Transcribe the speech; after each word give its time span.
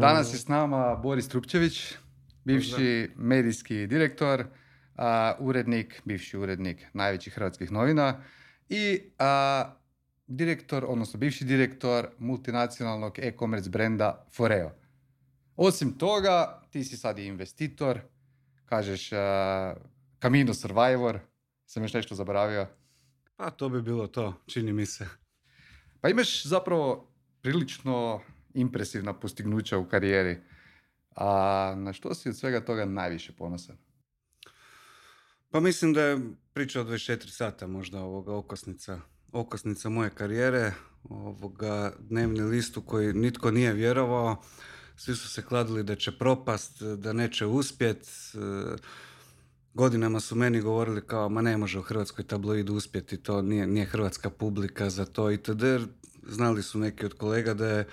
Danas 0.00 0.34
je 0.34 0.38
s 0.38 0.48
nama 0.48 0.96
Boris 0.96 1.28
Trupčević, 1.28 1.94
bivši 2.44 3.10
medijski 3.16 3.86
direktor, 3.86 4.44
urednik, 5.38 6.02
bivši 6.04 6.36
urednik 6.38 6.86
najvećih 6.92 7.32
hrvatskih 7.32 7.72
novina 7.72 8.20
i 8.68 9.00
direktor, 10.26 10.84
odnosno 10.88 11.18
bivši 11.18 11.44
direktor 11.44 12.08
multinacionalnog 12.18 13.18
e-commerce 13.18 13.70
brenda 13.70 14.26
Foreo. 14.32 14.70
Osim 15.56 15.98
toga, 15.98 16.62
ti 16.70 16.84
si 16.84 16.96
sad 16.96 17.18
i 17.18 17.26
investitor, 17.26 18.00
kažeš 18.64 19.10
Camino 20.22 20.54
Survivor, 20.54 21.18
sam 21.66 21.82
još 21.82 21.92
nešto 21.92 22.14
zaboravio. 22.14 22.66
Pa 23.36 23.50
to 23.50 23.68
bi 23.68 23.82
bilo 23.82 24.06
to, 24.06 24.34
čini 24.46 24.72
mi 24.72 24.86
se. 24.86 25.08
Pa 26.00 26.08
imaš 26.08 26.46
zapravo 26.46 27.12
prilično 27.40 28.20
impresivna 28.54 29.12
postignuća 29.12 29.78
u 29.78 29.88
karijeri. 29.88 30.38
A 31.16 31.74
na 31.76 31.92
što 31.92 32.14
si 32.14 32.28
od 32.28 32.36
svega 32.36 32.64
toga 32.64 32.84
najviše 32.84 33.32
ponosan? 33.32 33.76
Pa 35.50 35.60
mislim 35.60 35.92
da 35.92 36.02
je 36.02 36.20
priča 36.52 36.80
od 36.80 36.86
24 36.86 37.28
sata 37.28 37.66
možda 37.66 38.00
ovoga 38.00 38.34
okosnica, 38.34 39.00
okosnica 39.32 39.88
moje 39.88 40.10
karijere, 40.10 40.72
ovoga 41.04 41.92
dnevni 41.98 42.40
listu 42.40 42.82
koji 42.82 43.12
nitko 43.12 43.50
nije 43.50 43.72
vjerovao, 43.72 44.42
svi 44.96 45.14
su 45.14 45.28
se 45.28 45.42
kladili 45.42 45.82
da 45.82 45.96
će 45.96 46.18
propast, 46.18 46.82
da 46.82 47.12
neće 47.12 47.46
uspjet, 47.46 48.08
godinama 49.74 50.20
su 50.20 50.36
meni 50.36 50.60
govorili 50.60 51.06
kao 51.06 51.28
ma 51.28 51.42
ne 51.42 51.56
može 51.56 51.78
u 51.78 51.82
Hrvatskoj 51.82 52.26
tabloid 52.26 52.70
uspjeti, 52.70 53.16
to 53.16 53.42
nije, 53.42 53.66
nije 53.66 53.86
hrvatska 53.86 54.30
publika 54.30 54.90
za 54.90 55.04
to 55.04 55.30
itd. 55.30 55.64
Znali 56.28 56.62
su 56.62 56.78
neki 56.78 57.06
od 57.06 57.14
kolega 57.14 57.54
da 57.54 57.66
je 57.66 57.88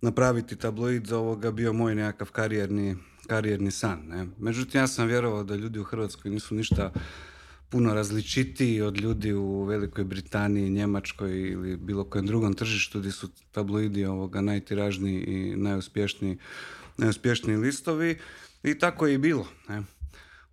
napraviti 0.00 0.56
tabloid 0.56 1.06
za 1.06 1.18
ovoga 1.18 1.50
bio 1.50 1.72
moj 1.72 1.94
nekakav 1.94 2.30
karijerni, 2.30 2.96
karijerni 3.26 3.70
san. 3.70 4.02
Ne? 4.08 4.26
Međutim, 4.38 4.80
ja 4.80 4.86
sam 4.86 5.06
vjerovao 5.06 5.44
da 5.44 5.54
ljudi 5.54 5.78
u 5.78 5.84
Hrvatskoj 5.84 6.30
nisu 6.30 6.54
ništa 6.54 6.92
puno 7.68 7.94
različitiji 7.94 8.80
od 8.80 9.00
ljudi 9.00 9.32
u 9.32 9.62
Velikoj 9.62 10.04
Britaniji, 10.04 10.70
Njemačkoj 10.70 11.50
ili 11.50 11.76
bilo 11.76 12.04
kojem 12.04 12.26
drugom 12.26 12.54
tržištu 12.54 12.98
gdje 12.98 13.12
su 13.12 13.28
tabloidi 13.52 14.04
ovoga 14.04 14.40
najtiražniji 14.40 15.24
i 15.24 15.56
najuspješniji, 15.56 16.38
najuspješniji 16.96 17.56
listovi. 17.56 18.18
I 18.62 18.78
tako 18.78 19.06
je 19.06 19.14
i 19.14 19.18
bilo. 19.18 19.46
Ne? 19.68 19.82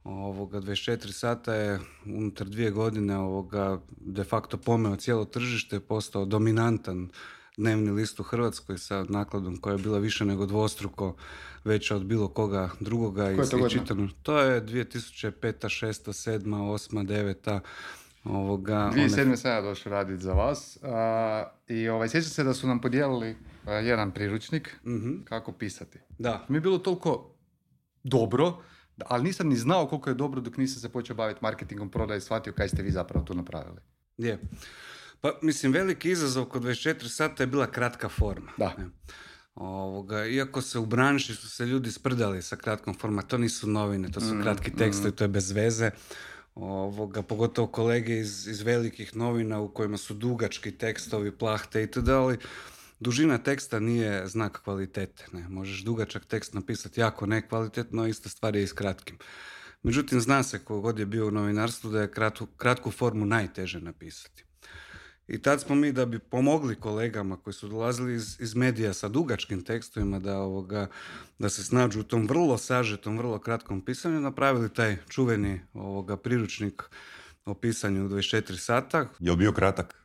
Ovoga, 0.03 0.61
24 0.61 1.11
sata 1.11 1.53
je 1.53 1.79
unutar 2.05 2.47
dvije 2.47 2.71
godine 2.71 3.17
ovoga 3.17 3.81
de 3.97 4.23
facto 4.23 4.57
pomeo 4.57 4.95
cijelo 4.95 5.25
tržište, 5.25 5.79
postao 5.79 6.25
dominantan 6.25 7.09
dnevni 7.57 7.91
list 7.91 8.19
u 8.19 8.23
Hrvatskoj 8.23 8.77
sa 8.77 9.05
nakladom 9.09 9.57
koja 9.57 9.73
je 9.73 9.83
bila 9.83 9.97
više 9.97 10.25
nego 10.25 10.45
dvostruko 10.45 11.15
veća 11.63 11.95
od 11.95 12.05
bilo 12.05 12.27
koga 12.27 12.69
drugoga. 12.79 13.31
i 13.31 13.37
to 13.51 13.69
čitano. 13.69 14.09
To 14.23 14.39
je 14.39 14.65
2005. 14.65 15.31
6. 15.41 16.07
7. 16.07 16.43
8. 16.45 17.07
9. 17.45 17.59
Ovoga, 18.23 18.91
2007. 18.95 19.21
One... 19.21 19.37
sam 19.37 19.51
ja 19.51 19.61
došao 19.61 19.91
raditi 19.91 20.23
za 20.23 20.33
vas 20.33 20.77
i 21.67 21.89
ovaj, 21.89 22.09
sjećam 22.09 22.29
se 22.29 22.43
da 22.43 22.53
su 22.53 22.67
nam 22.67 22.81
podijelili 22.81 23.35
jedan 23.67 24.11
priručnik 24.11 24.75
mm 24.85 25.23
kako 25.23 25.51
pisati. 25.51 25.99
Da. 26.17 26.45
Mi 26.49 26.57
je 26.57 26.61
bilo 26.61 26.77
toliko 26.77 27.35
dobro, 28.03 28.57
ali 29.05 29.23
nisam 29.23 29.47
ni 29.47 29.55
znao 29.55 29.87
koliko 29.87 30.09
je 30.09 30.13
dobro 30.13 30.41
dok 30.41 30.57
nisam 30.57 30.81
se 30.81 30.89
počeo 30.89 31.15
baviti 31.15 31.39
marketingom, 31.41 31.89
prodaj 31.89 32.17
i 32.17 32.21
shvatio 32.21 32.53
kaj 32.53 32.69
ste 32.69 32.83
vi 32.83 32.91
zapravo 32.91 33.25
tu 33.25 33.33
napravili. 33.33 33.79
Je. 34.17 34.39
Pa, 35.25 35.39
mislim, 35.41 35.71
veliki 35.71 36.09
izazov 36.11 36.45
kod 36.45 36.63
24 36.63 37.07
sata 37.07 37.43
je 37.43 37.47
bila 37.47 37.67
kratka 37.67 38.09
forma. 38.09 38.51
Da. 38.57 38.73
Ovoga, 39.55 40.25
iako 40.25 40.61
se 40.61 40.79
u 40.79 40.85
branši 40.85 41.35
su 41.35 41.49
se 41.49 41.65
ljudi 41.65 41.91
sprdali 41.91 42.41
sa 42.41 42.55
kratkom 42.55 42.94
forma, 42.94 43.22
to 43.22 43.38
nisu 43.38 43.67
novine, 43.67 44.11
to 44.11 44.22
su 44.22 44.35
mm, 44.35 44.41
kratki 44.41 44.72
tekstovi, 44.72 45.09
mm. 45.09 45.16
to 45.16 45.23
je 45.23 45.27
bez 45.27 45.51
veze. 45.51 45.91
Ovoga, 46.55 47.22
pogotovo 47.22 47.67
kolege 47.67 48.17
iz, 48.19 48.47
iz 48.47 48.61
velikih 48.61 49.16
novina 49.16 49.59
u 49.59 49.73
kojima 49.73 49.97
su 49.97 50.13
dugački 50.13 50.72
tekstovi, 50.72 51.31
plahte 51.31 51.83
i 51.83 51.89
ali 52.09 52.38
dužina 53.00 53.38
teksta 53.38 53.79
nije 53.79 54.27
znak 54.27 54.61
kvalitete. 54.63 55.25
Ne? 55.33 55.50
Možeš 55.50 55.83
dugačak 55.83 56.25
tekst 56.25 56.53
napisati 56.53 57.00
jako 57.00 57.25
nekvalitetno, 57.25 58.03
a 58.03 58.07
ista 58.07 58.29
stvar 58.29 58.55
je 58.55 58.63
i 58.63 58.67
s 58.67 58.73
kratkim. 58.73 59.17
Međutim, 59.83 60.21
zna 60.21 60.44
se 60.44 60.59
kogod 60.59 61.00
je 61.00 61.05
bio 61.05 61.27
u 61.27 61.31
novinarstvu 61.31 61.91
da 61.91 62.01
je 62.01 62.11
kratku, 62.11 62.45
kratku 62.45 62.91
formu 62.91 63.25
najteže 63.25 63.81
napisati. 63.81 64.44
I 65.28 65.41
tad 65.41 65.62
smo 65.62 65.75
mi 65.75 65.91
da 65.91 66.06
bi 66.06 66.19
pomogli 66.19 66.75
kolegama 66.75 67.38
koji 67.38 67.53
su 67.53 67.68
dolazili 67.68 68.16
iz, 68.16 68.38
iz 68.40 68.56
medija 68.56 68.94
sa 68.94 69.08
dugačkim 69.08 69.63
tekstovima 69.63 70.19
da, 70.19 70.38
ovoga, 70.38 70.88
da 71.40 71.50
se 71.50 71.63
snađu 71.63 72.00
u 72.00 72.03
tom 72.03 72.28
vrlo 72.28 72.58
sažetom, 72.58 73.18
vrlo 73.18 73.40
kratkom 73.40 73.81
pisanju, 73.81 74.19
napravili 74.19 74.74
taj 74.74 74.97
čuveni 75.09 75.62
ovoga, 75.74 76.18
priručnik 76.18 76.84
o 77.46 77.53
pisanju 77.53 78.06
u 78.06 78.09
24 78.09 78.58
sata. 78.58 79.08
Je 79.19 79.31
li 79.31 79.38
bio 79.38 79.52
kratak? 79.52 79.96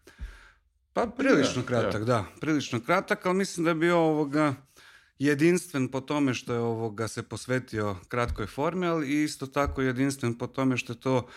Pa 0.92 1.06
prilično 1.06 1.62
kratak, 1.62 2.04
da. 2.04 2.24
Prilično 2.40 2.80
kratak, 2.80 3.26
ali 3.26 3.36
mislim 3.36 3.64
da 3.64 3.70
je 3.70 3.74
bio 3.74 3.98
ovoga 3.98 4.54
jedinstven 5.18 5.88
po 5.88 6.00
tome 6.00 6.34
što 6.34 6.52
je 6.54 6.60
ovoga 6.60 7.08
se 7.08 7.22
posvetio 7.22 7.96
kratkoj 8.08 8.46
formi, 8.46 8.86
ali 8.86 9.22
isto 9.22 9.46
tako 9.46 9.82
jedinstven 9.82 10.38
po 10.38 10.46
tome 10.46 10.76
što 10.76 10.92
je 10.92 11.00
to 11.00 11.28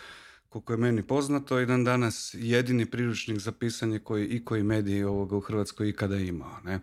koliko 0.54 0.74
je 0.74 0.78
meni 0.78 1.04
poznato, 1.04 1.60
i 1.60 1.66
dan 1.66 1.84
danas 1.84 2.36
jedini 2.38 2.86
priručnik 2.86 3.40
za 3.40 3.52
pisanje 3.52 4.00
koji 4.00 4.28
i 4.28 4.46
koji 4.46 4.64
mediji 4.64 5.04
ovoga 5.04 5.36
u 5.36 5.40
Hrvatskoj 5.40 5.90
ikada 5.90 6.16
imao. 6.16 6.60
Ne? 6.66 6.80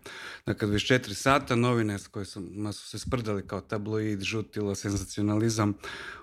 Dakle, 0.47 0.69
24 0.69 1.15
sata 1.15 1.57
novine 1.57 1.99
s 1.99 2.07
koje 2.07 2.25
su, 2.25 2.43
su 2.73 2.89
se 2.89 2.99
sprdali 2.99 3.47
kao 3.47 3.61
tabloid, 3.61 4.21
žutilo, 4.21 4.75
senzacionalizam, 4.75 5.75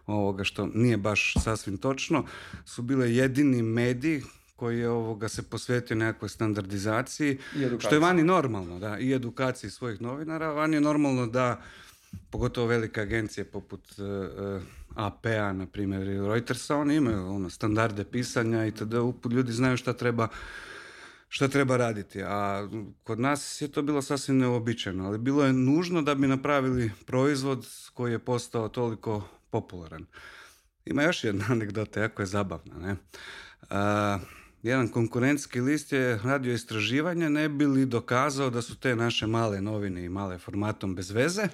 ovoga 0.08 0.44
što 0.44 0.70
nije 0.74 0.98
baš 0.98 1.34
sasvim 1.44 1.78
točno, 1.78 2.26
su 2.66 2.82
bile 2.82 3.16
jedini 3.16 3.62
mediji 3.62 4.24
koji 4.56 4.80
je 4.80 4.90
ovoga 4.90 5.30
se 5.30 5.44
posvetio 5.44 5.98
nekakvoj 5.98 6.30
standardizaciji, 6.30 7.38
što 7.80 7.96
je 7.96 8.00
vani 8.00 8.24
normalno, 8.24 8.80
da, 8.80 9.00
i 9.00 9.14
edukaciji 9.14 9.70
svojih 9.70 10.02
novinara, 10.02 10.52
vani 10.52 10.76
je 10.76 10.82
normalno 10.82 11.28
da 11.28 11.62
pogotovo 12.30 12.68
velike 12.68 13.02
agencije 13.02 13.46
poput 13.46 13.82
uh, 14.00 14.62
AP-a, 14.98 15.54
na 15.54 15.66
primjer, 15.66 16.08
ili 16.08 16.28
Reutersa, 16.28 16.76
oni 16.76 16.96
imaju 16.96 17.28
ono, 17.28 17.50
standarde 17.50 18.04
pisanja 18.04 18.66
i 18.66 18.72
tada 18.72 18.98
ljudi 19.32 19.52
znaju 19.52 19.78
šta 19.78 19.94
treba 19.94 20.28
šta 21.30 21.48
treba 21.48 21.78
raditi. 21.78 22.24
A 22.24 22.70
kod 23.04 23.20
nas 23.20 23.62
je 23.62 23.68
to 23.68 23.82
bilo 23.82 24.02
sasvim 24.02 24.38
neobičajno, 24.38 25.06
ali 25.06 25.18
bilo 25.18 25.46
je 25.46 25.54
nužno 25.54 26.02
da 26.02 26.16
bi 26.16 26.28
napravili 26.28 26.92
proizvod 27.06 27.68
koji 27.94 28.12
je 28.12 28.20
postao 28.20 28.70
toliko 28.70 29.28
popularan. 29.50 30.06
Ima 30.86 31.04
još 31.04 31.24
jedna 31.24 31.46
anegdota, 31.54 32.02
jako 32.02 32.22
je 32.22 32.26
zabavna. 32.26 32.76
Ne? 32.78 32.96
jedan 34.64 34.88
konkurentski 34.88 35.62
list 35.62 35.92
je 35.92 36.20
radio 36.24 36.54
istraživanje 36.54 37.30
ne 37.30 37.50
bi 37.50 37.66
li 37.66 37.86
dokazao 37.86 38.50
da 38.50 38.62
su 38.62 38.76
te 38.76 38.96
naše 38.96 39.28
male 39.28 39.62
novine 39.62 40.06
i 40.06 40.10
male 40.10 40.38
formatom 40.38 40.96
bez 40.96 41.12
veze, 41.12 41.48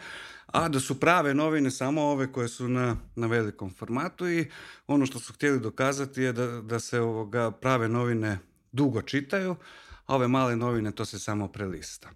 a 0.46 0.70
da 0.70 0.80
su 0.80 1.00
prave 1.00 1.34
novine 1.34 1.72
samo 1.72 2.02
ove 2.02 2.31
koje 2.31 2.48
su 2.48 2.68
na, 2.68 2.98
na 3.16 3.28
velikom 3.28 3.74
formatu 3.74 4.28
i 4.28 4.46
ono 4.88 5.06
što 5.06 5.20
su 5.20 5.34
htjeli 5.34 5.59
dokazati 5.59 6.22
je 6.22 6.34
da, 6.34 6.62
da 6.62 6.80
se 6.80 7.00
ovoga 7.00 7.52
prave 7.52 7.90
novine 7.90 8.40
dugo 8.72 9.02
čitaju, 9.02 9.56
a 10.06 10.16
ove 10.16 10.28
male 10.28 10.56
novine 10.56 10.92
to 10.92 11.06
se 11.06 11.20
samo 11.20 11.48
prelista. 11.48 12.09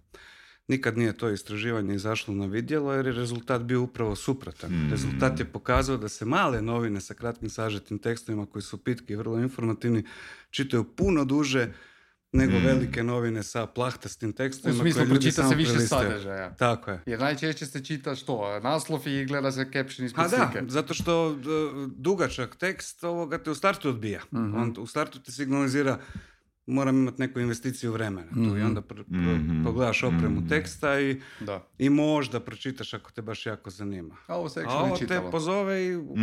Nikad 0.68 0.98
nije 0.98 1.16
to 1.16 1.30
istraživanje 1.30 1.94
izašlo 1.94 2.34
na 2.34 2.46
vidjelo 2.46 2.92
jer 2.92 3.06
je 3.06 3.12
rezultat 3.12 3.62
bio 3.62 3.82
upravo 3.82 4.16
suprotan. 4.16 4.70
Mm. 4.70 4.90
Rezultat 4.90 5.40
je 5.40 5.52
pokazao 5.52 5.96
da 5.96 6.08
se 6.08 6.24
male 6.24 6.62
novine 6.62 7.00
sa 7.00 7.14
kratkim 7.14 7.50
sažetim 7.50 7.98
tekstovima 7.98 8.46
koji 8.46 8.62
su 8.62 8.84
pitki 8.84 9.12
i 9.12 9.16
vrlo 9.16 9.38
informativni 9.38 10.04
čitaju 10.50 10.84
puno 10.84 11.24
duže 11.24 11.72
nego 12.32 12.58
mm. 12.58 12.64
velike 12.64 13.02
novine 13.02 13.42
sa 13.42 13.66
plahtastim 13.66 14.32
tekstovima. 14.32 14.78
U 14.78 14.82
smislu, 14.82 15.04
pročita 15.08 15.48
se 15.48 15.54
više 15.54 15.78
sadržaja. 15.78 16.54
Tako 16.54 16.90
je. 16.90 17.02
Jer 17.06 17.20
najčešće 17.20 17.66
se 17.66 17.84
čita 17.84 18.14
što? 18.14 18.60
Naslov 18.60 19.08
i 19.08 19.24
gleda 19.24 19.52
se 19.52 19.70
caption 19.72 20.06
ispod 20.06 20.24
A 20.24 20.28
da, 20.28 20.52
zato 20.68 20.94
što 20.94 21.38
dugačak 21.96 22.56
tekst 22.56 23.04
ovoga 23.04 23.38
te 23.38 23.50
u 23.50 23.54
startu 23.54 23.88
odbija. 23.88 24.20
mm 24.32 24.54
On 24.54 24.74
u 24.78 24.86
startu 24.86 25.20
te 25.20 25.32
signalizira 25.32 25.98
moram 26.66 26.96
imati 26.96 27.20
neku 27.20 27.40
investiciju 27.40 27.92
vremena 27.92 28.30
tu 28.34 28.40
i 28.40 28.42
mhm. 28.42 28.66
onda 28.66 28.82
mhm. 29.08 29.64
pogledaš 29.64 30.02
opremu 30.02 30.40
mhm. 30.40 30.48
teksta 30.48 31.00
i, 31.00 31.20
i 31.78 31.90
možda 31.90 32.40
pročitaš 32.40 32.94
ako 32.94 33.10
te 33.10 33.22
baš 33.22 33.46
jako 33.46 33.70
zanima. 33.70 34.16
A 34.26 34.36
ovo 34.36 34.48
se 34.48 34.64
A 34.68 34.78
ovo 34.78 34.96
te 34.96 35.20
pozove 35.30 35.86
i 35.86 35.96
u 35.96 36.14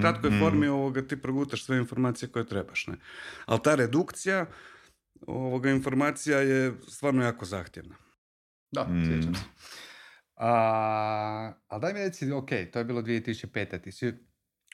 kratkoj 0.00 0.30
formi 0.40 0.66
ovoga 0.66 1.02
ti 1.02 1.16
progutaš 1.16 1.64
sve 1.64 1.78
informacije 1.78 2.28
koje 2.28 2.46
trebaš. 2.46 2.86
Ne? 2.86 2.94
Ali 3.46 3.60
ta 3.62 3.74
redukcija 3.74 4.46
ovoga 5.26 5.70
informacija 5.70 6.38
je 6.38 6.74
stvarno 6.88 7.24
jako 7.24 7.44
zahtjevna. 7.44 7.96
Da, 8.72 8.88
sjećam 9.08 9.34
se. 9.34 9.42
A, 10.36 11.52
ali 11.68 11.80
daj 11.80 11.92
mi 11.92 12.00
reci, 12.00 12.32
ok, 12.32 12.48
to 12.72 12.78
je 12.78 12.84
bilo 12.84 13.02
2005. 13.02 13.82
Ti 13.82 13.92
si 13.92 14.08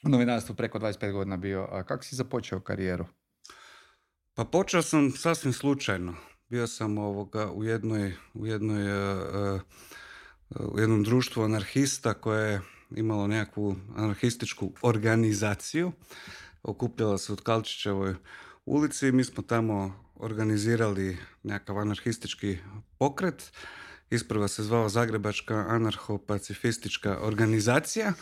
u 0.05 0.08
novinarstvu 0.08 0.55
preko 0.55 0.79
25 0.79 1.12
godina 1.12 1.37
bio. 1.37 1.69
A 1.70 1.82
kako 1.85 2.05
si 2.05 2.17
započeo 2.17 2.61
karijeru? 2.61 3.06
Pa 4.35 4.44
počeo 4.44 4.82
sam 4.82 5.11
sasvim 5.11 5.52
slučajno. 5.52 6.14
Bio 6.49 6.67
sam 6.67 6.99
ovoga 6.99 7.52
u 7.52 7.64
jednoj, 7.64 8.12
u 8.35 8.47
jednoj 8.47 8.82
uh, 9.55 9.61
u 10.58 10.79
jednom 10.79 11.02
društvu 11.02 11.43
anarhista 11.43 12.14
koje 12.14 12.52
je 12.52 12.61
imalo 12.97 13.26
nekakvu 13.26 13.76
anarhističku 13.97 14.73
organizaciju. 14.82 15.93
Okupljala 16.62 17.19
se 17.19 17.32
u 17.32 17.37
Tkalčićevoj 17.37 18.14
ulici 18.64 19.08
i 19.08 19.12
mi 19.12 19.25
smo 19.25 19.43
tamo 19.43 20.05
organizirali 20.20 21.19
nekakav 21.43 21.78
anarhistički 21.78 22.58
pokret. 22.99 23.52
Isprva 24.11 24.49
se 24.49 24.62
zvao 24.62 24.88
Zagrebačka 24.88 25.55
anarcho-pacifistička 25.55 27.19
organizacija 27.20 28.12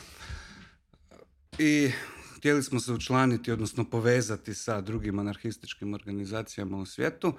i 1.58 1.90
htjeli 2.36 2.62
smo 2.62 2.80
se 2.80 2.92
učlaniti, 2.92 3.52
odnosno 3.52 3.84
povezati 3.84 4.54
sa 4.54 4.80
drugim 4.80 5.18
anarhističkim 5.18 5.94
organizacijama 5.94 6.78
u 6.78 6.86
svijetu 6.86 7.32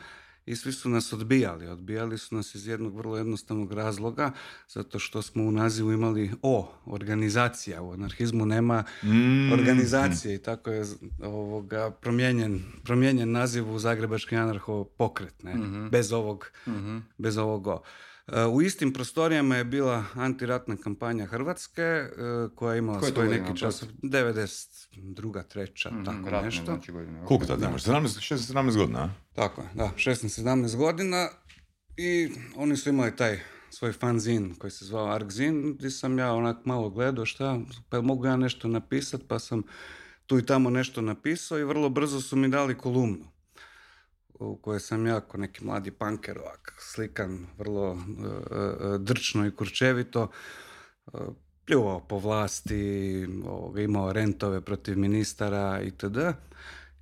i 0.49 0.55
svi 0.55 0.71
su 0.71 0.89
nas 0.89 1.13
odbijali. 1.13 1.67
Odbijali 1.67 2.17
su 2.17 2.35
nas 2.35 2.55
iz 2.55 2.67
jednog 2.67 2.97
vrlo 2.97 3.17
jednostavnog 3.17 3.73
razloga, 3.73 4.31
zato 4.69 4.99
što 4.99 5.21
smo 5.21 5.43
u 5.43 5.51
nazivu 5.51 5.91
imali 5.91 6.31
O, 6.41 6.71
organizacija. 6.85 7.81
U 7.81 7.93
anarhizmu 7.93 8.45
nema 8.45 8.83
mm. 9.03 9.51
organizacije 9.51 10.35
i 10.35 10.37
tako 10.37 10.71
je 10.71 10.85
ovoga, 11.23 11.91
promijenjen, 11.91 12.63
promijenjen 12.83 13.31
naziv 13.31 13.71
u 13.71 13.79
Zagrebački 13.79 14.35
anarho 14.35 14.83
pokret, 14.83 15.43
ne? 15.43 15.55
Mhm. 15.55 15.87
bez 15.87 16.13
ovog, 16.13 16.51
mm 16.67 16.99
bez 17.17 17.37
ovog 17.37 17.67
O. 17.67 17.81
U 18.51 18.61
istim 18.61 18.93
prostorijama 18.93 19.55
je 19.55 19.63
bila 19.63 20.05
antiratna 20.13 20.77
kampanja 20.77 21.25
Hrvatske 21.25 21.81
e, 21.81 22.09
koja 22.55 22.73
je 22.73 22.79
imala 22.79 23.01
svoj 23.01 23.27
neki 23.27 23.59
čas, 23.59 23.83
92. 24.03 25.47
treća, 25.47 25.91
mm 25.91 26.05
tako 26.05 26.45
nešto. 26.45 26.65
Znači 26.65 26.91
Koliko 27.25 27.45
tada 27.45 27.67
imaš? 27.67 27.83
16-17 27.83 28.77
godina, 28.77 29.13
Tako 29.33 29.61
je, 29.61 29.67
da, 29.73 29.91
16-17 29.95 30.75
godina 30.75 31.29
i 31.97 32.29
oni 32.55 32.77
su 32.77 32.89
imali 32.89 33.15
taj 33.15 33.39
svoj 33.69 33.91
fanzin 33.91 34.55
koji 34.55 34.71
se 34.71 34.85
zvao 34.85 35.11
Arkzin, 35.11 35.75
gdje 35.77 35.91
sam 35.91 36.19
ja 36.19 36.33
onak 36.33 36.65
malo 36.65 36.89
gledao 36.89 37.25
šta, 37.25 37.59
pa 37.89 38.01
mogu 38.01 38.25
ja 38.25 38.37
nešto 38.37 38.67
napisati, 38.67 39.23
pa 39.27 39.39
sam 39.39 39.63
tu 40.25 40.39
i 40.39 40.45
tamo 40.45 40.69
nešto 40.69 41.01
napisao 41.01 41.59
i 41.59 41.63
vrlo 41.63 41.89
brzo 41.89 42.21
su 42.21 42.35
mi 42.35 42.49
dali 42.49 42.77
kolumnu 42.77 43.38
u 44.39 44.57
kojoj 44.57 44.79
sam 44.79 45.07
ja 45.07 45.21
kao 45.21 45.39
neki 45.39 45.65
mladi 45.65 45.91
panker 45.91 46.39
ovak, 46.39 46.73
slikan 46.79 47.47
vrlo 47.57 47.91
uh, 47.91 47.99
drčno 48.99 49.47
i 49.47 49.55
kurčevito, 49.55 50.31
uh, 51.05 51.21
pljuvao 51.65 51.99
po 51.99 52.17
vlasti, 52.17 53.27
imao 53.77 54.13
rentove 54.13 54.61
protiv 54.61 54.97
ministara 54.97 55.81
itd. 55.81 56.17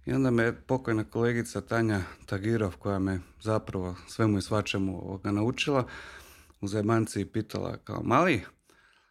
I 0.06 0.14
onda 0.14 0.32
me 0.32 0.62
pokojna 0.62 1.04
kolegica 1.04 1.62
Tanja 1.62 2.02
Tagirov, 2.26 2.78
koja 2.78 3.00
me 3.00 3.20
zapravo 3.42 3.96
svemu 4.08 4.38
i 4.38 4.42
svačemu 4.42 5.08
ovoga 5.08 5.32
naučila, 5.32 5.88
u 6.62 6.68
zajebanci 6.68 7.22
i 7.22 7.26
pitala 7.26 7.78
kao, 7.78 8.04
mali, 8.04 8.42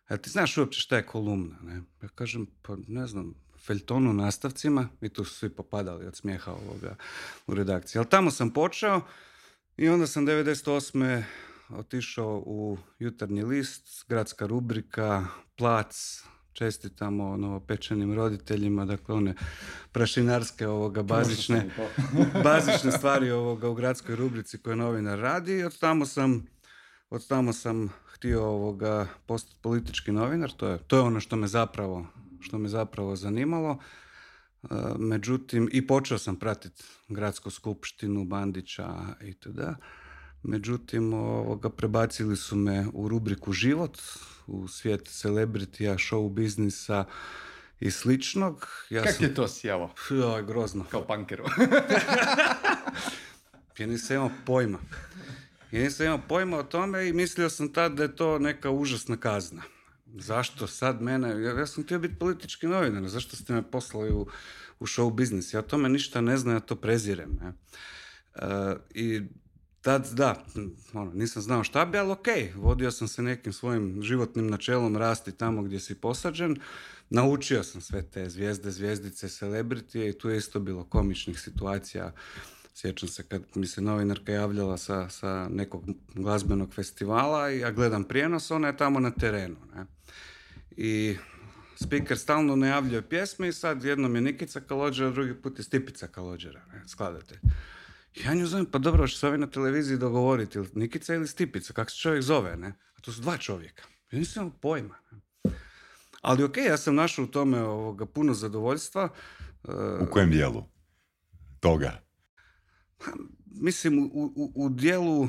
a 0.08 0.16
ti 0.16 0.30
znaš 0.30 0.58
uopće 0.58 0.80
šta 0.80 0.96
je 0.96 1.06
kolumna? 1.06 1.56
Ne? 1.62 1.82
Ja 2.02 2.08
kažem, 2.08 2.46
pa 2.62 2.76
ne 2.88 3.06
znam, 3.06 3.34
feljtonu 3.66 4.12
nastavcima 4.12 4.88
i 5.00 5.08
tu 5.08 5.24
su 5.24 5.34
svi 5.34 5.48
popadali 5.48 6.06
od 6.06 6.16
smijeha 6.16 6.52
ovoga 6.52 6.96
u 7.46 7.54
redakciji. 7.54 7.98
Ali 7.98 8.08
tamo 8.08 8.30
sam 8.30 8.50
počeo 8.50 9.00
i 9.76 9.88
onda 9.88 10.06
sam 10.06 10.26
98. 10.26 11.22
otišao 11.68 12.42
u 12.46 12.78
jutarnji 12.98 13.42
list, 13.42 14.04
gradska 14.08 14.46
rubrika, 14.46 15.26
plac, 15.56 16.22
čestitamo 16.52 17.36
novopečenim 17.36 18.14
roditeljima, 18.14 18.84
dakle 18.84 19.14
one 19.14 19.34
prašinarske 19.92 20.68
ovoga 20.68 21.02
bazične, 21.02 21.70
bazične 22.44 22.92
stvari 22.92 23.30
ovoga 23.30 23.68
u 23.68 23.74
gradskoj 23.74 24.16
rubrici 24.16 24.58
koje 24.58 24.76
novinar 24.76 25.18
radi 25.18 25.52
i 25.52 25.64
od 25.64 25.78
tamo 25.78 26.06
sam 26.06 26.46
od 27.10 27.28
tamo 27.28 27.52
sam 27.52 27.88
htio 28.04 28.44
ovoga 28.44 29.06
postati 29.26 29.56
politički 29.62 30.12
novinar, 30.12 30.50
to 30.50 30.68
je, 30.68 30.78
to 30.78 30.96
je 30.96 31.02
ono 31.02 31.20
što 31.20 31.36
me 31.36 31.46
zapravo 31.46 32.06
što 32.40 32.58
me 32.58 32.68
zapravo 32.68 33.16
zanimalo. 33.16 33.78
E, 34.62 34.66
međutim, 34.98 35.68
i 35.72 35.86
počeo 35.86 36.18
sam 36.18 36.36
pratiti 36.36 36.84
gradsku 37.08 37.50
skupštinu 37.50 38.24
Bandića 38.24 38.88
itd. 39.20 39.60
Međutim, 40.42 41.14
ovoga, 41.14 41.70
prebacili 41.70 42.36
su 42.36 42.56
me 42.56 42.86
u 42.92 43.08
rubriku 43.08 43.52
život, 43.52 43.98
u 44.46 44.68
svijet 44.68 45.08
celebritija, 45.08 45.94
show 45.94 46.32
biznisa 46.32 47.04
i 47.80 47.90
sličnog. 47.90 48.68
Ja 48.90 49.02
Kak 49.02 49.20
je 49.20 49.34
to 49.34 49.48
sjelo? 49.48 49.94
Joj, 50.10 50.42
grozno. 50.42 50.84
Kao 50.90 51.06
pankeru. 51.06 51.44
ja 53.78 53.86
nisam 53.86 54.16
imao 54.16 54.30
pojma. 54.46 54.78
Ja 55.72 55.82
nisam 55.82 56.06
imao 56.06 56.20
pojma 56.28 56.58
o 56.58 56.62
tome 56.62 57.08
i 57.08 57.12
mislio 57.12 57.50
sam 57.50 57.72
tad 57.72 57.92
da 57.92 58.02
je 58.02 58.16
to 58.16 58.38
neka 58.38 58.70
užasna 58.70 59.16
kazna 59.16 59.62
zašto 60.20 60.66
sad 60.66 61.02
mene, 61.02 61.28
ja, 61.28 61.58
ja 61.58 61.66
sam 61.66 61.84
htio 61.84 61.98
biti 61.98 62.18
politički 62.18 62.66
novinar, 62.66 63.08
zašto 63.08 63.36
ste 63.36 63.52
me 63.52 63.70
poslali 63.70 64.12
u, 64.12 64.26
u 64.80 64.86
show 64.86 65.14
biznis, 65.14 65.54
ja 65.54 65.60
o 65.60 65.62
tome 65.62 65.88
ništa 65.88 66.20
ne 66.20 66.36
znam, 66.36 66.54
ja 66.54 66.60
to 66.60 66.76
prezirem. 66.76 67.38
Ne? 67.40 67.52
Uh, 68.34 68.78
I 68.94 69.22
tad, 69.80 70.08
da, 70.12 70.44
ono, 70.92 71.12
nisam 71.14 71.42
znao 71.42 71.64
šta 71.64 71.84
bi, 71.84 71.98
ali 71.98 72.10
ok, 72.10 72.26
vodio 72.54 72.90
sam 72.90 73.08
se 73.08 73.22
nekim 73.22 73.52
svojim 73.52 74.02
životnim 74.02 74.46
načelom 74.46 74.96
rasti 74.96 75.32
tamo 75.32 75.62
gdje 75.62 75.80
si 75.80 75.94
posađen, 75.94 76.56
naučio 77.10 77.62
sam 77.62 77.80
sve 77.80 78.02
te 78.02 78.30
zvijezde, 78.30 78.70
zvijezdice, 78.70 79.28
celebritije 79.28 80.08
i 80.08 80.18
tu 80.18 80.30
je 80.30 80.36
isto 80.36 80.60
bilo 80.60 80.84
komičnih 80.84 81.40
situacija, 81.40 82.12
Sjećam 82.78 83.08
se 83.08 83.22
kad 83.22 83.42
mi 83.54 83.66
se 83.66 83.80
novinarka 83.80 84.32
javljala 84.32 84.76
sa, 84.76 85.08
sa 85.08 85.48
nekog 85.48 85.84
glazbenog 86.14 86.74
festivala 86.74 87.50
i 87.50 87.58
ja 87.58 87.70
gledam 87.70 88.04
prijenos, 88.04 88.50
ona 88.50 88.68
je 88.68 88.76
tamo 88.76 89.00
na 89.00 89.10
terenu. 89.10 89.56
Ne? 89.74 89.86
I 90.76 91.16
speaker 91.76 92.18
stalno 92.18 92.56
najavljuje 92.56 93.08
pjesme 93.08 93.48
i 93.48 93.52
sad 93.52 93.84
jednom 93.84 94.14
je 94.14 94.20
Nikica 94.20 94.60
Kalođera, 94.60 95.10
drugi 95.10 95.34
put 95.34 95.58
je 95.58 95.64
Stipica 95.64 96.06
Kalođera, 96.08 96.66
ne, 96.72 96.88
skladatelj. 96.88 97.38
Ja 98.24 98.34
nju 98.34 98.46
zovem, 98.46 98.66
pa 98.66 98.78
dobro, 98.78 99.06
što 99.06 99.18
se 99.18 99.26
ovi 99.26 99.38
na 99.38 99.50
televiziji 99.50 99.98
dogovoriti, 99.98 100.58
ili 100.58 100.68
Nikica 100.74 101.14
ili 101.14 101.28
Stipica, 101.28 101.72
kako 101.72 101.90
se 101.90 101.96
čovjek 101.96 102.22
zove, 102.22 102.56
ne? 102.56 102.68
A 102.68 103.00
to 103.00 103.12
su 103.12 103.20
dva 103.20 103.36
čovjeka. 103.36 103.82
Ja 104.10 104.18
nisam 104.18 104.42
imao 104.42 104.58
pojma. 104.58 104.94
Ali 106.20 106.44
ok, 106.44 106.56
ja 106.56 106.76
sam 106.76 106.94
našao 106.94 107.24
u 107.24 107.28
tome 107.28 107.62
ovoga 107.62 108.06
puno 108.06 108.34
zadovoljstva. 108.34 109.08
U 110.00 110.06
kojem 110.10 110.30
dijelu 110.30 110.64
toga? 111.60 112.02
Mislim, 113.46 113.98
u, 113.98 114.32
u, 114.36 114.52
u 114.54 114.68
dijelu 114.68 115.28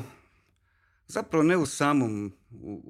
Zapravo 1.08 1.44
ne 1.44 1.58
u 1.58 1.66
samom, 1.66 2.32
u, 2.52 2.82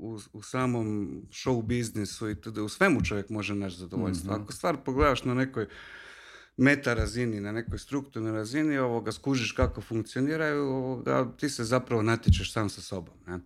u, 0.00 0.18
u 0.32 0.42
samom 0.42 1.08
show 1.30 1.62
biznisu 1.62 2.30
i 2.30 2.40
td. 2.40 2.58
U 2.58 2.68
svemu 2.68 3.04
čovjek 3.04 3.28
može 3.28 3.54
naći 3.54 3.76
zadovoljstvo. 3.76 4.38
mm 4.38 4.42
Ako 4.42 4.52
stvar 4.52 4.76
pogledaš 4.84 5.24
na 5.24 5.34
nekoj 5.34 5.66
meta 6.56 6.94
razini, 6.94 7.40
na 7.40 7.52
nekoj 7.52 7.78
strukturnoj 7.78 8.32
razini, 8.32 8.78
ovoga, 8.78 9.12
skužiš 9.12 9.52
kako 9.52 9.80
funkcioniraju, 9.80 10.62
ovoga, 10.62 11.32
ti 11.36 11.48
se 11.48 11.64
zapravo 11.64 12.02
natječeš 12.02 12.52
sam 12.52 12.68
sa 12.68 12.80
sobom. 12.80 13.14
Ne? 13.26 13.38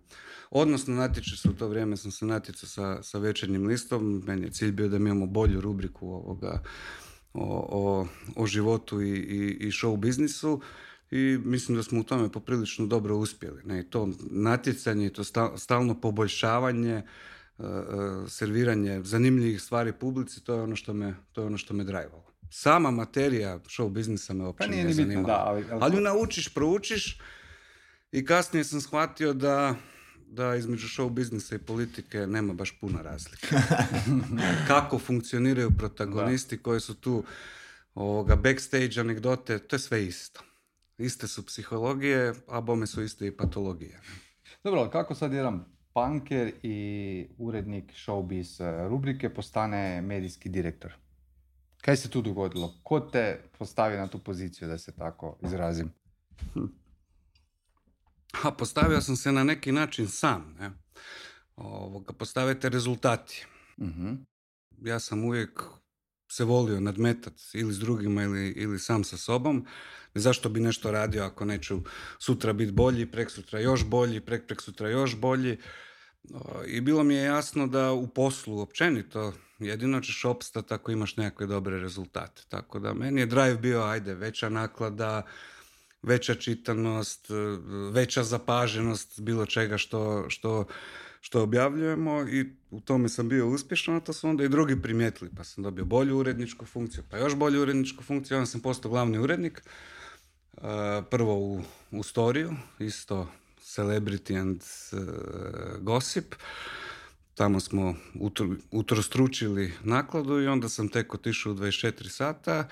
Odnosno, 0.49 0.95
natječeš 0.95 1.41
se 1.41 1.49
u 1.49 1.53
to 1.53 1.67
vrijeme, 1.67 1.97
sam 1.97 2.11
se 2.11 2.25
natjecao 2.25 2.69
sa, 2.69 3.03
sa 3.03 3.17
večernjim 3.17 3.67
listom, 3.67 4.23
meni 4.25 4.45
je 4.45 4.51
cilj 4.51 4.71
bio 4.71 4.87
da 4.87 4.99
mi 4.99 5.09
imamo 5.09 5.25
bolju 5.25 5.61
rubriku 5.61 6.07
ovoga, 6.09 6.63
o, 7.33 7.67
o, 7.71 8.07
o 8.35 8.45
životu 8.47 9.01
i, 9.01 9.09
i, 9.09 9.57
i 9.59 9.71
show 9.71 9.97
biznisu 9.97 10.61
i 11.11 11.39
mislim 11.45 11.77
da 11.77 11.83
smo 11.83 11.99
u 11.99 12.03
tome 12.03 12.31
poprilično 12.31 12.85
dobro 12.85 13.15
uspjeli. 13.15 13.61
Ne? 13.65 13.83
to 13.83 14.09
natjecanje, 14.29 15.09
to 15.09 15.23
stalno 15.57 16.01
poboljšavanje, 16.01 16.93
e, 16.93 17.03
e, 17.63 17.65
serviranje 18.27 19.01
zanimljivih 19.03 19.61
stvari 19.61 19.93
publici, 19.93 20.43
to 20.43 20.53
je 20.53 20.61
ono 20.61 20.75
što 20.75 20.93
me, 20.93 21.15
to 21.31 21.41
je 21.41 21.47
ono 21.47 21.57
što 21.57 21.73
me 21.73 21.83
drajvalo. 21.83 22.31
Sama 22.49 22.91
materija 22.91 23.59
show 23.59 23.89
biznisa 23.89 24.33
me 24.33 24.43
uopće 24.45 24.67
pa 24.67 24.71
nije 24.71 24.93
zanimala. 24.93 25.27
Da, 25.27 25.43
ali, 25.45 25.65
ali... 25.71 25.79
ali 25.81 25.95
ju 25.95 26.01
naučiš, 26.01 26.53
proučiš 26.53 27.19
i 28.11 28.25
kasnije 28.25 28.63
sam 28.63 28.81
shvatio 28.81 29.33
da 29.33 29.75
da 30.31 30.55
između 30.55 30.87
show 30.87 31.09
biznisa 31.09 31.55
i 31.55 31.59
politike 31.59 32.27
nema 32.27 32.53
baš 32.53 32.79
puno 32.81 33.01
razlika. 33.01 33.47
Kako 34.67 34.99
funkcioniraju 34.99 35.71
protagonisti 35.77 36.57
koji 36.57 36.79
su 36.79 36.93
tu 36.95 37.23
ovoga 37.95 38.35
backstage 38.35 38.99
anegdote, 38.99 39.59
to 39.59 39.75
je 39.75 39.79
sve 39.79 40.05
isto. 40.05 40.41
Iste 41.01 41.27
su 41.27 41.45
psihologije, 41.45 42.33
a 42.47 42.61
bome 42.61 42.87
su 42.87 43.01
iste 43.01 43.27
i 43.27 43.37
patologije. 43.37 44.01
Dobro, 44.63 44.89
kako 44.89 45.15
sad 45.15 45.33
jedan 45.33 45.65
punker 45.93 46.53
i 46.63 47.27
urednik 47.37 47.91
showbiz 47.93 48.63
e, 48.63 48.89
rubrike 48.89 49.33
postane 49.33 50.01
medijski 50.01 50.49
direktor? 50.49 50.93
Kaj 51.81 51.97
se 51.97 52.09
tu 52.09 52.21
dogodilo? 52.21 52.73
Ko 52.83 52.99
te 52.99 53.49
postavi 53.57 53.97
na 53.97 54.07
tu 54.07 54.19
poziciju, 54.19 54.67
da 54.67 54.77
se 54.77 54.91
tako 54.91 55.37
izrazim? 55.41 55.91
A 58.43 58.51
postavio 58.51 59.01
sam 59.01 59.15
se 59.15 59.31
na 59.31 59.43
neki 59.43 59.71
način 59.71 60.07
sam. 60.07 60.55
Ne? 60.59 60.71
Ovoga, 61.55 62.13
postavite 62.13 62.69
rezultati. 62.69 63.45
uh 63.77 63.87
Ja 64.81 64.99
sam 64.99 65.23
uvijek 65.23 65.63
se 66.31 66.43
volio 66.43 66.79
nadmetat 66.79 67.33
ili 67.53 67.73
s 67.73 67.79
drugima 67.79 68.23
ili, 68.23 68.49
ili 68.49 68.79
sam 68.79 69.03
sa 69.03 69.17
sobom. 69.17 69.65
Zašto 70.15 70.49
bi 70.49 70.59
nešto 70.59 70.91
radio 70.91 71.23
ako 71.23 71.45
neću 71.45 71.81
sutra 72.19 72.53
biti 72.53 72.71
bolji, 72.71 73.05
prek 73.05 73.31
sutra 73.31 73.59
još 73.59 73.85
bolji, 73.85 74.19
prek 74.19 74.47
prek 74.47 74.61
sutra 74.61 74.89
još 74.89 75.15
bolji. 75.15 75.57
I 76.67 76.81
bilo 76.81 77.03
mi 77.03 77.13
je 77.13 77.23
jasno 77.23 77.67
da 77.67 77.91
u 77.91 78.07
poslu 78.07 78.59
općenito 78.59 79.33
jedino 79.59 80.01
ćeš 80.01 80.25
opstati 80.25 80.73
ako 80.73 80.91
imaš 80.91 81.17
nekakve 81.17 81.45
dobre 81.45 81.79
rezultate. 81.79 82.41
Tako 82.49 82.79
da 82.79 82.93
meni 82.93 83.21
je 83.21 83.25
drive 83.25 83.55
bio, 83.55 83.83
ajde, 83.83 84.13
veća 84.13 84.49
naklada, 84.49 85.25
veća 86.01 86.35
čitanost, 86.35 87.27
veća 87.91 88.23
zapaženost 88.23 89.21
bilo 89.21 89.45
čega 89.45 89.77
što, 89.77 90.25
što, 90.29 90.65
što 91.21 91.43
objavljujemo 91.43 92.21
i 92.21 92.45
u 92.71 92.79
tome 92.79 93.09
sam 93.09 93.29
bio 93.29 93.49
uspješan, 93.49 93.95
a 93.95 93.99
to 93.99 94.13
su 94.13 94.29
onda 94.29 94.43
i 94.43 94.49
drugi 94.49 94.81
primijetili, 94.81 95.29
pa 95.37 95.43
sam 95.43 95.63
dobio 95.63 95.85
bolju 95.85 96.17
uredničku 96.17 96.65
funkciju, 96.65 97.03
pa 97.09 97.17
još 97.17 97.35
bolju 97.35 97.61
uredničku 97.61 98.03
funkciju, 98.03 98.37
onda 98.37 98.45
sam 98.45 98.61
postao 98.61 98.91
glavni 98.91 99.17
urednik, 99.17 99.63
prvo 101.09 101.37
u, 101.37 101.61
u 101.91 102.03
storiju, 102.03 102.51
isto 102.79 103.27
Celebrity 103.75 104.41
and 104.41 104.61
uh, 104.91 104.99
Gossip. 105.81 106.35
Tamo 107.35 107.59
smo 107.59 107.95
utrostručili 108.71 109.73
nakladu 109.83 110.41
i 110.41 110.47
onda 110.47 110.69
sam 110.69 110.89
tek 110.89 111.13
otišao 111.13 111.51
u 111.51 111.55
24 111.55 112.09
sata. 112.09 112.67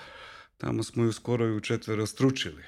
Tamo 0.56 0.82
smo 0.82 1.04
ju 1.04 1.12
skoro 1.12 1.46
i 1.46 1.56
u 1.56 1.60
četvero 1.60 2.06
stručili. 2.06 2.62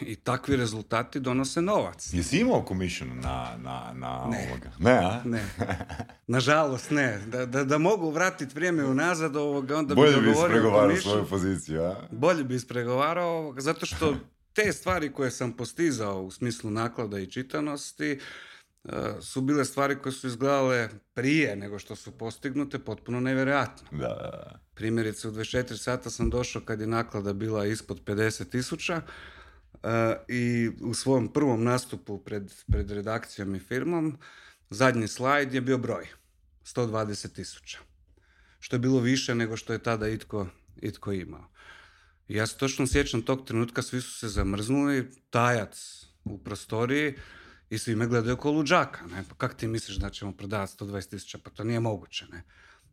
I 0.00 0.16
takvi 0.16 0.56
rezultati 0.56 1.20
donose 1.20 1.62
novac. 1.62 2.12
Jesi 2.12 2.40
imao 2.40 2.64
commission 2.68 3.08
na, 3.20 3.56
na, 3.62 3.92
na 3.94 4.26
ne. 4.30 4.48
ovoga? 4.50 4.70
Ne, 4.78 4.92
a? 4.92 5.22
Ne. 5.24 5.44
Nažalost, 6.26 6.90
ne. 6.90 7.18
Da, 7.26 7.46
da, 7.46 7.64
da 7.64 7.78
mogu 7.78 8.10
vratiti 8.10 8.54
vrijeme 8.54 8.84
unazad 8.84 9.36
ovoga, 9.36 9.76
onda 9.76 9.94
Bolje 9.94 10.16
bi 10.16 10.22
bi 10.22 10.30
ispregovarao 10.30 10.96
svoju 10.96 11.26
poziciju, 11.26 11.82
a? 11.82 11.96
Bolje 12.10 12.44
bi 12.44 12.54
ispregovarao, 12.54 13.54
zato 13.58 13.86
što 13.86 14.16
te 14.52 14.72
stvari 14.72 15.12
koje 15.12 15.30
sam 15.30 15.52
postizao 15.52 16.22
u 16.22 16.30
smislu 16.30 16.70
naklada 16.70 17.18
i 17.18 17.26
čitanosti 17.26 18.18
su 19.20 19.40
bile 19.40 19.64
stvari 19.64 19.96
koje 20.02 20.12
su 20.12 20.26
izgledale 20.26 20.88
prije 21.14 21.56
nego 21.56 21.78
što 21.78 21.96
su 21.96 22.18
postignute 22.18 22.78
potpuno 22.78 23.20
nevjerojatno. 23.20 23.98
Da. 23.98 24.60
Primjerice 24.74 25.28
u 25.28 25.32
24 25.32 25.76
sata 25.76 26.10
sam 26.10 26.30
došao 26.30 26.62
kad 26.62 26.80
je 26.80 26.86
naklada 26.86 27.32
bila 27.32 27.66
ispod 27.66 28.04
50 28.04 28.50
tisuća 28.50 29.02
e, 29.02 30.16
i 30.28 30.70
u 30.80 30.94
svom 30.94 31.32
prvom 31.32 31.64
nastupu 31.64 32.18
pred, 32.18 32.52
pred 32.72 32.90
redakcijom 32.90 33.54
i 33.54 33.60
firmom 33.60 34.18
zadnji 34.70 35.08
slajd 35.08 35.54
je 35.54 35.60
bio 35.60 35.78
broj 35.78 36.08
120 36.64 37.34
tisuća 37.34 37.78
što 38.60 38.76
je 38.76 38.80
bilo 38.80 39.00
više 39.00 39.34
nego 39.34 39.56
što 39.56 39.72
je 39.72 39.78
tada 39.78 40.08
itko, 40.08 40.46
itko 40.82 41.12
imao 41.12 41.48
ja 42.28 42.46
se 42.46 42.56
točno 42.56 42.86
sjećam 42.86 43.22
tog 43.22 43.46
trenutka, 43.46 43.82
svi 43.82 44.00
su 44.00 44.18
se 44.18 44.28
zamrznuli, 44.28 45.10
tajac 45.30 46.04
u 46.24 46.38
prostoriji 46.38 47.14
i 47.70 47.78
svi 47.78 47.94
me 47.94 48.06
gledaju 48.06 48.36
kao 48.36 48.52
luđaka. 48.52 49.06
Ne? 49.06 49.24
Pa 49.28 49.34
kako 49.34 49.54
ti 49.54 49.66
misliš 49.66 49.96
da 49.96 50.10
ćemo 50.10 50.32
prodavati 50.32 50.84
120 50.84 51.10
tisuća? 51.10 51.38
Pa 51.44 51.50
to 51.50 51.64
nije 51.64 51.80
moguće. 51.80 52.26
Ne? 52.32 52.42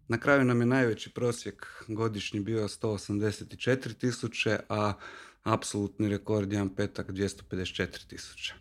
Na 0.07 0.17
kraju 0.17 0.45
nam 0.45 0.59
je 0.59 0.65
najveći 0.65 1.13
prosjek 1.13 1.83
godišnji 1.87 2.39
bio 2.39 2.67
184 2.67 3.93
tisuće, 3.93 4.59
a 4.69 4.93
apsolutni 5.43 6.09
rekord 6.09 6.51
jedan 6.51 6.75
petak 6.75 7.09
254 7.09 8.07
tisuća. 8.07 8.53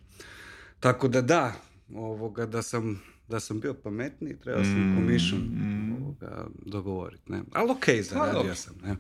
Tako 0.81 1.09
da 1.09 1.21
da, 1.21 1.53
ovoga, 1.95 2.47
da 2.47 2.63
sam 2.63 3.03
da 3.29 3.41
sam 3.41 3.61
bio 3.61 3.75
pametniji, 3.75 4.37
trebao 4.41 4.65
sam 4.65 4.93
mm, 4.93 4.97
commission 4.97 5.41
mm. 5.41 6.17
dogovoriti. 6.67 7.33
Ne? 7.33 7.43
Ali 7.53 7.71
ok, 7.71 7.85
zaradio 8.03 8.55
sam. 8.55 8.75
Ne? 8.83 8.97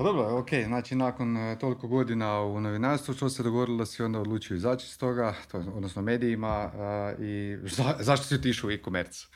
Pa 0.00 0.04
dobro, 0.04 0.38
ok, 0.38 0.48
znači 0.66 0.94
nakon 0.94 1.36
e, 1.36 1.58
toliko 1.58 1.88
godina 1.88 2.40
u 2.40 2.60
novinarstvu, 2.60 3.14
što 3.14 3.28
se 3.28 3.42
dogodilo 3.42 3.78
da 3.78 3.86
si 3.86 4.02
onda 4.02 4.20
odlučio 4.20 4.54
izaći 4.54 4.86
iz 4.86 4.98
toga, 4.98 5.34
to, 5.50 5.58
odnosno 5.58 6.02
medijima, 6.02 6.72
i 7.18 7.56
zašto 8.00 8.26
si 8.26 8.34
otišao 8.34 8.68
u 8.68 8.70
e-commerce? 8.70 9.26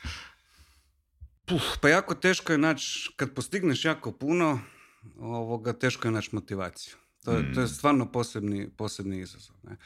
pa 1.81 1.89
jako 1.89 2.15
teško 2.15 2.51
je 2.51 2.57
naći, 2.57 3.13
kad 3.15 3.33
postigneš 3.33 3.85
jako 3.85 4.11
puno, 4.11 4.59
ovoga, 5.19 5.73
teško 5.73 6.07
je 6.07 6.11
naći 6.11 6.29
motivaciju. 6.31 6.95
To, 7.25 7.31
mm. 7.31 7.53
to 7.55 7.61
je 7.61 7.67
stvarno 7.67 8.11
posebni, 8.11 8.69
posebni 8.77 9.19
izazov. 9.19 9.55
Ne? 9.63 9.77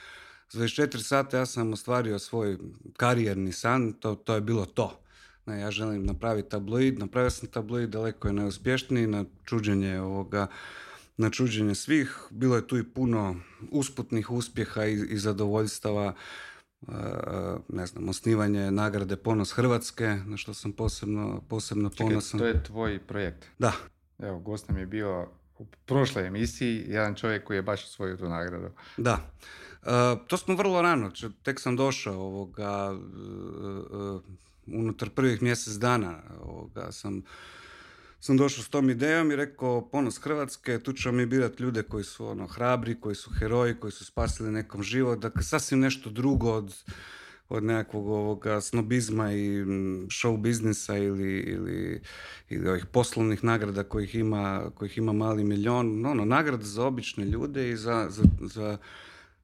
Za 0.50 0.64
24 0.64 0.98
sata 0.98 1.38
ja 1.38 1.46
sam 1.46 1.74
ostvario 1.74 2.20
svoj 2.20 2.58
karijerni 2.98 3.52
san, 3.52 3.94
to, 3.94 4.16
to 4.16 4.36
je 4.36 4.42
bilo 4.42 4.66
to. 4.66 5.02
Ne, 5.50 5.60
ja 5.60 5.72
želim 5.72 6.06
napraviti 6.06 6.50
tabloid, 6.50 7.00
napravio 7.00 7.30
sam 7.30 7.50
tabloid, 7.50 7.90
daleko 7.90 8.28
je 8.28 8.34
neuspješniji 8.34 9.08
na 9.08 9.26
čuđenje 9.46 10.02
ovoga, 10.02 10.48
na 11.18 11.30
čuđenje 11.30 11.76
svih. 11.76 12.20
Bilo 12.30 12.56
je 12.56 12.68
tu 12.68 12.78
i 12.78 12.84
puno 12.84 13.36
usputnih 13.72 14.32
uspjeha 14.32 14.86
i, 14.86 14.94
i 15.10 15.18
zadovoljstava, 15.18 16.14
e, 16.14 16.92
ne 17.70 17.86
znam, 17.86 18.10
osnivanje 18.10 18.72
nagrade 18.72 19.16
Ponos 19.16 19.52
Hrvatske, 19.52 20.18
na 20.26 20.38
što 20.38 20.54
sam 20.54 20.72
posebno, 20.72 21.42
posebno 21.50 21.90
Čekaj, 21.90 22.08
ponosan. 22.08 22.40
to 22.40 22.46
je 22.46 22.64
tvoj 22.64 23.00
projekt? 23.00 23.46
Da. 23.60 23.74
Evo, 24.20 24.40
gost 24.40 24.70
nam 24.70 24.78
je 24.78 24.86
bio 24.86 25.28
u 25.58 25.66
prošloj 25.86 26.28
emisiji 26.28 26.84
jedan 26.88 27.16
čovjek 27.16 27.44
koji 27.44 27.58
je 27.58 27.62
baš 27.62 27.84
osvojio 27.84 28.18
tu 28.18 28.30
nagradu. 28.30 28.70
Da. 28.98 29.32
E, 29.84 29.90
to 30.28 30.38
smo 30.38 30.56
vrlo 30.56 30.82
rano, 30.82 31.12
tek 31.44 31.60
sam 31.60 31.76
došao 31.76 32.22
ovoga, 32.22 32.92
e, 32.94 34.40
unutar 34.74 35.10
prvih 35.10 35.42
mjesec 35.42 35.74
dana 35.74 36.22
ovoga, 36.42 36.92
sam, 36.92 37.22
sam 38.20 38.38
došao 38.38 38.64
s 38.64 38.70
tom 38.70 38.90
idejom 38.90 39.32
i 39.32 39.36
rekao 39.36 39.90
ponos 39.90 40.18
Hrvatske, 40.18 40.80
tu 40.80 40.94
ćemo 40.94 41.18
mi 41.18 41.26
birati 41.26 41.64
ljude 41.64 41.84
koji 41.84 42.04
su 42.04 42.28
ono 42.28 42.48
hrabri, 42.48 43.00
koji 43.02 43.16
su 43.16 43.32
heroji, 43.40 43.76
koji 43.80 43.92
su 43.92 44.06
spasili 44.06 44.52
nekom 44.52 44.84
život, 44.84 45.20
dakle 45.20 45.44
sasvim 45.44 45.80
nešto 45.80 46.10
drugo 46.10 46.52
od, 46.52 46.76
od 47.50 47.64
nekakvog 47.64 48.08
ovoga 48.08 48.62
snobizma 48.62 49.34
i 49.34 49.64
show 50.08 50.38
biznisa 50.38 50.98
ili, 50.98 51.40
ili, 51.40 52.02
ili 52.50 52.70
ovih 52.70 52.86
poslovnih 52.86 53.44
nagrada 53.44 53.84
kojih 53.84 54.16
ima, 54.16 54.72
kojih 54.76 54.98
ima 54.98 55.14
mali 55.14 55.44
milion. 55.44 56.06
Ono, 56.06 56.26
nagrada 56.26 56.66
za 56.66 56.86
obične 56.86 57.26
ljude 57.26 57.70
i 57.70 57.78
za, 57.78 58.08
za, 58.10 58.24
za 58.42 58.78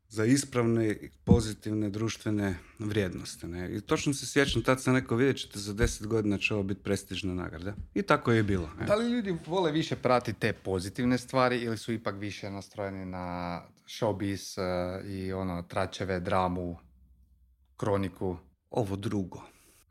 za 0.09 0.25
ispravne 0.25 0.97
pozitivne 1.23 1.89
društvene 1.89 2.55
vrijednosti. 2.79 3.47
Ne? 3.47 3.75
I 3.75 3.81
točno 3.81 4.13
se 4.13 4.25
sjećam, 4.25 4.61
tad 4.63 4.81
sam 4.81 4.95
rekao, 4.95 5.17
vidjet 5.17 5.37
ćete, 5.37 5.59
za 5.59 5.73
deset 5.73 6.07
godina 6.07 6.37
će 6.37 6.53
ovo 6.53 6.63
biti 6.63 6.83
prestižna 6.83 7.33
nagrada. 7.33 7.73
I 7.93 8.01
tako 8.01 8.31
je 8.31 8.43
bilo. 8.43 8.69
Ne? 8.79 8.85
Da 8.85 8.95
li 8.95 9.11
ljudi 9.11 9.37
vole 9.47 9.71
više 9.71 9.95
pratiti 9.95 10.39
te 10.39 10.53
pozitivne 10.53 11.17
stvari 11.17 11.57
ili 11.57 11.77
su 11.77 11.93
ipak 11.93 12.15
više 12.19 12.49
nastrojeni 12.49 13.05
na 13.05 13.61
showbiz 13.87 14.57
uh, 14.59 15.09
i 15.09 15.33
ono, 15.33 15.61
tračeve, 15.61 16.19
dramu, 16.19 16.77
kroniku? 17.77 18.37
Ovo 18.69 18.95
drugo. 18.95 19.41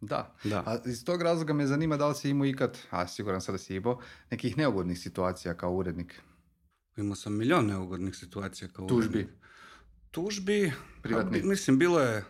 Da. 0.00 0.34
da. 0.44 0.62
A 0.66 0.78
iz 0.86 1.04
tog 1.04 1.22
razloga 1.22 1.52
me 1.52 1.66
zanima 1.66 1.96
da 1.96 2.08
li 2.08 2.14
si 2.14 2.30
imao 2.30 2.46
ikad, 2.46 2.78
a 2.90 3.06
siguran 3.06 3.40
sam 3.40 3.54
da 3.54 3.58
si 3.58 3.74
imao, 3.74 4.00
nekih 4.30 4.58
neugodnih 4.58 4.98
situacija 4.98 5.54
kao 5.54 5.72
urednik. 5.72 6.20
Imao 6.96 7.14
sam 7.14 7.36
milion 7.36 7.66
neugodnih 7.66 8.16
situacija 8.16 8.68
kao 8.68 8.86
Tužbi. 8.86 9.08
urednik 9.08 9.26
tužbi, 9.26 9.43
Privatni. 11.02 11.42
mislim 11.42 11.78
bilo 11.78 12.00
je, 12.00 12.24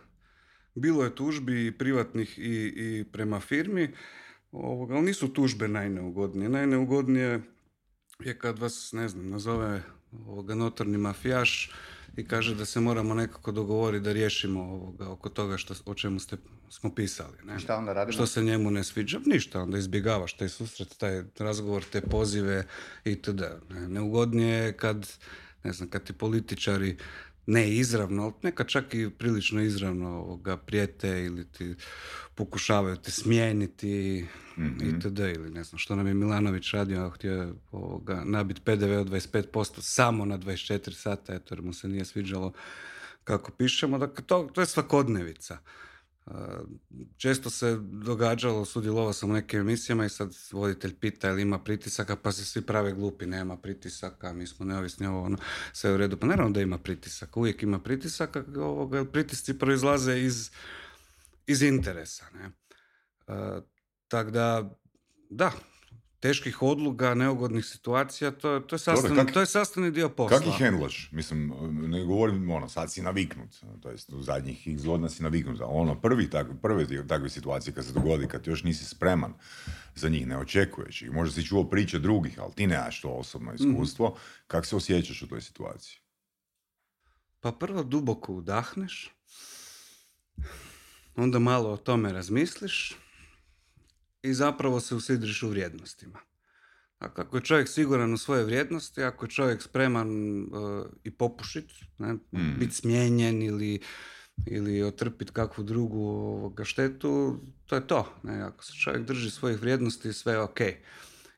bilo 0.75 1.03
je 1.03 1.15
tužbi 1.15 1.77
privatnih 1.77 2.39
i, 2.39 2.73
i 2.75 3.05
prema 3.11 3.39
firmi, 3.39 3.93
ovoga, 4.51 4.95
ali 4.95 5.05
nisu 5.05 5.33
tužbe 5.33 5.67
najneugodnije. 5.67 6.49
Najneugodnije 6.49 7.41
je 8.19 8.39
kad 8.39 8.59
vas, 8.59 8.91
ne 8.93 9.09
znam, 9.09 9.29
nazove 9.29 9.83
ovoga 10.11 10.55
notorni 10.55 10.97
mafijaš 10.97 11.71
i 12.17 12.27
kaže 12.27 12.55
da 12.55 12.65
se 12.65 12.79
moramo 12.79 13.13
nekako 13.13 13.51
dogovoriti 13.51 14.03
da 14.03 14.13
riješimo 14.13 14.61
ovoga, 14.61 15.09
oko 15.09 15.29
toga 15.29 15.57
što, 15.57 15.73
o 15.85 15.93
čemu 15.93 16.19
ste, 16.19 16.37
smo 16.69 16.95
pisali. 16.95 17.37
Ne? 17.43 17.59
Šta 17.59 17.77
onda 17.77 17.93
radimo? 17.93 18.13
Što 18.13 18.25
se 18.25 18.43
njemu 18.43 18.71
ne 18.71 18.83
sviđa? 18.83 19.19
Ništa, 19.25 19.61
onda 19.61 19.77
izbjegavaš 19.77 20.37
taj 20.37 20.49
susret, 20.49 20.97
taj 20.97 21.23
razgovor, 21.39 21.83
te 21.91 22.01
pozive 22.01 22.67
itd. 23.05 23.41
Ne? 23.69 23.89
Neugodnije 23.89 24.55
je 24.55 24.77
kad, 24.77 25.17
ne 25.63 25.73
znam, 25.73 25.89
kad 25.89 26.03
ti 26.03 26.13
političari 26.13 26.97
ne 27.47 27.71
izravno, 27.71 28.23
ali 28.23 28.33
nekad 28.41 28.67
čak 28.67 28.93
i 28.93 29.09
prilično 29.09 29.61
izravno 29.61 30.35
ga 30.35 30.57
prijete 30.57 31.23
ili 31.23 31.51
ti 31.51 31.75
pokušavaju 32.35 32.95
te 32.95 33.11
smijeniti 33.11 34.25
mm-hmm. 34.57 34.97
itd. 34.97 35.19
Ili 35.19 35.49
ne 35.49 35.63
znam 35.63 35.79
što 35.79 35.95
nam 35.95 36.07
je 36.07 36.13
Milanović 36.13 36.71
radio, 36.71 37.09
htio 37.09 37.55
ovoga, 37.71 38.23
nabiti 38.25 38.61
PDV 38.61 38.99
od 38.99 39.09
25% 39.09 39.81
samo 39.81 40.25
na 40.25 40.37
24 40.37 40.91
sata, 40.93 41.33
eto 41.35 41.53
jer 41.53 41.61
mu 41.61 41.73
se 41.73 41.87
nije 41.87 42.05
sviđalo 42.05 42.53
kako 43.23 43.51
pišemo. 43.51 43.97
Dakle, 43.97 44.23
to, 44.25 44.49
to 44.53 44.61
je 44.61 44.65
svakodnevica. 44.65 45.57
Često 47.17 47.49
se 47.49 47.77
događalo, 47.81 48.65
sudjelovao 48.65 49.13
sam 49.13 49.29
u 49.29 49.33
nekim 49.33 49.59
emisijama 49.59 50.05
i 50.05 50.09
sad 50.09 50.35
voditelj 50.51 50.95
pita 50.99 51.29
ili 51.29 51.41
ima 51.41 51.59
pritisaka, 51.59 52.15
pa 52.15 52.31
se 52.31 52.45
svi 52.45 52.61
prave 52.61 52.93
glupi, 52.93 53.25
nema 53.25 53.57
pritisaka, 53.57 54.33
mi 54.33 54.47
smo 54.47 54.65
neovisni, 54.65 55.07
ovo 55.07 55.23
ono, 55.23 55.37
sve 55.73 55.93
u 55.93 55.97
redu. 55.97 56.17
Pa 56.17 56.27
naravno 56.27 56.51
da 56.51 56.61
ima 56.61 56.77
pritisaka, 56.77 57.39
uvijek 57.39 57.63
ima 57.63 57.79
pritisaka, 57.79 58.43
ovoga, 58.57 59.05
pritisci 59.05 59.59
proizlaze 59.59 60.19
iz, 60.19 60.51
iz 61.47 61.61
interesa. 61.61 62.25
Ne? 62.33 62.51
Tako 64.07 64.31
da, 64.31 64.77
da, 65.29 65.51
teških 66.19 66.61
odluga, 66.61 67.13
neugodnih 67.13 67.65
situacija, 67.65 68.31
to, 68.31 68.59
to, 68.59 68.75
je, 68.75 68.79
sastavni, 68.79 69.33
to 69.33 69.39
je 69.39 69.45
sastavni 69.45 69.91
dio 69.91 70.09
posla. 70.09 70.37
Kako 70.37 70.49
ih 70.49 70.55
hendlaš? 70.57 71.09
Mislim, 71.11 71.53
ne 71.71 72.03
govorim, 72.03 72.51
ono, 72.51 72.69
sad 72.69 72.91
si 72.91 73.01
naviknut, 73.01 73.49
to 73.81 73.89
jest 73.89 74.13
u 74.13 74.21
zadnjih 74.21 74.67
x 74.67 74.85
godina 74.85 75.09
si 75.09 75.23
naviknut. 75.23 75.61
Ono, 75.63 76.01
prvi 76.01 76.29
tak, 76.29 76.47
prve 76.61 77.07
takve 77.07 77.29
situacije 77.29 77.73
kad 77.73 77.85
se 77.85 77.93
dogodi, 77.93 78.27
kad 78.27 78.47
još 78.47 78.63
nisi 78.63 78.85
spreman 78.85 79.33
za 79.95 80.09
njih, 80.09 80.27
ne 80.27 80.37
očekuješ 80.37 81.01
ih. 81.01 81.11
Možda 81.11 81.33
si 81.33 81.47
čuo 81.47 81.63
priče 81.63 81.99
drugih, 81.99 82.39
ali 82.39 82.53
ti 82.53 82.67
nemaš 82.67 83.01
to 83.01 83.09
osobno 83.09 83.53
mhm. 83.53 83.71
iskustvo. 83.71 84.09
Mm. 84.09 84.19
Kako 84.47 84.65
se 84.65 84.75
osjećaš 84.75 85.21
u 85.21 85.27
toj 85.27 85.41
situaciji? 85.41 85.97
Pa 87.39 87.51
prvo 87.51 87.83
duboko 87.83 88.33
udahneš, 88.33 89.11
onda 91.15 91.39
malo 91.39 91.69
o 91.69 91.77
tome 91.77 92.13
razmisliš, 92.13 92.95
i 94.25 94.33
zapravo 94.33 94.79
se 94.79 94.95
usidriš 94.95 95.43
u 95.43 95.49
vrijednostima. 95.49 96.19
Dakle, 96.99 97.23
ako 97.23 97.37
je 97.37 97.43
čovjek 97.43 97.67
siguran 97.67 98.13
u 98.13 98.17
svoje 98.17 98.43
vrijednosti, 98.43 99.03
ako 99.03 99.25
je 99.25 99.29
čovjek 99.29 99.61
spreman 99.61 100.41
uh, 100.41 100.85
i 101.03 101.11
popušit, 101.11 101.71
ne, 101.97 102.13
mm. 102.13 102.59
biti 102.59 102.75
smijenjen 102.75 103.41
ili, 103.41 103.79
ili 104.45 104.83
otrpiti 104.83 105.31
kakvu 105.31 105.63
drugu 105.63 106.07
ovoga, 106.07 106.63
štetu, 106.63 107.39
to 107.65 107.75
je 107.75 107.87
to. 107.87 108.13
Ne? 108.23 108.41
Ako 108.41 108.63
se 108.63 108.73
čovjek 108.73 109.05
drži 109.05 109.31
svojih 109.31 109.61
vrijednosti, 109.61 110.13
sve 110.13 110.33
je 110.33 110.39
ok. 110.39 110.59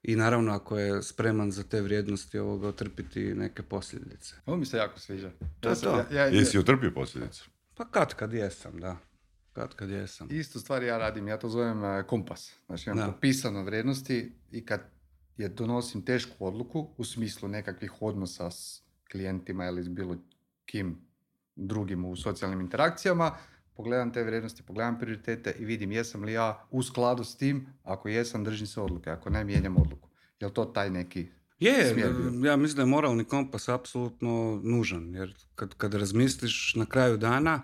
I 0.04 0.16
naravno 0.16 0.54
ako 0.54 0.78
je 0.78 1.04
spreman 1.04 1.52
za 1.52 1.64
te 1.64 1.82
vrijednosti 1.82 2.40
ovoga 2.40 2.68
otrpiti 2.68 3.20
neke 3.20 3.64
posljedice. 3.64 4.36
Ovo 4.46 4.58
mi 4.58 4.66
se 4.66 4.78
jako 4.78 5.00
sviđa. 5.00 5.32
To 5.60 5.70
je 5.70 5.76
to. 5.76 5.98
Ja, 5.98 6.06
ja, 6.12 6.26
Jesi 6.26 6.58
otrpio 6.58 6.92
posljedice? 6.92 7.42
Pa 7.76 7.86
kad 7.86 8.14
kad 8.14 8.34
jesam, 8.34 8.80
da 8.80 8.98
kad 9.58 9.76
kad 9.76 9.90
jesam. 9.90 10.28
Istu 10.32 10.60
stvar 10.60 10.84
ja 10.84 10.98
radim, 10.98 11.28
ja 11.28 11.38
to 11.38 11.50
zovem 11.50 11.84
e, 11.84 12.04
kompas. 12.08 12.54
Znači 12.66 12.90
imam 12.90 13.14
popisano 13.14 13.64
vrijednosti 13.64 14.32
i 14.52 14.66
kad 14.66 14.82
je 15.38 15.50
donosim 15.50 16.02
tešku 16.06 16.46
odluku 16.46 16.90
u 16.98 17.04
smislu 17.04 17.50
nekakvih 17.50 18.02
odnosa 18.02 18.52
s 18.52 18.82
klijentima 19.12 19.66
ili 19.66 19.84
s 19.84 19.88
bilo 19.88 20.18
kim 20.66 20.98
drugim 21.56 22.06
u 22.06 22.16
socijalnim 22.16 22.62
interakcijama, 22.62 23.38
pogledam 23.76 24.14
te 24.14 24.24
vrijednosti, 24.24 24.64
pogledam 24.64 25.00
prioritete 25.00 25.56
i 25.60 25.66
vidim 25.66 25.92
jesam 25.92 26.24
li 26.24 26.34
ja 26.34 26.68
u 26.72 26.84
skladu 26.84 27.24
s 27.24 27.38
tim, 27.38 27.68
ako 27.84 28.08
jesam 28.08 28.44
držim 28.44 28.68
se 28.68 28.82
odluke, 28.82 29.10
ako 29.10 29.30
ne 29.30 29.44
mijenjam 29.44 29.78
odluku. 29.78 30.10
Je 30.40 30.54
to 30.54 30.66
taj 30.66 30.90
neki 30.90 31.28
je, 31.60 31.96
ja 32.44 32.56
mislim 32.58 32.76
da 32.76 32.82
je 32.82 32.86
moralni 32.86 33.24
kompas 33.24 33.70
apsolutno 33.70 34.62
nužan, 34.64 35.16
jer 35.16 35.36
kad, 35.56 35.74
kad 35.74 35.94
razmisliš 35.94 36.76
na 36.76 36.86
kraju 36.86 37.18
dana, 37.18 37.62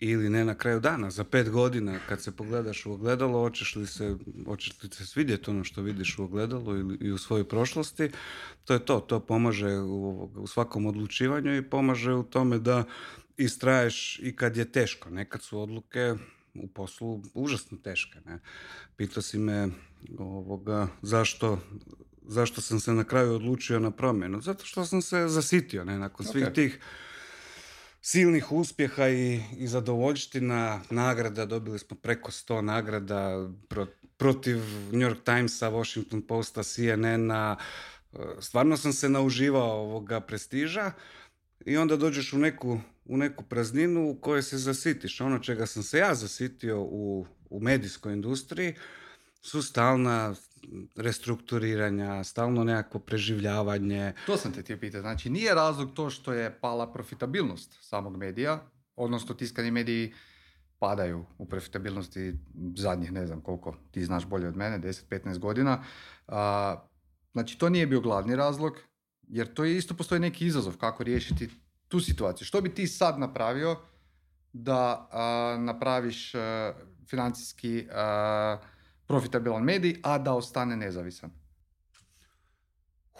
ili 0.00 0.30
ne 0.30 0.44
na 0.44 0.54
kraju 0.54 0.80
dana, 0.80 1.10
za 1.10 1.24
pet 1.24 1.50
godina 1.50 1.98
kad 2.08 2.22
se 2.22 2.36
pogledaš 2.36 2.86
u 2.86 2.92
ogledalo, 2.92 3.40
hoćeš 3.40 3.76
li 3.76 3.86
se, 3.86 4.16
hoćeš 4.46 4.82
li 4.82 4.88
se 4.92 5.06
svidjeti 5.06 5.50
ono 5.50 5.64
što 5.64 5.82
vidiš 5.82 6.18
u 6.18 6.24
ogledalu 6.24 6.76
ili 6.76 6.98
i 7.00 7.10
u 7.10 7.18
svojoj 7.18 7.48
prošlosti, 7.48 8.10
to 8.64 8.72
je 8.72 8.84
to, 8.84 9.00
to 9.00 9.20
pomaže 9.20 9.78
u, 9.78 10.30
u 10.36 10.46
svakom 10.46 10.86
odlučivanju 10.86 11.56
i 11.56 11.62
pomaže 11.62 12.12
u 12.12 12.22
tome 12.22 12.58
da 12.58 12.84
istraješ 13.36 14.18
i 14.22 14.36
kad 14.36 14.56
je 14.56 14.72
teško. 14.72 15.10
Nekad 15.10 15.42
su 15.42 15.60
odluke 15.60 16.14
u 16.54 16.68
poslu 16.68 17.22
užasno 17.34 17.78
teške. 17.78 18.18
Ne? 18.26 18.38
Pitao 18.96 19.22
si 19.22 19.38
me 19.38 19.68
ovoga, 20.18 20.88
zašto, 21.02 21.58
zašto 22.26 22.60
sam 22.60 22.80
se 22.80 22.92
na 22.92 23.04
kraju 23.04 23.34
odlučio 23.34 23.78
na 23.78 23.90
promjenu. 23.90 24.40
Zato 24.40 24.64
što 24.64 24.84
sam 24.84 25.02
se 25.02 25.28
zasitio 25.28 25.84
ne? 25.84 25.98
nakon 25.98 26.26
svih 26.26 26.46
tih 26.54 26.80
silnih 28.02 28.52
uspjeha 28.52 29.08
i, 29.08 29.42
i 29.58 29.66
zadovoljština, 29.66 30.80
nagrada, 30.90 31.46
dobili 31.46 31.78
smo 31.78 31.96
preko 31.96 32.30
100 32.30 32.60
nagrada 32.60 33.48
protiv 34.16 34.56
New 34.92 35.10
York 35.10 35.24
Timesa, 35.24 35.68
Washington 35.68 36.22
Posta, 36.22 36.62
CNN-a, 36.62 37.56
e, 38.12 38.18
stvarno 38.40 38.76
sam 38.76 38.92
se 38.92 39.08
nauživao 39.08 39.80
ovoga 39.80 40.20
prestiža 40.20 40.92
i 41.66 41.76
onda 41.76 41.96
dođeš 41.96 42.32
u 42.32 42.38
neku, 42.38 42.80
u 43.04 43.16
neku 43.16 43.44
prazninu 43.44 44.10
u 44.10 44.14
kojoj 44.20 44.42
se 44.42 44.58
zasitiš. 44.58 45.20
Ono 45.20 45.38
čega 45.38 45.66
sam 45.66 45.82
se 45.82 45.98
ja 45.98 46.14
zasitio 46.14 46.80
u, 46.80 47.26
u 47.50 47.60
medijskoj 47.60 48.12
industriji 48.12 48.74
su 49.42 49.62
stalna 49.62 50.34
restrukturiranja, 50.96 52.24
stalno 52.24 52.64
nekakvo 52.64 53.00
preživljavanje. 53.00 54.12
To 54.26 54.36
sam 54.36 54.52
te 54.52 54.62
htio 54.62 54.76
pitati. 54.76 55.00
Znači, 55.00 55.30
nije 55.30 55.54
razlog 55.54 55.94
to 55.94 56.10
što 56.10 56.32
je 56.32 56.60
pala 56.60 56.92
profitabilnost 56.92 57.78
samog 57.80 58.16
medija, 58.16 58.62
odnosno 58.96 59.34
tiskani 59.34 59.70
mediji 59.70 60.14
padaju 60.78 61.26
u 61.38 61.46
profitabilnosti 61.48 62.34
zadnjih, 62.76 63.12
ne 63.12 63.26
znam 63.26 63.40
koliko, 63.40 63.76
ti 63.90 64.04
znaš 64.04 64.26
bolje 64.26 64.48
od 64.48 64.56
mene, 64.56 64.78
10-15 64.78 65.38
godina. 65.38 65.84
Znači, 67.32 67.58
to 67.58 67.68
nije 67.68 67.86
bio 67.86 68.00
glavni 68.00 68.36
razlog, 68.36 68.78
jer 69.28 69.54
to 69.54 69.64
je 69.64 69.76
isto 69.76 69.94
postoji 69.94 70.20
neki 70.20 70.46
izazov 70.46 70.76
kako 70.76 71.02
riješiti 71.04 71.48
tu 71.88 72.00
situaciju. 72.00 72.46
Što 72.46 72.60
bi 72.60 72.74
ti 72.74 72.86
sad 72.86 73.18
napravio 73.18 73.76
da 74.52 75.08
napraviš 75.58 76.32
financijski 77.06 77.86
profitabilan 79.10 79.64
medij, 79.64 79.98
a 80.02 80.18
da 80.18 80.34
ostane 80.38 80.76
nezavisan? 80.76 81.30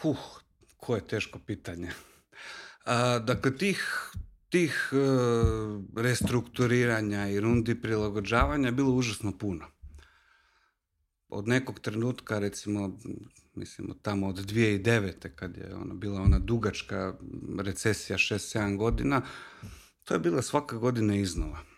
Huh, 0.03 0.19
koje 0.77 1.07
teško 1.07 1.39
pitanje. 1.47 1.91
A, 2.85 3.19
dakle, 3.19 3.57
tih, 3.57 3.83
tih 4.49 4.93
uh, 4.93 5.83
restrukturiranja 5.97 7.29
i 7.29 7.41
rundi 7.41 7.75
prilagođavanja 7.81 8.69
je 8.69 8.73
bilo 8.73 8.93
užasno 8.95 9.33
puno. 9.39 9.67
Od 11.29 11.49
nekog 11.49 11.81
trenutka, 11.81 12.39
recimo, 12.39 12.99
mislim, 13.55 13.95
tamo 14.03 14.29
od 14.29 14.37
2009. 14.37 15.29
kad 15.35 15.57
je 15.57 15.75
ona, 15.75 15.95
bila 15.95 16.21
ona 16.21 16.39
dugačka 16.39 17.15
recesija 17.59 18.19
6-7 18.19 18.77
godina, 18.77 19.23
to 20.05 20.15
je 20.15 20.21
bila 20.21 20.43
svaka 20.43 20.77
godina 20.77 21.15
iznova. 21.15 21.70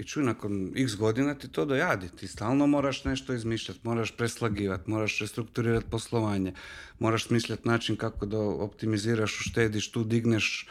I 0.00 0.04
čuj, 0.04 0.22
nakon 0.24 0.72
x 0.76 0.96
godina 0.96 1.34
ti 1.34 1.48
to 1.48 1.64
dojadi. 1.64 2.08
Ti 2.08 2.28
stalno 2.28 2.66
moraš 2.66 3.04
nešto 3.04 3.34
izmišljati, 3.34 3.80
moraš 3.82 4.16
preslagivati, 4.16 4.90
moraš 4.90 5.18
restrukturirati 5.18 5.90
poslovanje, 5.90 6.52
moraš 6.98 7.26
smišljati 7.26 7.68
način 7.68 7.96
kako 7.96 8.26
da 8.26 8.38
optimiziraš, 8.38 9.40
uštediš, 9.40 9.90
tu 9.92 10.04
digneš 10.04 10.68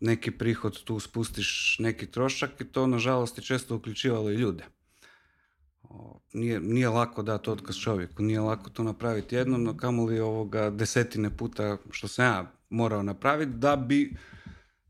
neki 0.00 0.30
prihod, 0.30 0.82
tu 0.84 1.00
spustiš 1.00 1.76
neki 1.78 2.06
trošak 2.06 2.60
i 2.60 2.64
to 2.64 2.86
nažalost 2.86 3.38
je 3.38 3.44
često 3.44 3.76
uključivalo 3.76 4.30
i 4.30 4.34
ljude. 4.34 4.64
Nije, 6.32 6.60
nije 6.60 6.88
lako 6.88 7.22
dati 7.22 7.50
otkaz 7.50 7.76
čovjeku, 7.76 8.22
nije 8.22 8.40
lako 8.40 8.70
to 8.70 8.82
napraviti 8.82 9.34
jednom, 9.34 9.62
no 9.62 9.76
kamoli 9.76 10.20
ovoga 10.20 10.70
desetine 10.70 11.36
puta 11.36 11.76
što 11.90 12.08
sam 12.08 12.24
ja 12.24 12.52
morao 12.70 13.02
napraviti 13.02 13.52
da 13.52 13.76
bi 13.76 14.16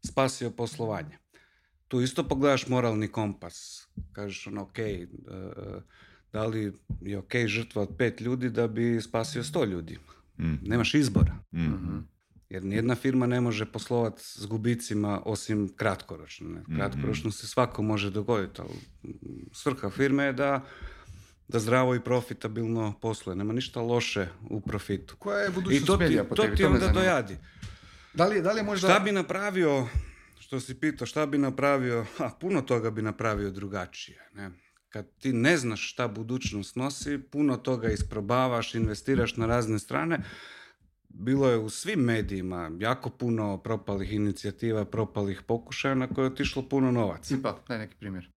spasio 0.04 0.50
poslovanje 0.50 1.19
tu 1.90 2.00
isto 2.00 2.28
pogledaš 2.28 2.68
moralni 2.68 3.08
kompas. 3.08 3.88
Kažeš 4.12 4.46
ono, 4.46 4.62
ok, 4.62 4.78
e, 4.78 5.06
da 6.32 6.46
li 6.46 6.72
je 7.00 7.18
ok 7.18 7.32
žrtva 7.46 7.82
od 7.82 7.96
pet 7.98 8.20
ljudi 8.20 8.50
da 8.50 8.68
bi 8.68 9.00
spasio 9.02 9.44
sto 9.44 9.64
ljudi? 9.64 9.98
Mm. 10.38 10.54
Nemaš 10.62 10.94
izbora. 10.94 11.34
mm 11.52 11.98
Jer 12.50 12.64
nijedna 12.64 12.94
firma 12.94 13.26
ne 13.26 13.40
može 13.40 13.66
poslovati 13.66 14.22
s 14.22 14.46
gubicima 14.46 15.22
osim 15.24 15.68
kratkoročno. 15.76 16.48
Ne? 16.48 16.60
Mm-hmm. 16.60 16.76
Kratkoročno 16.76 17.30
se 17.30 17.46
svako 17.46 17.82
može 17.82 18.10
dogoditi, 18.10 18.60
ali 18.60 19.14
svrha 19.52 19.90
firme 19.90 20.24
je 20.24 20.32
da, 20.32 20.64
da 21.48 21.58
zdravo 21.58 21.94
i 21.94 22.00
profitabilno 22.00 22.94
posluje. 23.00 23.36
Nema 23.36 23.52
ništa 23.52 23.80
loše 23.80 24.28
u 24.50 24.60
profitu. 24.60 25.16
Koja 25.18 25.38
je 25.38 25.50
budućnost 25.50 25.82
I 25.82 25.86
to 25.86 25.96
medija 25.96 26.24
po 26.24 26.34
tebi? 26.34 26.50
To 26.50 26.56
ti 26.56 26.64
onda 26.64 26.88
dojadi. 26.88 27.36
Da 28.14 28.26
li, 28.26 28.42
da 28.42 28.52
li 28.52 28.62
možda... 28.62 28.88
Šta 28.88 29.00
bi 29.00 29.12
napravio 29.12 29.86
što 30.50 30.60
si 30.60 30.80
pitao 30.80 31.06
šta 31.06 31.26
bi 31.26 31.38
napravio, 31.38 32.06
a 32.18 32.30
puno 32.40 32.62
toga 32.62 32.90
bi 32.90 33.02
napravio 33.02 33.50
drugačije. 33.50 34.30
Ne? 34.34 34.50
Kad 34.88 35.06
ti 35.18 35.32
ne 35.32 35.56
znaš 35.56 35.92
šta 35.92 36.08
budućnost 36.08 36.76
nosi, 36.76 37.18
puno 37.18 37.56
toga 37.56 37.88
isprobavaš, 37.88 38.74
investiraš 38.74 39.36
na 39.36 39.46
razne 39.46 39.78
strane. 39.78 40.22
Bilo 41.08 41.48
je 41.50 41.58
u 41.58 41.70
svim 41.70 42.00
medijima 42.00 42.70
jako 42.78 43.10
puno 43.10 43.58
propalih 43.58 44.12
inicijativa, 44.12 44.84
propalih 44.84 45.42
pokušaja 45.42 45.94
na 45.94 46.08
koje 46.08 46.24
je 46.24 46.32
otišlo 46.32 46.68
puno 46.68 46.90
novaca. 46.92 47.34
Ipak, 47.34 47.56
daj 47.68 47.78
neki 47.78 47.96
primjer. 47.96 48.30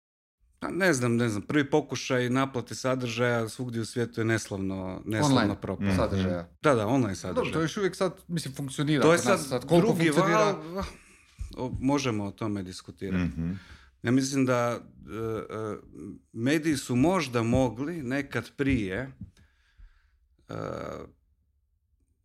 Pa 0.59 0.69
ne 0.71 0.93
znam, 0.93 1.17
ne 1.17 1.29
znam. 1.29 1.43
Prvi 1.43 1.71
pokušaj 1.71 2.31
naplate 2.31 2.75
sadržaja 2.75 3.49
svugdje 3.49 3.81
u 3.81 3.85
svijetu 3.85 4.21
je 4.21 4.25
neslavno, 4.25 5.03
neslavno 5.05 5.37
online 5.37 5.61
propao. 5.61 5.95
sadržaja. 5.97 6.49
Da, 6.63 6.75
da, 6.75 6.87
online 6.87 7.15
sadržaja. 7.15 7.35
Dobro, 7.35 7.53
to 7.53 7.61
još 7.61 7.77
uvijek 7.77 7.97
sad, 7.97 8.13
mislim, 8.29 8.55
funkcionira. 8.55 9.03
To 9.03 9.13
je 9.13 9.19
sad, 9.19 9.47
sad 9.47 9.65
drugi 9.65 10.11
val, 10.11 10.83
možemo 11.81 12.25
o 12.25 12.31
tome 12.31 12.63
diskutirati. 12.63 13.41
mm 13.41 13.59
Ja 14.03 14.11
mislim 14.11 14.47
da 14.47 14.55
e, 14.55 14.79
e, 14.79 15.77
mediji 16.33 16.77
su 16.77 16.97
možda 16.97 17.43
mogli 17.43 18.03
nekad 18.03 18.51
prije 18.57 19.13
uh, 20.49 20.57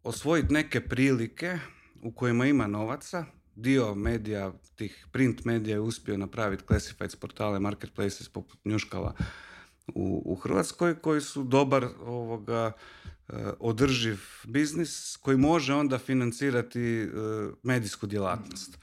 osvojiti 0.03 0.53
neke 0.53 0.81
prilike 0.81 1.59
u 2.01 2.11
kojima 2.11 2.45
ima 2.45 2.67
novaca. 2.67 3.25
Dio 3.55 3.95
medija, 3.95 4.53
tih 4.75 5.07
print 5.11 5.45
medija 5.45 5.75
je 5.75 5.79
uspio 5.79 6.17
napraviti 6.17 6.63
classifieds 6.67 7.15
portale, 7.15 7.59
marketplaces 7.59 8.29
poput 8.29 8.59
Njuškala 8.65 9.15
u, 9.87 10.21
u 10.25 10.35
Hrvatskoj 10.35 10.99
koji 10.99 11.21
su 11.21 11.43
dobar 11.43 11.87
ovoga 12.05 12.71
e, 13.29 13.33
održiv 13.59 14.17
biznis 14.43 15.17
koji 15.21 15.37
može 15.37 15.73
onda 15.73 15.97
financirati 15.97 16.81
e, 16.81 17.09
medijsku 17.63 18.07
djelatnost. 18.07 18.77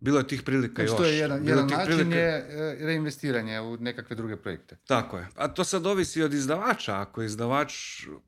Bilo 0.00 0.18
je 0.18 0.26
tih 0.26 0.42
prilika 0.42 0.82
znači, 0.82 0.90
još. 0.90 0.96
To 0.96 1.04
je 1.04 1.18
jedan, 1.18 1.44
Bilo 1.44 1.60
jedan 1.60 1.78
način 1.78 1.92
prilika- 1.92 2.16
je 2.16 2.46
e, 2.48 2.76
reinvestiranje 2.86 3.60
u 3.60 3.76
nekakve 3.76 4.16
druge 4.16 4.36
projekte. 4.36 4.76
Tako 4.86 5.18
je. 5.18 5.28
A 5.34 5.48
to 5.48 5.64
sad 5.64 5.86
ovisi 5.86 6.22
od 6.22 6.34
izdavača. 6.34 7.00
Ako 7.00 7.22
je 7.22 7.26
izdavač 7.26 7.74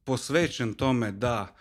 posvećen 0.05 0.75
tome 0.75 1.13
da 1.13 1.55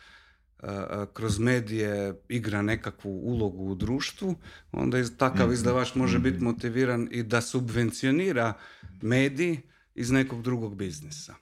e, 0.64 0.68
e, 0.68 1.06
kroz 1.14 1.40
medije 1.40 2.14
igra 2.30 2.62
nekakvu 2.62 3.12
ulogu 3.12 3.64
u 3.64 3.76
društvu, 3.76 4.36
onda 4.72 4.98
takav 5.18 5.54
izdavač 5.54 5.96
može 5.96 6.20
biti 6.20 6.44
motiviran 6.44 7.08
i 7.12 7.24
da 7.24 7.42
subvencionira 7.42 8.54
medij 9.02 9.58
iz 9.96 10.12
nekog 10.12 10.42
drugog 10.42 10.76
biznisa. 10.76 11.36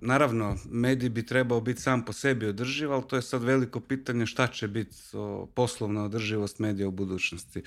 Naravno, 0.00 0.56
medij 0.70 1.08
bi 1.08 1.26
trebao 1.26 1.60
biti 1.60 1.82
sam 1.82 2.04
po 2.04 2.12
sebi 2.12 2.46
održiv, 2.46 2.92
ali 2.92 3.02
to 3.08 3.16
je 3.16 3.22
sad 3.22 3.42
veliko 3.42 3.80
pitanje 3.80 4.26
šta 4.26 4.46
će 4.46 4.68
biti 4.68 4.96
poslovna 5.54 6.04
održivost 6.04 6.58
medija 6.58 6.88
u 6.88 6.90
budućnosti. 6.90 7.62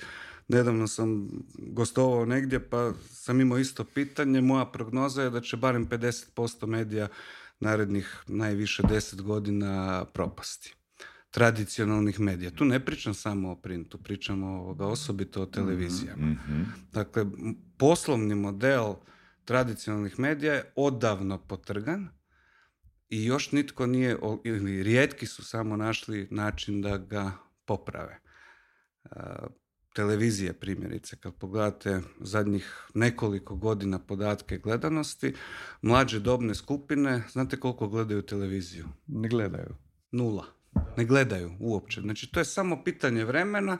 Nedavno 0.48 0.88
sam 0.88 1.30
gostovao 1.58 2.24
negdje 2.26 2.68
pa 2.70 2.92
sam 3.10 3.40
imao 3.40 3.58
isto 3.58 3.84
pitanje. 3.84 4.40
Moja 4.40 4.64
prognoza 4.64 5.22
je 5.22 5.30
da 5.30 5.40
će 5.40 5.56
barem 5.56 5.88
50% 5.88 6.66
medija 6.66 7.08
narednih 7.60 8.22
najviše 8.26 8.82
10 8.82 9.22
godina 9.22 10.04
propasti. 10.04 10.74
Tradicionalnih 11.30 12.20
medija. 12.20 12.50
Tu 12.50 12.64
ne 12.64 12.84
pričam 12.84 13.14
samo 13.14 13.50
o 13.50 13.56
printu, 13.56 13.98
pričam 13.98 14.42
ovoga, 14.42 14.86
osobito 14.86 15.42
o 15.42 15.46
televizijama. 15.46 16.26
Mhm. 16.26 16.62
Dakle, 16.92 17.26
poslovni 17.76 18.34
model 18.34 18.94
tradicionalnih 19.44 20.18
medija 20.18 20.54
je 20.54 20.72
odavno 20.76 21.38
potrgan 21.38 22.08
i 23.08 23.24
još 23.24 23.52
nitko 23.52 23.86
nije, 23.86 24.18
ili 24.44 24.82
rijetki 24.82 25.26
su 25.26 25.44
samo 25.44 25.76
našli 25.76 26.28
način 26.30 26.82
da 26.82 26.96
ga 26.98 27.32
poprave. 27.64 28.18
E, 29.04 29.08
televizije 29.94 30.52
primjerice, 30.52 31.16
kad 31.16 31.34
pogledate 31.34 32.00
zadnjih 32.20 32.86
nekoliko 32.94 33.56
godina 33.56 33.98
podatke 33.98 34.58
gledanosti, 34.58 35.34
mlađe 35.82 36.20
dobne 36.20 36.54
skupine, 36.54 37.22
znate 37.32 37.60
koliko 37.60 37.88
gledaju 37.88 38.22
televiziju? 38.22 38.88
Ne 39.06 39.28
gledaju. 39.28 39.76
Nula. 40.10 40.46
Ne 40.96 41.04
gledaju 41.04 41.52
uopće. 41.60 42.00
Znači, 42.00 42.32
to 42.32 42.40
je 42.40 42.44
samo 42.44 42.84
pitanje 42.84 43.24
vremena 43.24 43.78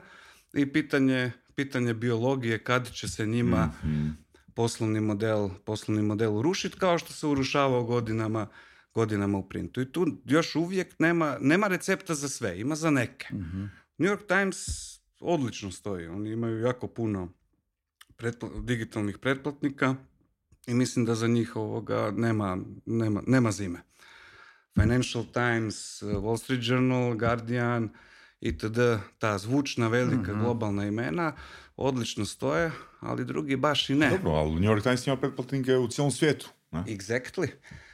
i 0.53 0.71
pitanje, 0.73 1.31
pitanje 1.55 1.93
biologije 1.93 2.63
kad 2.63 2.91
će 2.91 3.07
se 3.07 3.25
njima 3.25 3.71
Mhm. 3.83 4.09
Poslovni 4.55 5.01
model, 5.01 5.49
poslovni 5.65 6.03
model 6.03 6.37
urušiti 6.37 6.79
kao 6.79 6.97
što 6.97 7.13
se 7.13 7.27
urušavao 7.27 7.83
godinama, 7.83 8.47
godinama 8.93 9.37
u 9.37 9.49
printu. 9.49 9.81
I 9.81 9.91
tu 9.91 10.07
još 10.25 10.55
uvijek 10.55 10.99
nema, 10.99 11.37
nema 11.41 11.67
recepta 11.67 12.15
za 12.15 12.29
sve, 12.29 12.59
ima 12.59 12.75
za 12.75 12.89
neke. 12.89 13.27
New 13.97 14.09
York 14.11 14.27
Times 14.27 14.59
odlično 15.19 15.71
stoji. 15.71 16.07
Oni 16.07 16.31
imaju 16.31 16.59
jako 16.59 16.87
puno 16.87 17.29
pretpla- 18.17 18.65
digitalnih 18.65 19.17
pretplatnika 19.17 19.95
i 20.67 20.73
mislim 20.73 21.05
da 21.05 21.15
za 21.15 21.27
njih 21.27 21.55
ovoga 21.55 22.11
nema, 22.11 22.57
nema, 22.85 23.23
nema 23.27 23.51
zime. 23.51 23.79
Financial 24.81 25.25
Times, 25.33 26.03
Wall 26.03 26.37
Street 26.37 26.61
Journal, 26.63 27.15
Guardian 27.15 27.89
itd. 28.39 28.77
Ta 29.17 29.37
zvučna 29.37 29.87
velika 29.87 30.33
globalna 30.33 30.85
imena 30.85 31.33
odlično 31.75 32.25
stoje, 32.25 32.71
ali 33.03 33.25
drugi 33.25 33.55
baš 33.55 33.89
i 33.89 33.95
ne. 33.95 34.09
Dobro, 34.09 34.31
ali 34.31 34.51
New 34.51 34.71
York 34.71 34.83
Times 34.83 35.07
ima 35.07 35.17
pretplatnike 35.17 35.75
u 35.75 35.87
cijelom 35.87 36.11
svijetu. 36.11 36.49
Ne? 36.71 36.79
Exactly. 36.79 37.47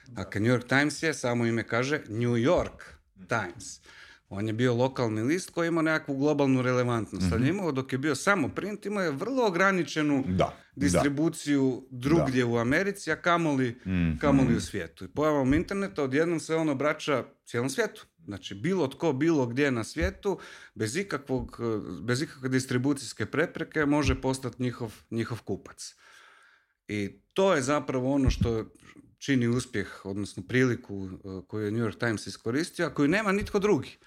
Dakle, 0.08 0.42
New 0.42 0.52
York 0.52 0.68
Times 0.70 1.04
je, 1.04 1.14
samo 1.14 1.46
ime 1.46 1.64
kaže, 1.64 2.02
New 2.10 2.32
York 2.32 2.84
Times. 3.28 3.80
On 4.30 4.48
je 4.48 4.54
bio 4.54 4.74
lokalni 4.74 5.22
list 5.22 5.50
koji 5.50 5.68
ima 5.68 5.82
nekakvu 5.82 6.18
globalnu 6.18 6.62
relevantnost. 6.62 7.28
Ali 7.32 7.46
je 7.46 7.50
imao, 7.50 7.72
dok 7.72 7.92
je 7.92 7.98
bio 7.98 8.16
samo 8.16 8.48
print, 8.50 8.86
imao 8.86 9.04
je 9.04 9.12
vrlo 9.12 9.46
ograničenu 9.46 10.24
Da, 10.28 10.34
da. 10.36 10.54
distribuciju 10.76 11.88
drugdje 11.92 12.46
u 12.46 12.58
Americi, 12.58 13.12
a 13.12 13.16
kamoli, 13.16 13.70
Mhm. 13.86 14.18
kamoli 14.18 14.56
u 14.56 14.62
svijetu. 14.62 15.06
I 15.06 15.08
pojavom 15.08 15.54
interneta 15.54 16.04
odjednom 16.04 16.40
se 16.40 16.56
on 16.56 16.70
obraća 16.70 17.24
cijelom 17.46 17.70
svijetu. 17.70 18.06
Znači, 18.30 18.56
bilo 18.56 18.88
tko, 18.88 19.14
bilo 19.14 19.46
gdje 19.46 19.72
na 19.72 19.84
svijetu, 19.84 20.40
bez, 20.76 20.96
ikakvog, 20.96 21.60
bez 22.02 22.22
ikakve 22.22 22.50
distribucijske 22.50 23.26
prepreke 23.26 23.86
može 23.86 24.22
postati 24.22 24.64
njihov, 24.64 24.94
njihov 25.12 25.42
kupac. 25.42 25.96
I 26.88 27.22
to 27.34 27.56
je 27.56 27.62
zapravo 27.62 28.14
ono 28.14 28.30
što 28.30 28.66
čini 29.18 29.48
uspjeh, 29.48 30.06
odnosno 30.06 30.44
priliku 30.48 31.10
eh, 31.12 31.42
koju 31.48 31.66
je 31.66 31.72
New 31.72 31.86
York 31.86 32.00
Times 32.00 32.28
iskoristio, 32.28 32.86
a 32.86 32.94
koju 32.94 33.08
nema 33.08 33.32
nitko 33.32 33.60
drugi. 33.60 33.98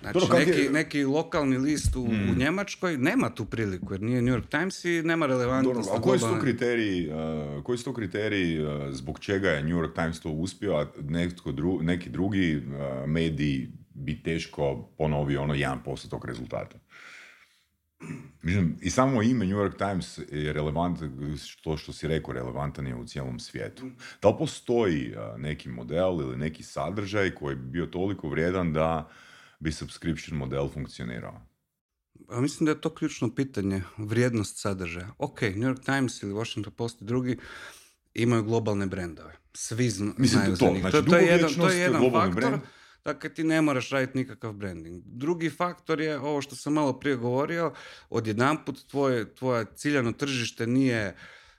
Znači, 0.00 0.14
Dobro, 0.14 0.28
kak 0.36 0.40
je- 0.40 0.54
neki, 0.56 0.68
neki 0.72 1.04
lokalni 1.04 1.58
list 1.58 1.96
u, 1.96 2.02
u 2.02 2.34
Njemačkoj 2.36 2.96
nema 2.96 3.30
tu 3.30 3.44
priliku, 3.44 3.94
jer 3.94 4.02
nije 4.02 4.22
New 4.22 4.34
York 4.34 4.48
Times 4.48 4.84
i 4.84 5.02
nema 5.02 5.26
relevantnost. 5.26 5.90
a 5.94 6.00
koji 6.00 6.18
su 6.18 6.26
to 6.26 6.40
kriteriji, 6.40 7.10
uh, 7.10 7.62
koji 7.64 7.78
su 7.78 7.84
to 7.84 7.94
kriteriji 7.94 8.64
uh, 8.64 8.70
zbog 8.90 9.18
čega 9.18 9.48
je 9.48 9.62
New 9.62 9.76
York 9.76 9.94
Times 9.94 10.20
to 10.20 10.30
uspio, 10.30 10.74
a 10.76 10.86
netko 11.00 11.52
dru- 11.52 11.82
neki 11.82 12.10
drugi 12.10 12.56
uh, 12.56 12.62
mediji 13.08 13.68
bi 13.94 14.22
teško 14.22 14.88
ponovio 14.98 15.42
ono 15.42 15.54
1% 15.54 16.08
tog 16.08 16.24
rezultata? 16.24 16.78
Mislim, 18.42 18.76
i 18.82 18.90
samo 18.90 19.22
ime 19.22 19.46
New 19.46 19.58
York 19.58 19.76
Times 19.78 20.18
je 20.32 20.52
relevantno, 20.52 21.08
što, 21.36 21.76
što 21.76 21.92
si 21.92 22.08
rekao, 22.08 22.34
relevantan 22.34 22.86
je 22.86 22.94
u 22.94 23.04
cijelom 23.04 23.38
svijetu. 23.38 23.90
Da 24.22 24.28
li 24.28 24.34
postoji 24.38 25.14
neki 25.38 25.68
model 25.68 26.20
ili 26.20 26.36
neki 26.36 26.62
sadržaj 26.62 27.30
koji 27.30 27.56
bi 27.56 27.62
bio 27.62 27.86
toliko 27.86 28.28
vrijedan 28.28 28.72
da 28.72 29.10
bi 29.58 29.72
subscription 29.72 30.38
model 30.38 30.68
funkcionirao? 30.68 31.40
A 32.28 32.40
mislim 32.40 32.64
da 32.64 32.70
je 32.70 32.80
to 32.80 32.94
ključno 32.94 33.34
pitanje, 33.34 33.82
vrijednost 33.96 34.60
sadržaja. 34.60 35.08
Ok, 35.18 35.40
New 35.42 35.50
York 35.64 35.84
Times 35.84 36.22
ili 36.22 36.32
Washington 36.32 36.72
Post 36.72 37.02
i 37.02 37.04
drugi 37.04 37.38
imaju 38.14 38.42
globalne 38.42 38.86
brendove. 38.86 39.32
Svi 39.54 39.90
zna, 39.90 40.12
Mislim, 40.16 40.40
znaju 40.40 40.56
to, 40.56 40.64
za 40.66 40.70
njih. 40.72 40.80
znači, 40.80 40.96
to, 40.96 41.02
to 41.02 41.16
je 41.16 41.26
jedan, 41.26 41.50
to 41.50 41.68
je 41.68 41.78
jedan 41.78 42.12
faktor. 42.12 42.34
brand. 42.34 42.62
Dakle, 43.04 43.30
ti 43.30 43.44
ne 43.44 43.62
moraš 43.62 43.90
raditi 43.90 44.18
nikakav 44.18 44.52
branding. 44.52 45.02
Drugi 45.06 45.50
faktor 45.50 46.00
je 46.00 46.18
ovo 46.18 46.42
što 46.42 46.56
sam 46.56 46.72
malo 46.72 46.92
prije 46.92 47.16
govorio, 47.16 47.72
odjedanput 48.10 48.86
tvoje, 48.86 49.34
tvoje 49.34 49.64
ciljano 49.74 50.12
tržište 50.12 50.66
nije 50.66 51.14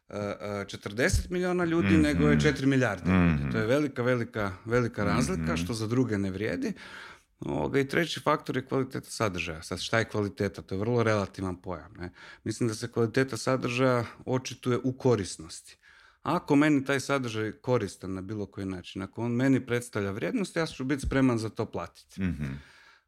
uh, 0.10 0.16
uh, 0.16 0.22
40 0.22 1.32
milijuna 1.32 1.66
ljudi, 1.66 1.88
Mhm. 1.88 2.02
nego 2.02 2.28
je 2.28 2.38
4 2.38 2.66
milijarde 2.66 3.12
ljudi. 3.12 3.34
Mhm. 3.36 3.52
To 3.52 3.58
je 3.58 3.66
velika, 3.66 4.02
velika, 4.02 4.52
velika 4.66 5.04
razlika, 5.04 5.58
što 5.58 5.74
za 5.74 5.88
druge 5.88 6.18
ne 6.18 6.32
vrijedi. 6.32 6.74
Ovoga, 7.40 7.80
I 7.80 7.88
treći 7.88 8.20
faktor 8.20 8.56
je 8.56 8.66
kvaliteta 8.66 9.10
sadržaja. 9.10 9.64
Sad 9.64 9.80
šta 9.80 10.00
je 10.00 10.06
kvaliteta? 10.06 10.62
To 10.62 10.76
je 10.76 10.80
vrlo 10.80 11.04
relativan 11.04 11.56
pojam. 11.56 11.94
Ne? 11.94 12.12
Mislim 12.44 12.70
da 12.70 12.76
se 12.76 12.88
kvaliteta 12.88 13.38
sadržaja 13.38 14.06
očituje 14.26 14.80
u 14.84 14.94
korisnosti. 14.94 15.78
Ako 16.24 16.56
meni 16.56 16.86
taj 16.86 17.00
sadržaj 17.00 17.52
koristan 17.52 18.14
na 18.14 18.22
bilo 18.22 18.46
koji 18.46 18.66
način, 18.66 19.02
ako 19.02 19.24
on 19.24 19.32
meni 19.32 19.66
predstavlja 19.66 20.12
vrijednost, 20.12 20.56
ja 20.56 20.66
ću 20.66 20.84
biti 20.84 21.02
spreman 21.02 21.38
za 21.38 21.50
to 21.50 21.66
platiti. 21.66 22.22
Mhm. 22.22 22.46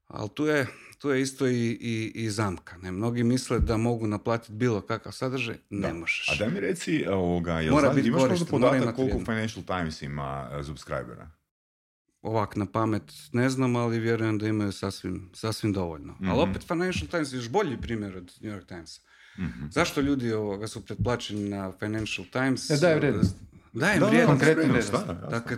Ali 0.07 0.29
tu 0.29 0.45
je, 0.45 0.67
tu 0.97 1.09
je 1.09 1.21
isto 1.21 1.47
i, 1.47 1.55
i, 1.71 2.11
i 2.15 2.29
zamka. 2.29 2.77
Ne? 2.77 2.91
Mnogi 2.91 3.23
misle 3.23 3.59
da 3.59 3.77
mogu 3.77 4.07
naplatiti 4.07 4.53
bilo 4.53 4.81
kakav 4.81 5.11
sadržaj, 5.11 5.55
ne 5.69 5.87
Da. 5.87 5.93
možeš. 5.93 6.29
A 6.29 6.35
daj 6.35 6.49
mi 6.49 6.59
reci, 6.59 7.05
ovoga, 7.07 7.53
jel 7.53 7.71
Mora 7.71 7.81
znaš- 7.83 7.95
biti 7.95 8.07
imaš 8.07 8.19
možda 8.19 8.35
koristan, 8.35 8.61
podatak 8.61 8.95
koliko. 8.95 9.19
Financial 9.19 9.63
Times 9.65 10.01
ima 10.01 10.49
uh, 10.51 10.65
subscribera? 10.65 11.31
Ovak 12.21 12.55
na 12.55 12.65
pamet 12.65 13.03
ne 13.31 13.49
znam, 13.49 13.75
ali 13.75 13.99
vjerujem 13.99 14.37
da 14.37 14.47
imaju 14.47 14.71
sasvim, 14.71 15.29
sasvim 15.33 15.73
dovoljno. 15.73 16.15
Ali 16.21 16.41
Mhm. 16.41 16.49
opet 16.49 16.63
Financial 16.63 17.07
Times 17.07 17.33
je 17.33 17.37
još 17.37 17.49
bolji 17.49 17.77
primjer 17.77 18.17
od 18.17 18.31
New 18.41 18.51
York 18.51 18.65
Timesa. 18.65 19.01
Mhm. 19.39 19.65
Zašto 19.69 20.01
ljudi 20.01 20.33
ovoga 20.33 20.67
su 20.67 20.81
pretplaćeni 20.81 21.49
na 21.49 21.71
Financial 21.73 22.27
Times? 22.27 22.69
E, 22.69 22.77
daje 22.77 22.95
vrijednost. 22.95 23.35
Daje 23.73 23.93
Da, 23.93 23.99
da, 23.99 24.07
vrijednost. 24.07 24.29
konkretnu 24.31 24.63
vrijednost, 24.63 24.91
vrijednost. 24.93 25.21
da. 25.21 25.27
Dakle, 25.29 25.57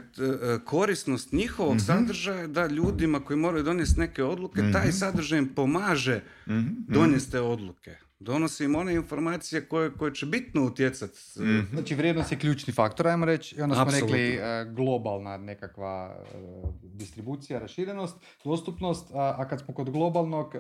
e, 0.56 0.60
korisnost 0.60 1.32
njihovog 1.32 1.76
Mhm. 1.76 1.80
sadržaja 1.82 2.48
da 2.48 2.68
ljudima 2.68 3.20
koji 3.20 3.38
moraju 3.38 3.64
donijeti 3.64 3.94
neke 3.98 4.24
odluke, 4.24 4.62
taj 4.74 4.82
Mhm. 4.84 4.92
sadržaj 4.94 5.40
im 5.40 5.48
pomaže 5.48 6.22
Mhm. 6.48 6.68
donijeti 6.88 7.32
te 7.32 7.40
odluke. 7.42 7.96
Donosi 8.24 8.64
im 8.64 8.76
one 8.76 8.94
informacije 8.94 9.66
koje, 9.66 9.94
koje 9.94 10.14
će 10.14 10.26
bitno 10.26 10.66
utjecati. 10.66 11.20
Mhm. 11.40 11.60
Znači 11.74 11.96
vrijednost 11.96 12.32
je 12.32 12.40
ključni 12.40 12.74
faktor, 12.74 13.08
ajmo 13.08 13.26
reći. 13.26 13.56
I 13.56 13.62
onda 13.62 13.76
smo 13.76 13.84
Apsolutno. 13.84 14.18
rekli 14.18 14.36
e, 14.36 14.66
globalna 14.66 15.38
nekakva 15.38 16.16
e, 16.16 16.38
distribucija, 16.84 17.60
raširenost, 17.60 18.16
dostupnost, 18.44 19.12
a, 19.14 19.36
a 19.38 19.48
kad 19.48 19.60
smo 19.60 19.74
kod 19.74 19.90
globalnog, 19.90 20.56
e, 20.56 20.60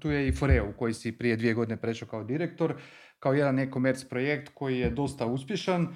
tu 0.00 0.10
je 0.10 0.28
i 0.28 0.32
Foreo 0.32 0.72
koji 0.78 0.94
si 0.94 1.12
prije 1.12 1.36
dvije 1.36 1.54
godine 1.54 1.76
prešao 1.76 2.08
kao 2.08 2.24
direktor, 2.24 2.74
kao 3.18 3.32
jedan 3.32 3.58
e-commerce 3.58 4.08
projekt 4.08 4.50
koji 4.54 4.78
je 4.78 4.90
dosta 4.90 5.26
uspješan, 5.26 5.88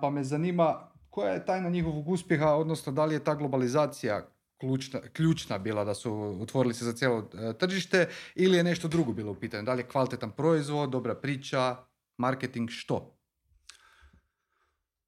pa 0.00 0.10
me 0.12 0.24
zanima 0.24 0.88
koja 1.10 1.32
je 1.32 1.44
tajna 1.44 1.68
njihovog 1.68 2.08
uspjeha, 2.08 2.54
odnosno 2.54 2.92
da 2.92 3.04
li 3.04 3.14
je 3.14 3.24
ta 3.24 3.34
globalizacija 3.34 4.31
ključna, 4.62 5.00
ključna 5.12 5.58
bila 5.58 5.84
da 5.84 5.94
su 5.94 6.38
otvorili 6.40 6.74
se 6.74 6.84
za 6.84 6.92
cijelo 6.92 7.30
e, 7.34 7.52
tržište 7.58 8.08
ili 8.34 8.56
je 8.56 8.64
nešto 8.64 8.88
drugo 8.88 9.12
bilo 9.12 9.32
u 9.32 9.34
pitanju, 9.34 9.62
da 9.64 9.74
li 9.74 9.80
je 9.80 9.88
kvalitetan 9.88 10.30
proizvod, 10.30 10.90
dobra 10.90 11.14
priča, 11.14 11.76
marketing, 12.16 12.70
što? 12.70 13.18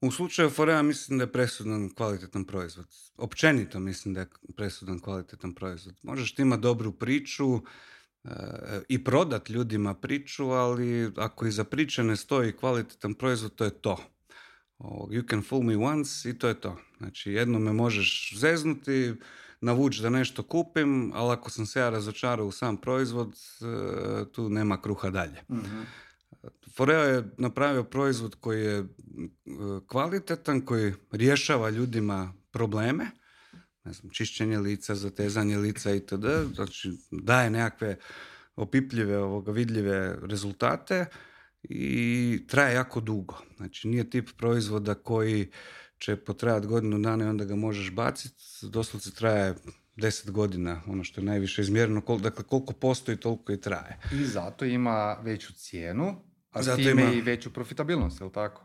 U 0.00 0.10
slučaju 0.10 0.50
Forea 0.50 0.82
mislim 0.82 1.18
da 1.18 1.24
je 1.24 1.32
presudan 1.32 1.90
kvalitetan 1.94 2.44
proizvod. 2.44 2.86
Općenito 3.16 3.80
mislim 3.80 4.14
da 4.14 4.20
je 4.20 4.28
presudan 4.56 5.00
kvalitetan 5.00 5.54
proizvod. 5.54 5.94
Možeš 6.02 6.34
ti 6.34 6.42
imati 6.42 6.62
dobru 6.62 6.92
priču 6.92 7.54
e, 7.54 8.30
i 8.88 9.04
prodat 9.04 9.48
ljudima 9.48 9.94
priču, 9.94 10.50
ali 10.50 11.12
ako 11.16 11.46
iza 11.46 11.64
priče 11.64 12.04
ne 12.04 12.16
stoji 12.16 12.52
kvalitetan 12.52 13.14
proizvod, 13.14 13.54
to 13.54 13.64
je 13.64 13.70
to. 13.70 13.96
You 15.10 15.30
can 15.30 15.42
fool 15.42 15.62
me 15.62 15.76
once 15.76 16.30
i 16.30 16.38
to 16.38 16.48
je 16.48 16.60
to. 16.60 16.76
Znači, 16.98 17.32
jedno 17.32 17.58
me 17.58 17.72
možeš 17.72 18.34
zeznuti, 18.36 19.14
navući 19.64 20.02
da 20.02 20.10
nešto 20.10 20.42
kupim, 20.42 21.12
ali 21.14 21.32
ako 21.32 21.50
sam 21.50 21.66
se 21.66 21.80
ja 21.80 21.90
razočarao 21.90 22.46
u 22.46 22.52
sam 22.52 22.76
proizvod, 22.76 23.34
e, 23.60 24.32
tu 24.32 24.48
nema 24.48 24.82
kruha 24.82 25.10
dalje. 25.10 25.42
mm 25.50 25.84
Foreo 26.76 27.02
je 27.02 27.30
napravio 27.38 27.84
proizvod 27.84 28.34
koji 28.40 28.64
je 28.64 28.78
e, 28.78 28.84
kvalitetan, 29.86 30.60
koji 30.60 30.92
rješava 31.12 31.70
ljudima 31.70 32.34
probleme, 32.50 33.10
ne 33.84 33.92
znam, 33.92 34.10
čišćenje 34.12 34.58
lica, 34.58 34.94
zatezanje 34.94 35.58
lica 35.58 35.94
itd. 35.94 36.26
Znači, 36.54 36.92
daje 37.10 37.50
nekakve 37.50 37.96
opipljive, 38.56 39.18
ovoga, 39.18 39.52
vidljive 39.52 40.16
rezultate 40.22 41.06
i 41.62 42.44
traje 42.48 42.74
jako 42.74 43.00
dugo. 43.00 43.36
Znači, 43.56 43.88
nije 43.88 44.10
tip 44.10 44.28
proizvoda 44.36 44.94
koji 44.94 45.50
će 45.98 46.16
potrajati 46.16 46.66
godinu 46.66 46.98
dana 46.98 47.24
i 47.24 47.28
onda 47.28 47.44
ga 47.44 47.56
možeš 47.56 47.90
baciti. 47.90 48.44
Doslovce 48.62 49.10
traje 49.10 49.54
deset 49.96 50.30
godina, 50.30 50.82
ono 50.86 51.04
što 51.04 51.20
je 51.20 51.24
najviše 51.24 51.62
izmjereno. 51.62 52.02
Dakle, 52.22 52.44
koliko 52.44 52.72
postoji, 52.72 53.16
toliko 53.16 53.52
i 53.52 53.60
traje. 53.60 53.98
I 54.12 54.24
zato 54.24 54.64
ima 54.64 55.16
veću 55.22 55.52
cijenu, 55.52 56.14
a 56.50 56.62
s 56.62 56.76
time 56.76 57.02
ima... 57.02 57.12
i 57.12 57.20
veću 57.20 57.52
profitabilnost, 57.52 58.20
je 58.20 58.24
li 58.24 58.32
tako? 58.32 58.64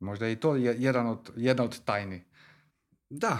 Možda 0.00 0.26
je 0.26 0.32
i 0.32 0.36
to 0.36 0.56
jedan 0.56 1.06
od, 1.06 1.30
jedna 1.36 1.64
od 1.64 1.84
tajni. 1.84 2.24
Da, 3.10 3.38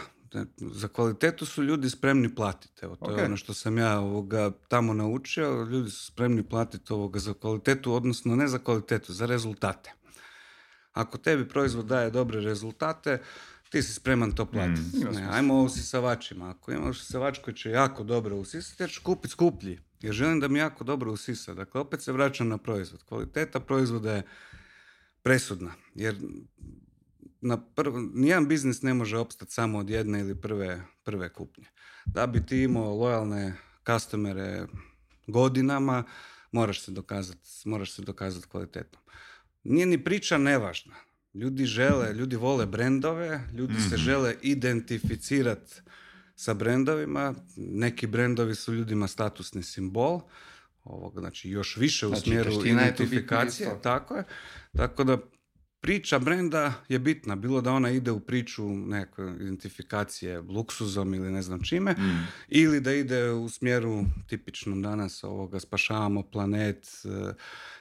za 0.59 0.88
kvalitetu 0.88 1.46
su 1.46 1.62
ljudi 1.62 1.90
spremni 1.90 2.35
platiti. 2.35 2.85
Evo, 2.85 2.96
to 2.96 3.18
je 3.18 3.25
ono 3.25 3.37
što 3.37 3.55
sam 3.55 3.79
ja 3.79 4.01
ovoga 4.01 4.51
tamo 4.68 4.94
naučio. 4.94 5.62
Ljudi 5.64 5.90
su 5.90 6.07
spremni 6.07 6.42
platiti 6.42 6.92
ovoga 6.92 7.18
za 7.18 7.35
kvalitetu, 7.35 7.92
odnosno 7.92 8.37
ne 8.37 8.49
za 8.49 8.59
kvalitetu, 8.59 9.12
za 9.12 9.27
rezultate. 9.27 9.92
Ako 10.97 11.19
tebi 11.19 11.49
proizvod 11.49 11.87
daje 11.87 12.11
dobre 12.11 12.41
rezultate, 12.41 13.19
ti 13.71 13.83
si 13.83 13.93
spreman 13.93 14.33
to 14.33 14.47
platiti. 14.47 15.05
Mm, 15.05 15.15
ne, 15.15 15.29
ajmo 15.31 15.55
o 15.55 15.63
usisavačima. 15.63 16.51
Ako 16.51 16.73
imaš 16.73 16.97
usisavač 16.97 17.39
koji 17.39 17.55
će 17.55 17.71
jako 17.71 18.05
dobro 18.05 18.37
usisati, 18.37 18.83
ja 18.83 18.89
ću 18.89 19.01
kupiti 19.03 19.33
skuplji. 19.33 19.81
Jer 20.01 20.15
želim 20.15 20.41
da 20.41 20.49
mi 20.49 20.59
jako 20.59 20.85
dobro 20.85 21.13
usisa. 21.13 21.55
Dakle, 21.55 21.81
opet 21.81 22.03
se 22.03 22.13
vraćam 22.13 22.49
na 22.49 22.59
proizvod. 22.59 23.03
Kvaliteta 23.03 23.61
proizvoda 23.61 24.13
je 24.13 24.23
presudna. 25.23 25.73
Jer 25.95 26.17
na 27.41 27.57
prv, 27.57 27.93
nijedan 28.15 28.49
biznis 28.49 28.83
ne 28.83 28.95
može 28.95 29.19
opstati 29.19 29.53
samo 29.53 29.79
od 29.79 29.91
jedne 29.91 30.21
ili 30.21 30.41
prve, 30.41 30.83
prve 31.05 31.33
kupnje. 31.33 31.67
Da 32.07 32.27
bi 32.27 32.47
ti 32.47 32.63
imao 32.63 32.95
lojalne 32.95 33.55
customere 33.87 34.67
godinama, 35.27 36.05
moraš 36.53 36.81
se 36.81 36.93
dokazati, 36.93 37.49
moraš 37.65 37.93
se 37.93 38.03
dokazati 38.03 38.49
kvalitetom. 38.49 39.01
Nije 39.69 39.87
ni 39.87 40.05
priča 40.05 40.39
nevažna. 40.39 40.95
Ljudi 41.35 41.65
žele, 41.65 42.13
ljudi 42.13 42.37
vole 42.37 42.67
brendove, 42.67 43.41
ljudi 43.55 43.75
se 43.75 43.95
mhm. 43.95 43.97
žele 43.97 44.35
identificirati 44.43 45.75
sa 46.37 46.55
brendovima. 46.55 47.35
Neki 47.57 48.07
brendovi 48.07 48.55
su 48.55 48.75
ljudima 48.75 49.07
statusni 49.09 49.63
simbol. 49.63 50.21
Ovog, 50.85 51.19
znači 51.19 51.51
još 51.51 51.77
više 51.77 52.07
u 52.07 52.09
znači, 52.09 52.23
smjeru 52.23 52.67
identifikacije. 52.67 53.71
Tako 53.83 54.17
je. 54.17 54.25
Tako 54.77 55.05
da 55.05 55.19
priča 55.87 56.18
brenda 56.18 56.72
je 56.88 56.99
bitna, 56.99 57.37
bilo 57.37 57.61
da 57.61 57.72
ona 57.72 57.90
ide 57.90 58.11
u 58.11 58.20
priču 58.20 58.68
nekakve 58.68 59.35
identifikacije 59.40 60.40
luksuzom 60.40 61.14
ili 61.14 61.31
ne 61.31 61.42
znam 61.42 61.62
čime, 61.62 61.92
mm. 61.92 62.27
ili 62.49 62.81
da 62.81 62.92
ide 62.92 63.31
u 63.31 63.49
smjeru 63.49 64.05
tipičnom 64.27 64.83
danas 64.83 65.25
ovoga 65.25 65.61
spašavamo 65.61 66.22
planet 66.22 66.88
uh, 67.05 67.35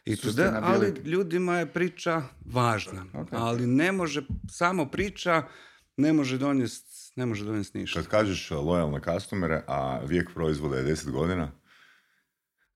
i 0.05 0.15
da, 0.35 0.61
ali 0.63 0.93
ljudima 1.05 1.57
je 1.57 1.73
priča 1.73 2.21
važna, 2.45 3.05
ali 3.31 3.67
ne 3.67 3.91
može 3.91 4.21
samo 4.49 4.85
priča 4.85 5.43
ne 5.97 6.13
može 6.13 6.37
donijeti 6.37 6.75
ne 7.15 7.25
može 7.25 7.45
donijeti 7.45 7.77
ništa. 7.77 7.99
Kad 7.99 8.09
kažeš 8.09 8.51
lojalne 8.51 8.99
customere, 9.01 9.63
a 9.67 9.99
vijek 10.05 10.33
proizvoda 10.33 10.77
je 10.77 10.95
10 10.95 11.11
godina? 11.11 11.51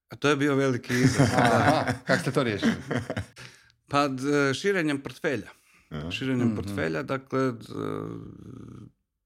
A 0.09 0.15
to 0.15 0.29
je 0.29 0.35
bio 0.35 0.55
veliki 0.55 0.93
izazov. 0.93 1.39
Kako 2.07 2.21
ste 2.21 2.31
to 2.31 2.43
riješili? 2.43 2.73
Pa 3.89 4.09
širenjem 4.53 5.01
portfelja. 5.01 5.49
Širenjem 6.11 6.47
mm 6.47 6.55
portfelja, 6.55 7.03
dakle, 7.03 7.53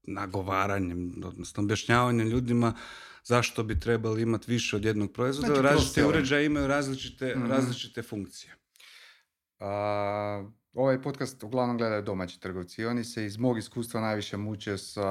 nagovaranjem, 0.04 1.14
odnosno 1.26 1.64
objašnjavanjem 1.64 2.28
ljudima 2.28 2.74
zašto 3.24 3.64
bi 3.64 3.80
trebali 3.80 4.22
imati 4.22 4.52
više 4.52 4.76
od 4.76 4.86
jednog 4.86 5.12
proizvoda. 5.12 5.48
Znači, 5.48 5.62
različite 5.62 6.06
uređaje 6.06 6.46
imaju 6.46 6.68
različite, 6.68 7.36
mm 7.36 7.50
različite 7.50 8.02
funkcije. 8.02 8.56
A, 9.60 10.46
ovaj 10.74 11.02
podcast 11.02 11.44
uglavnom 11.44 11.78
gledaju 11.78 12.02
domaći 12.02 12.40
trgovci 12.40 12.86
oni 12.86 13.04
se 13.04 13.26
iz 13.26 13.38
mog 13.38 13.58
iskustva 13.58 14.02
najviše 14.02 14.38
muče 14.38 14.78
sa, 14.78 15.04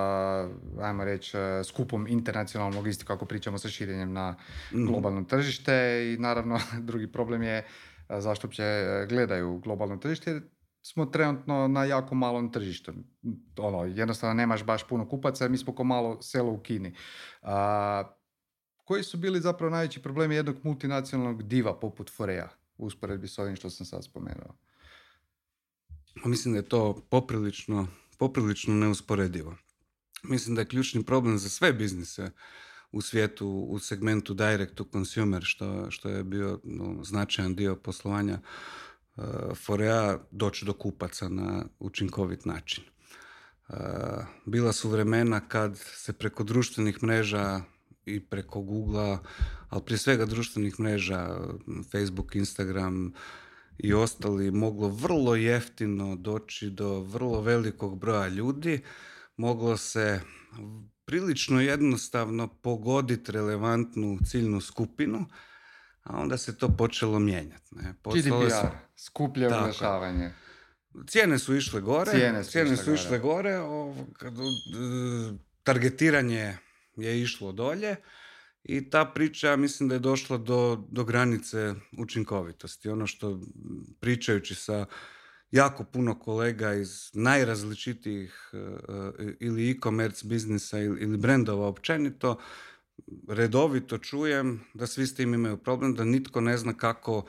ajmo 0.80 1.04
reći, 1.04 1.36
skupom 1.64 2.06
internacionalnom 2.08 2.76
logistiku 2.76 3.12
ako 3.12 3.24
pričamo 3.24 3.58
sa 3.58 3.68
širenjem 3.68 4.12
na 4.12 4.36
mm 4.72 4.86
globalno 4.86 5.24
tržište 5.24 5.74
i 6.14 6.20
naravno 6.20 6.60
drugi 6.88 7.12
problem 7.12 7.42
je 7.42 7.66
zašto 8.20 8.46
uopće 8.46 8.62
e, 8.62 9.06
gledaju 9.08 9.58
globalno 9.58 9.96
tržište, 9.96 10.30
jer 10.30 10.42
smo 10.82 11.06
trenutno 11.06 11.68
na 11.68 11.84
jako 11.84 12.14
malom 12.14 12.52
tržištu. 12.52 12.92
Ono, 13.58 13.84
jednostavno 13.84 14.34
nemaš 14.34 14.64
baš 14.64 14.88
puno 14.88 15.08
kupaca, 15.08 15.48
mi 15.48 15.58
smo 15.58 15.74
ko 15.74 15.84
malo 15.84 16.22
selo 16.22 16.52
u 16.52 16.60
Kini. 16.60 16.94
A, 17.42 18.04
koji 18.84 19.02
su 19.02 19.16
bili 19.16 19.40
zapravo 19.40 19.70
najveći 19.70 20.02
problemi 20.02 20.34
jednog 20.34 20.56
multinacionalnog 20.62 21.42
diva 21.42 21.80
poput 21.80 22.10
Foreja 22.10 22.48
usporedbi 22.76 23.28
s 23.28 23.38
ovim 23.38 23.56
što 23.56 23.70
sam 23.70 23.86
sad 23.86 24.04
spomenuo? 24.04 24.56
Mislim 26.24 26.54
da 26.54 26.58
je 26.58 26.68
to 26.68 27.06
poprilično, 27.10 27.88
poprilično 28.18 28.74
neusporedivo. 28.74 29.56
Mislim 30.22 30.54
da 30.54 30.60
je 30.60 30.68
ključni 30.68 31.04
problem 31.04 31.38
za 31.38 31.48
sve 31.48 31.72
biznise 31.72 32.30
u 32.92 33.00
svijetu 33.00 33.48
u 33.48 33.78
segmentu 33.78 34.34
direct 34.34 34.74
to 34.74 34.84
consumer, 34.92 35.42
što, 35.44 35.90
što 35.90 36.08
je 36.08 36.24
bio 36.24 36.60
no, 36.64 37.04
značajan 37.04 37.54
dio 37.54 37.76
poslovanja 37.76 38.38
uh, 39.16 39.24
Forea, 39.54 40.18
doći 40.30 40.64
do 40.64 40.72
kupaca 40.72 41.28
na 41.28 41.64
učinkovit 41.78 42.44
način. 42.44 42.84
Uh, 43.68 43.76
bila 44.46 44.72
su 44.72 44.88
vremena 44.88 45.48
kad 45.48 45.78
se 45.78 46.12
preko 46.12 46.44
društvenih 46.44 47.02
mreža 47.02 47.60
i 48.06 48.20
preko 48.20 48.60
Google, 48.60 49.18
ali 49.68 49.82
prije 49.84 49.98
svega 49.98 50.26
društvenih 50.26 50.80
mreža, 50.80 51.38
Facebook, 51.92 52.34
Instagram 52.34 53.12
i 53.78 53.94
ostali, 53.94 54.50
moglo 54.50 54.88
vrlo 54.88 55.34
jeftino 55.34 56.16
doći 56.16 56.70
do 56.70 57.00
vrlo 57.00 57.40
velikog 57.40 57.98
broja 57.98 58.28
ljudi. 58.28 58.82
Moglo 59.36 59.76
se 59.76 60.20
prilično 61.04 61.60
jednostavno 61.60 62.48
pogoditi 62.48 63.32
relevantnu 63.32 64.18
ciljnu 64.26 64.60
skupinu, 64.60 65.26
a 66.02 66.16
onda 66.16 66.38
se 66.38 66.58
to 66.58 66.68
počelo 66.68 67.18
mijenjati. 67.18 67.74
Ne? 67.74 67.94
GDPR, 68.04 68.50
su... 68.50 68.66
skuplje 68.96 69.46
oglašavanje. 69.46 70.30
Cijene 71.06 71.38
su 71.38 71.56
išle 71.56 71.80
gore, 71.80 72.10
cijene 72.10 72.44
su, 72.44 72.50
cijene 72.50 72.72
išle, 72.72 72.84
su 72.84 72.94
išle 72.94 73.18
gore, 73.18 73.58
targetiranje 75.62 76.56
je 76.96 77.22
išlo 77.22 77.52
dolje 77.52 77.96
i 78.64 78.90
ta 78.90 79.04
priča 79.04 79.56
mislim 79.56 79.88
da 79.88 79.94
je 79.94 79.98
došla 79.98 80.36
do, 80.36 80.84
do 80.90 81.04
granice 81.04 81.74
učinkovitosti. 81.98 82.88
Ono 82.88 83.06
što 83.06 83.40
pričajući 84.00 84.54
sa 84.54 84.86
jako 85.52 85.84
puno 85.84 86.18
kolega 86.18 86.74
iz 86.74 87.10
najrazličitijih 87.14 88.50
e, 88.52 88.56
e, 88.56 89.34
ili 89.40 89.70
e-commerce 89.70 90.26
biznisa 90.28 90.78
ili 90.78 91.16
brendova 91.16 91.66
općenito, 91.66 92.38
redovito 93.28 93.98
čujem 93.98 94.64
da 94.74 94.86
svi 94.86 95.06
s 95.06 95.14
tim 95.14 95.34
imaju 95.34 95.56
problem, 95.56 95.94
da 95.94 96.04
nitko 96.04 96.40
ne 96.40 96.56
zna 96.56 96.74
kako 96.74 97.24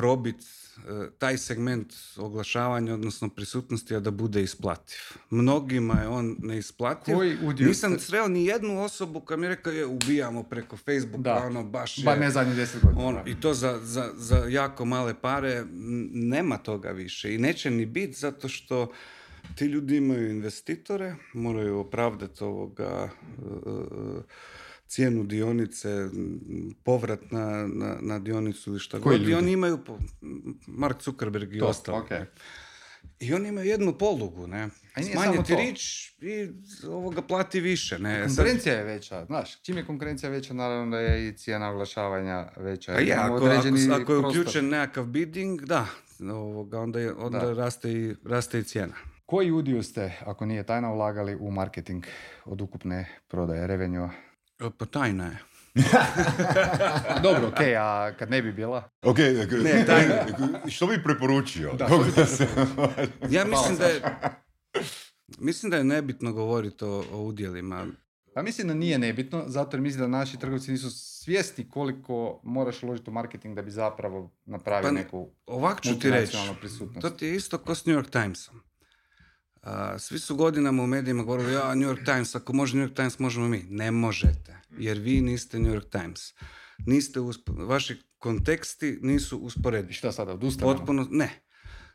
probiti 0.00 0.46
e, 0.76 1.10
taj 1.18 1.38
segment 1.38 1.94
oglašavanja, 2.16 2.94
odnosno 2.94 3.28
prisutnosti, 3.28 3.94
a 3.94 4.00
da 4.00 4.10
bude 4.10 4.42
isplativ. 4.42 4.96
Mnogima 5.30 5.94
je 6.00 6.08
on 6.08 6.36
neisplativ. 6.38 7.16
Koji 7.16 7.36
Nisam 7.58 7.98
sreo 7.98 8.28
ni 8.28 8.44
jednu 8.46 8.82
osobu 8.82 9.20
koja 9.20 9.36
mi 9.36 9.46
je 9.46 9.48
rekao 9.48 9.72
je 9.72 9.86
ubijamo 9.86 10.42
preko 10.42 10.76
Facebooka, 10.76 11.22
da. 11.22 11.34
ono 11.46 11.64
baš 11.64 11.98
je... 11.98 12.04
Ba 12.04 12.16
ne 12.16 12.30
zadnjih 12.30 12.56
deset 12.56 12.82
godina. 12.82 13.06
Ono, 13.06 13.22
I 13.26 13.40
to 13.40 13.54
za, 13.54 13.78
za, 13.82 14.10
za 14.16 14.36
jako 14.48 14.84
male 14.84 15.14
pare 15.20 15.64
nema 16.12 16.58
toga 16.58 16.90
više 16.90 17.34
i 17.34 17.38
neće 17.38 17.70
ni 17.70 17.86
biti 17.86 18.18
zato 18.18 18.48
što 18.48 18.92
ti 19.54 19.64
ljudi 19.64 19.96
imaju 19.96 20.30
investitore, 20.30 21.14
moraju 21.32 21.78
opravdati 21.78 22.44
ovoga 22.44 23.08
uh, 23.38 24.22
cijenu 24.90 25.24
dionice, 25.24 26.08
povrat 26.84 27.30
na, 27.30 27.66
na, 27.66 27.96
na 28.00 28.18
dionicu 28.18 28.70
ili 28.70 28.78
šta 28.78 28.98
god. 28.98 29.28
I 29.28 29.34
oni 29.34 29.52
imaju, 29.52 29.78
Mark 30.66 31.02
Zuckerberg 31.02 31.54
i 31.54 31.60
ostali. 31.60 32.04
I 33.20 33.34
oni 33.34 33.48
imaju 33.48 33.68
jednu 33.68 33.98
polugu, 33.98 34.46
ne? 34.46 34.68
Smanjiti 35.12 35.56
rič 35.56 36.12
i 36.20 36.48
ovoga 36.88 37.22
plati 37.22 37.60
više, 37.60 37.98
ne? 37.98 38.24
Konkurencija 38.26 38.74
je 38.74 38.84
veća, 38.84 39.24
znaš, 39.24 39.62
čim 39.62 39.76
je 39.76 39.86
konkurencija 39.86 40.30
veća, 40.30 40.54
naravno 40.54 40.96
da 40.96 41.00
je 41.00 41.28
i 41.28 41.36
cijena 41.36 41.70
oglašavanja 41.70 42.48
veća. 42.56 42.92
A 42.92 43.00
je, 43.00 43.14
ako, 43.14 43.46
ako, 43.92 44.12
je 44.12 44.18
uključen 44.18 44.68
nekakav 44.68 45.04
bidding, 45.04 45.60
da, 45.60 45.86
ovoga, 46.20 46.80
onda, 46.80 47.00
je, 47.00 47.12
onda 47.14 47.52
Raste, 47.52 47.92
i, 47.92 48.14
raste 48.24 48.58
i 48.58 48.62
cijena. 48.62 48.94
Koji 49.26 49.50
udio 49.50 49.82
ste, 49.82 50.12
ako 50.26 50.46
nije 50.46 50.66
tajna, 50.66 50.92
ulagali 50.92 51.36
u 51.40 51.50
marketing 51.50 52.04
od 52.44 52.60
ukupne 52.60 53.08
prodaje, 53.28 53.66
revenue? 53.66 54.29
Pa 54.78 54.86
tajna 54.86 55.24
je. 55.24 55.38
Dobro, 57.22 57.48
ok, 57.48 57.60
a 57.78 58.12
kad 58.18 58.30
ne 58.30 58.42
bi 58.42 58.52
bila? 58.52 58.90
Ok, 59.02 59.18
ne, 59.18 59.86
što 60.70 60.86
bi 60.86 61.02
preporučio? 61.02 61.72
Da, 61.72 61.84
ja 63.36 63.44
mislim 63.44 63.76
da 63.78 63.86
je... 63.86 64.02
Mislim 65.38 65.70
da 65.70 65.76
je 65.76 65.84
nebitno 65.84 66.32
govoriti 66.32 66.84
o, 66.84 67.04
o 67.12 67.22
udjelima. 67.22 67.86
Pa 68.34 68.42
mislim 68.42 68.68
da 68.68 68.74
nije 68.74 68.98
nebitno, 68.98 69.44
zato 69.46 69.76
jer 69.76 69.80
mislim 69.80 70.00
da 70.00 70.18
naši 70.18 70.38
trgovci 70.38 70.70
nisu 70.70 70.90
svjesni 70.90 71.68
koliko 71.68 72.40
moraš 72.44 72.82
uložiti 72.82 73.10
u 73.10 73.12
marketing 73.12 73.56
da 73.56 73.62
bi 73.62 73.70
zapravo 73.70 74.30
napravio 74.44 74.88
pa 74.88 74.94
neku 74.94 75.30
ovak 75.46 75.80
ću 75.80 75.98
ti 75.98 76.10
reći, 76.10 76.36
To 77.00 77.10
ti 77.10 77.26
je 77.26 77.36
isto 77.36 77.58
kao 77.58 77.74
s 77.74 77.86
New 77.86 77.96
York 77.96 78.10
Timesom. 78.10 78.60
Svi 79.98 80.18
su 80.18 80.36
godinama 80.36 80.82
u 80.82 80.86
medijima 80.86 81.22
govorili, 81.22 81.52
ja, 81.52 81.74
New 81.74 81.88
York 81.88 82.04
Times, 82.04 82.34
ako 82.34 82.52
može 82.52 82.76
New 82.76 82.88
York 82.88 82.96
Times, 82.96 83.18
možemo 83.18 83.48
mi. 83.48 83.64
Ne 83.68 83.90
možete, 83.90 84.60
jer 84.78 84.98
vi 84.98 85.20
niste 85.20 85.58
New 85.58 85.74
York 85.74 85.90
Times. 85.90 86.34
Niste 86.86 87.20
vaši 87.46 88.02
konteksti 88.18 88.98
nisu 89.02 89.38
usporedivi. 89.38 89.92
Šta 89.92 90.12
sada, 90.12 90.32
odustanemo? 90.32 90.76
Potpuno, 90.76 91.06
ne 91.10 91.50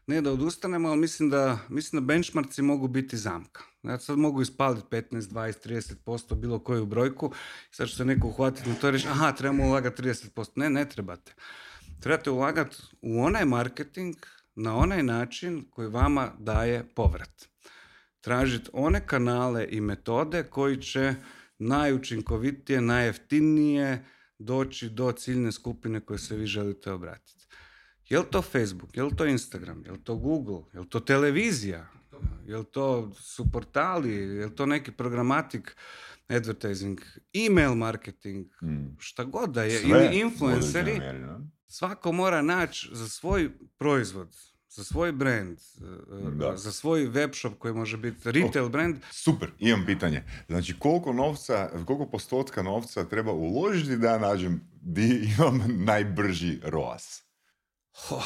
ne 0.07 0.21
da 0.21 0.31
odustanemo, 0.31 0.89
ali 0.89 0.99
mislim 0.99 1.29
da, 1.29 1.59
mislim 1.69 2.01
da 2.01 2.05
benchmarkci 2.05 2.61
mogu 2.61 2.87
biti 2.87 3.17
zamka. 3.17 3.63
Ja 3.83 3.99
sad 3.99 4.17
mogu 4.17 4.41
ispaliti 4.41 4.87
15, 4.91 5.21
20, 5.21 5.95
30% 6.07 6.35
bilo 6.35 6.59
koju 6.59 6.85
brojku. 6.85 7.31
Sad 7.71 7.87
će 7.87 7.95
se 7.95 8.05
neko 8.05 8.27
uhvatiti 8.27 8.69
na 8.69 8.75
to 8.75 8.87
i 8.87 8.91
reći, 8.91 9.07
aha, 9.07 9.31
trebamo 9.31 9.63
ulagati 9.63 10.01
30%. 10.01 10.49
Ne, 10.55 10.69
ne 10.69 10.89
trebate. 10.89 11.33
Trebate 11.99 12.29
ulagati 12.29 12.77
u 13.01 13.21
onaj 13.23 13.45
marketing 13.45 14.15
na 14.55 14.75
onaj 14.75 15.03
način 15.03 15.65
koji 15.69 15.87
vama 15.87 16.31
daje 16.39 16.87
povrat. 16.95 17.54
Tražiti 18.25 18.69
one 18.73 19.07
kanale 19.07 19.67
i 19.69 19.81
metode 19.81 20.43
koji 20.43 20.81
će 20.81 21.15
najučinkovitije, 21.59 22.81
najjeftinije 22.81 24.05
doći 24.39 24.89
do 24.89 25.11
ciljne 25.11 25.51
skupine 25.51 25.99
koje 25.99 26.19
se 26.19 26.35
vi 26.35 26.45
želite 26.45 26.91
obratiti. 26.91 27.47
Je 28.09 28.19
li 28.19 28.25
to 28.31 28.41
Facebook, 28.41 28.97
je 28.97 29.03
li 29.03 29.15
to 29.15 29.25
Instagram, 29.25 29.85
je 29.85 29.91
li 29.91 30.03
to 30.03 30.15
Google, 30.15 30.61
je 30.73 30.79
li 30.79 30.89
to 30.89 30.99
televizija, 30.99 31.87
je 32.45 32.57
li 32.57 32.65
to 32.65 33.13
su 33.13 33.51
portali, 33.51 34.13
je 34.13 34.45
li 34.45 34.55
to 34.55 34.65
neki 34.65 34.91
programatik 34.91 35.77
advertising, 36.27 37.01
email 37.47 37.75
marketing, 37.75 38.47
hmm. 38.59 38.95
šta 38.99 39.23
god 39.23 39.49
da 39.49 39.63
je, 39.63 39.81
ili 39.81 40.19
influenceri, 40.19 41.01
svako 41.67 42.11
mora 42.11 42.41
naći 42.41 42.89
za 42.91 43.09
svoj 43.09 43.49
proizvod, 43.77 44.35
za 44.75 44.83
svoj 44.83 45.11
brand, 45.11 45.57
za 46.55 46.71
svoj 46.71 47.05
web 47.05 47.31
shop 47.33 47.53
koji 47.59 47.73
može 47.73 47.97
biti 47.97 48.31
retail 48.31 48.69
brand. 48.69 48.95
Super, 49.11 49.51
imam 49.59 49.85
pitanje. 49.85 50.23
Znači 50.47 50.79
koliko 50.79 51.13
novca, 51.13 51.69
koliko 51.85 52.05
postotka 52.05 52.63
novca 52.63 53.05
treba 53.05 53.31
uložiti 53.31 53.97
da 53.97 54.19
nađem 54.19 54.61
di 54.81 55.33
imam 55.37 55.63
najbrži 55.67 56.59
ROAS? 56.63 57.21
Ho, 57.93 58.21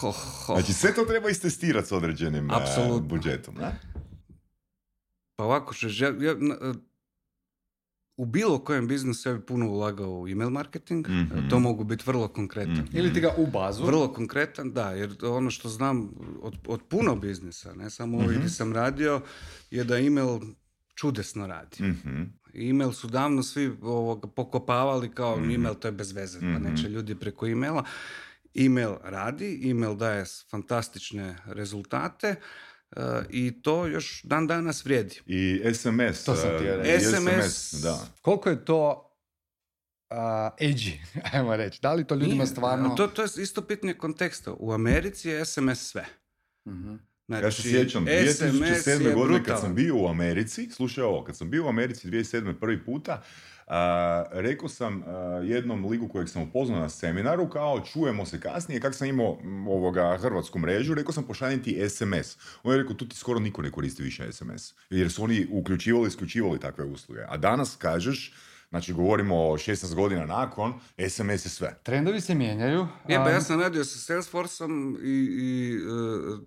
ho, 0.00 0.10
ho. 0.10 0.54
Znači 0.54 0.72
sve 0.72 0.94
to 0.94 1.04
treba 1.04 1.30
istestirati 1.30 1.88
s 1.88 1.92
određenim 1.92 2.50
uh, 2.50 3.02
budžetom, 3.02 3.54
da? 3.54 3.72
Pa 5.36 5.44
ovako, 5.44 5.74
ja, 6.00 6.08
ja, 6.08 6.34
u 8.20 8.24
bilo 8.24 8.58
kojem 8.58 8.88
biznisu 8.88 9.28
ja 9.28 9.34
bi 9.34 9.46
puno 9.46 9.68
ulagao 9.68 10.20
u 10.20 10.28
email 10.28 10.50
marketing, 10.50 11.08
mm-hmm. 11.08 11.50
to 11.50 11.58
mogu 11.58 11.84
biti 11.84 12.04
vrlo 12.06 12.28
konkretan. 12.28 12.72
Mm-hmm. 12.72 12.98
Ili 12.98 13.12
ti 13.12 13.20
ga 13.20 13.34
u 13.36 13.46
bazu? 13.46 13.84
Vrlo 13.84 14.12
konkretan, 14.12 14.72
da, 14.72 14.90
jer 14.90 15.16
ono 15.22 15.50
što 15.50 15.68
znam 15.68 16.10
od, 16.42 16.54
od 16.66 16.80
puno 16.88 17.16
biznisa, 17.16 17.74
ne 17.74 17.90
samo 17.90 18.18
mm-hmm. 18.18 18.34
gdje 18.36 18.48
sam 18.48 18.72
radio, 18.72 19.20
je 19.70 19.84
da 19.84 19.98
email 19.98 20.40
čudesno 20.94 21.46
radi. 21.46 21.82
Mm-hmm. 21.82 22.32
Email 22.54 22.92
su 22.92 23.08
davno 23.08 23.42
svi 23.42 23.72
ovoga, 23.82 24.28
pokopavali 24.28 25.10
kao 25.10 25.36
mm-hmm. 25.36 25.54
email 25.54 25.74
to 25.74 25.88
je 25.88 25.92
bez 25.92 26.12
veze, 26.12 26.40
pa 26.40 26.58
neće 26.70 26.88
ljudi 26.88 27.14
preko 27.14 27.46
emaila. 27.46 27.84
Email 28.54 28.94
radi, 29.02 29.70
email 29.70 29.94
daje 29.94 30.24
fantastične 30.50 31.36
rezultate 31.46 32.34
uh, 32.96 33.02
i 33.30 33.62
to 33.62 33.86
još 33.86 34.22
dan 34.22 34.46
danas 34.46 34.84
vrijedi. 34.84 35.20
I 35.26 35.62
SMS. 35.74 36.24
To 36.24 36.34
sam 36.36 36.58
ti 36.58 36.64
uh, 36.64 37.00
SMS, 37.00 37.72
da. 37.82 38.06
Koliko 38.22 38.50
je 38.50 38.64
to 38.64 39.10
uh, 40.10 40.16
edgy, 40.60 40.92
ajmo 41.32 41.56
reći. 41.56 41.78
Da 41.82 41.92
li 41.92 42.06
to 42.06 42.14
ljudima 42.14 42.46
stvarno... 42.46 42.94
To, 42.94 43.06
to 43.06 43.22
je 43.22 43.28
isto 43.38 43.62
pitanje 43.62 43.94
konteksta. 43.94 44.52
U 44.58 44.72
Americi 44.72 45.28
je 45.28 45.44
SMS 45.44 45.90
sve. 45.90 46.04
uh 46.64 46.72
Znači, 47.30 47.44
ja 47.44 47.50
se 47.50 47.62
sjećam, 47.62 48.06
2007. 48.06 49.14
godine 49.14 49.44
kad 49.44 49.60
sam 49.60 49.74
bio 49.74 49.96
u 49.96 50.08
Americi, 50.08 50.70
slušaj 50.70 51.04
ovo, 51.04 51.24
kad 51.24 51.36
sam 51.36 51.50
bio 51.50 51.66
u 51.66 51.68
Americi 51.68 52.08
2007. 52.08 52.54
prvi 52.60 52.84
puta, 52.84 53.22
rekao 54.30 54.68
sam 54.68 55.04
jednom 55.44 55.86
ligu 55.86 56.08
kojeg 56.08 56.28
sam 56.28 56.42
upoznao 56.42 56.80
na 56.80 56.88
seminaru, 56.88 57.48
kao 57.48 57.80
čujemo 57.80 58.26
se 58.26 58.40
kasnije, 58.40 58.80
kako 58.80 58.94
sam 58.94 59.08
imao 59.08 59.38
ovoga 59.68 60.18
hrvatsku 60.20 60.58
mrežu, 60.58 60.94
rekao 60.94 61.12
sam 61.12 61.24
pošaljiti 61.24 61.88
SMS. 61.88 62.36
On 62.62 62.72
je 62.72 62.78
rekao, 62.78 62.94
tu 62.94 63.08
ti 63.08 63.16
skoro 63.16 63.40
niko 63.40 63.62
ne 63.62 63.70
koristi 63.70 64.02
više 64.02 64.32
SMS. 64.32 64.74
Jer 64.90 65.12
su 65.12 65.24
oni 65.24 65.46
uključivali, 65.50 66.08
isključivali 66.08 66.60
takve 66.60 66.84
usluge. 66.84 67.20
A 67.28 67.36
danas 67.36 67.76
kažeš, 67.76 68.32
Znači, 68.70 68.92
govorimo 68.92 69.36
o 69.36 69.58
16 69.58 69.94
godina 69.94 70.26
nakon, 70.26 70.74
SMS 71.08 71.46
je 71.46 71.50
sve. 71.50 71.78
Trendovi 71.82 72.20
se 72.20 72.34
mijenjaju. 72.34 72.86
Je, 73.08 73.16
pa 73.16 73.30
ja 73.30 73.40
sam 73.40 73.60
radio 73.60 73.84
sa 73.84 73.98
Salesforceom 73.98 74.98
i, 75.02 75.08
i 75.08 75.74
e, 75.74 76.46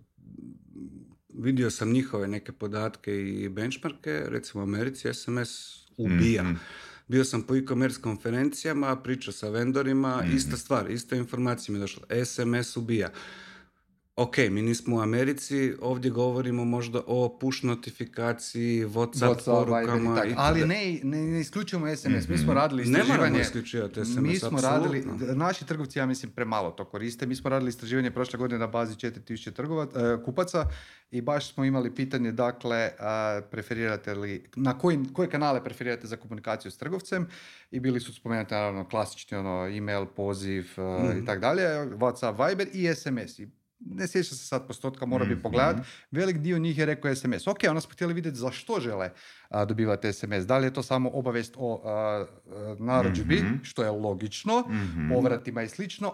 vidio 1.33 1.71
sam 1.71 1.91
njihove 1.91 2.27
neke 2.27 2.51
podatke 2.51 3.15
i 3.15 3.49
benchmarke. 3.49 4.23
Recimo, 4.27 4.63
u 4.63 4.67
Americi 4.67 5.13
SMS 5.13 5.83
ubija. 5.97 6.43
mm 6.43 6.59
bio 7.07 7.23
sam 7.25 7.41
po 7.41 7.55
e-commerce 7.55 8.01
konferencijama, 8.01 8.95
pričao 8.95 9.33
sa 9.33 9.49
vendorima, 9.49 10.21
mm 10.21 10.35
ista 10.35 10.57
stvar, 10.57 10.91
ista 10.91 11.15
informacija 11.15 11.73
mi 11.73 11.77
je 11.77 11.81
došla. 11.81 12.03
SMS 12.25 12.77
ubija 12.77 13.09
ok, 14.15 14.38
mi 14.38 14.62
nismo 14.62 14.95
u 14.95 14.99
Americi, 14.99 15.73
ovdje 15.82 16.12
govorimo 16.12 16.65
možda 16.65 17.02
o 17.08 17.38
push 17.39 17.63
notifikaciji, 17.63 18.86
Whatsapp, 18.86 19.36
WhatsApp 19.36 19.65
porukama. 19.65 20.26
I 20.26 20.34
Ali 20.38 20.65
ne, 20.65 20.99
ne, 21.04 21.28
ne 21.28 21.39
isključujemo 21.39 21.95
SMS, 21.95 22.06
mm-hmm. 22.06 22.26
mi 22.30 22.38
smo 22.38 22.54
radili 22.54 22.84
istraživanje. 22.84 23.38
Ne 23.38 23.41
isključivati 23.41 24.06
SMS, 24.06 24.17
Mi 24.17 24.36
smo 24.36 24.62
radili, 24.62 25.06
naši 25.36 25.65
trgovci, 25.65 25.99
ja 25.99 26.06
mislim, 26.06 26.32
premalo 26.32 26.71
to 26.71 26.86
koriste. 26.86 27.26
Mi 27.26 27.36
smo 27.36 27.49
radili 27.49 27.69
istraživanje 27.69 28.12
prošle 28.12 28.38
godine 28.38 28.60
na 28.60 28.67
bazi 28.67 28.95
4000 28.95 29.52
trgova, 29.52 29.84
uh, 29.84 30.26
kupaca 30.26 30.67
i 31.12 31.21
baš 31.21 31.54
smo 31.54 31.65
imali 31.65 31.95
pitanje, 31.95 32.32
dakle, 32.32 32.89
uh, 32.99 33.49
preferirate 33.52 34.13
li, 34.15 34.45
na 34.56 34.78
koji, 34.78 34.99
koje 35.13 35.30
kanale 35.30 35.63
preferirate 35.63 36.08
za 36.08 36.17
komunikaciju 36.17 36.71
s 36.71 36.78
trgovcem 36.78 37.28
i 37.71 37.80
bili 37.80 37.99
su 37.99 38.13
spomenuti, 38.13 38.54
naravno, 38.54 38.89
klasični 38.89 39.38
ono, 39.38 39.67
email, 39.67 40.06
poziv 40.06 40.65
uh, 40.78 40.84
mm 40.84 41.23
i 41.23 41.26
tako 41.26 41.39
dalje, 41.39 41.63
Whatsapp, 41.97 42.49
Viber 42.49 42.67
i 42.73 42.95
SMS. 42.95 43.39
I 43.39 43.62
ne 43.86 44.08
sjeća 44.08 44.36
se 44.36 44.46
sad 44.46 44.67
postotka, 44.67 45.06
mora 45.06 45.26
bi 45.26 45.36
mm, 45.36 45.41
pogledat. 45.41 45.86
Velik 46.12 46.38
dio 46.38 46.60
njih 46.60 46.78
je 46.78 46.86
rekao 46.86 47.15
SMS. 47.15 47.48
Ok, 47.48 47.58
onda 47.69 47.82
smo 47.82 47.91
htjeli 47.91 48.13
vidjeti 48.13 48.38
za 48.38 48.52
što 48.52 48.80
žele 48.80 49.12
a, 49.50 49.65
dobivati 49.65 50.13
SMS. 50.13 50.46
Da 50.46 50.58
li 50.58 50.67
je 50.67 50.74
to 50.74 50.84
samo 50.84 51.10
obavest 51.13 51.56
o 51.58 51.82
a, 51.86 52.26
narudžbi, 52.80 53.36
mm-hmm. 53.36 53.60
što 53.63 53.84
je 53.84 53.91
logično, 53.91 54.60
mm-hmm. 54.60 55.10
povratima 55.13 55.63
i 55.63 55.69
slično. 55.69 56.13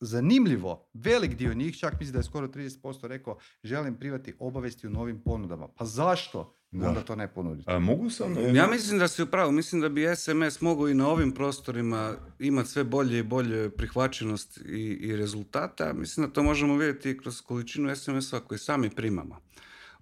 Zanimljivo, 0.00 0.88
velik 0.94 1.34
dio 1.34 1.54
njih, 1.54 1.78
čak 1.78 1.92
mislim 2.00 2.12
da 2.12 2.18
je 2.18 2.24
skoro 2.24 2.46
30% 2.46 3.06
rekao 3.06 3.38
želim 3.64 3.94
privati 3.94 4.34
obavesti 4.38 4.86
u 4.86 4.90
novim 4.90 5.22
ponudama. 5.24 5.68
Pa 5.68 5.84
zašto? 5.84 6.55
Da. 6.70 6.88
onda 6.88 7.00
to 7.00 7.16
ne 7.16 7.28
ponuditi. 7.28 7.70
A, 7.70 7.78
mogu 7.78 8.10
sam... 8.10 8.54
Ja 8.54 8.66
mislim 8.66 8.98
da 8.98 9.08
si 9.08 9.22
upravo, 9.22 9.50
mislim 9.50 9.80
da 9.80 9.88
bi 9.88 10.06
SMS 10.16 10.60
mogao 10.60 10.88
i 10.88 10.94
na 10.94 11.08
ovim 11.08 11.32
prostorima 11.32 12.14
imati 12.38 12.68
sve 12.68 12.84
bolje 12.84 13.18
i 13.18 13.22
bolje 13.22 13.70
prihvaćenost 13.70 14.58
i, 14.58 14.98
i 15.00 15.16
rezultata. 15.16 15.92
Mislim 15.92 16.26
da 16.26 16.32
to 16.32 16.42
možemo 16.42 16.76
vidjeti 16.76 17.18
kroz 17.18 17.40
količinu 17.40 17.96
SMS-ova 17.96 18.40
koje 18.40 18.58
sami 18.58 18.90
primamo. 18.90 19.40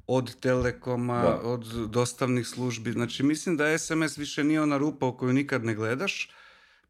Od 0.07 0.41
telekoma, 0.41 1.41
od 1.43 1.65
dostavnih 1.91 2.47
službi. 2.47 2.93
Znači, 2.93 3.23
mislim 3.23 3.57
da 3.57 3.79
SMS 3.79 4.19
više 4.19 4.45
nije 4.45 4.63
ona 4.63 4.77
rupa 4.77 5.07
u 5.07 5.17
koju 5.17 5.33
nikad 5.33 5.65
ne 5.65 5.75
gledaš, 5.75 6.31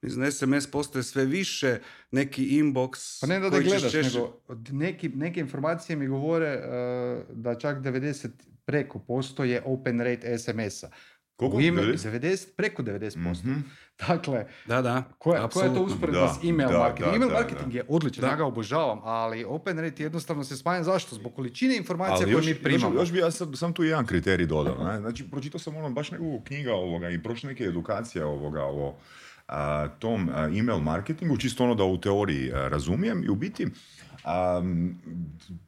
Mislim 0.04 0.24
da 0.24 0.30
SMS 0.30 0.70
postaje 0.70 1.02
sve 1.02 1.24
više 1.24 1.78
neki 2.10 2.62
inbox. 2.62 3.20
Pa 3.20 3.26
ne 3.26 3.40
da 3.40 3.50
da 3.50 3.60
gledaš, 3.60 3.92
nego 3.92 4.40
neki, 4.70 5.08
neke 5.08 5.40
informacije 5.40 5.96
mi 5.96 6.06
govore 6.06 6.56
uh, 6.56 7.36
da 7.36 7.58
čak 7.58 7.78
90 7.78 8.28
preko 8.64 8.98
posto 8.98 9.44
je 9.44 9.62
open 9.64 10.00
rate 10.00 10.38
SMS-a. 10.38 10.88
Koliko? 11.36 11.60
Ime, 11.60 11.82
90? 11.82 12.10
90, 12.10 12.46
preko 12.56 12.82
90%. 12.82 13.44
Mhm. 13.44 13.54
Dakle, 14.08 14.46
Da, 14.66 14.82
da. 14.82 15.02
koja, 15.18 15.48
koja 15.48 15.66
je 15.66 15.74
to 15.74 15.82
usporedba 15.82 16.20
Da, 16.20 16.34
s 16.34 16.44
email 16.44 16.68
da, 16.68 16.78
marketing? 16.78 17.10
da, 17.10 17.16
email 17.16 17.28
da, 17.28 17.34
marketing 17.34 17.72
da. 17.72 17.78
je 17.78 17.84
odličan, 17.88 18.22
Da. 18.22 18.28
ja 18.28 18.36
ga 18.36 18.44
obožavam, 18.44 19.00
ali 19.04 19.44
open 19.44 19.78
rate 19.78 20.02
jednostavno 20.02 20.44
se 20.44 20.56
smanjen. 20.56 20.84
Zašto? 20.84 21.14
Zbog 21.16 21.34
količine 21.34 21.76
informacija 21.76 22.26
koje 22.26 22.46
mi 22.46 22.54
primamo. 22.54 22.94
još, 22.94 23.02
još 23.02 23.12
bi 23.12 23.18
ja 23.18 23.30
sad, 23.30 23.48
sam 23.54 23.72
tu 23.72 23.84
jedan 23.84 24.06
kriterij 24.06 24.46
dodao. 24.46 24.84
Ne? 24.84 24.98
Znači, 25.00 25.30
pročitao 25.30 25.58
sam 25.58 25.76
ono 25.76 25.90
baš 25.90 26.10
neku 26.10 26.40
knjiga 26.44 26.72
ovoga 26.74 27.10
i 27.10 27.22
prošle 27.22 27.48
neke 27.48 27.64
edukacije 27.64 28.24
ovoga 28.24 28.62
o 28.62 28.94
a, 29.48 29.88
tom 29.88 30.30
a, 30.34 30.44
email 30.44 30.78
marketingu, 30.78 31.36
čisto 31.36 31.64
ono 31.64 31.74
da 31.74 31.84
u 31.84 32.00
teoriji 32.00 32.52
a, 32.52 32.68
razumijem 32.68 33.24
i 33.24 33.28
u 33.28 33.34
biti 33.34 33.66
a, 34.24 34.60
m, 34.62 34.98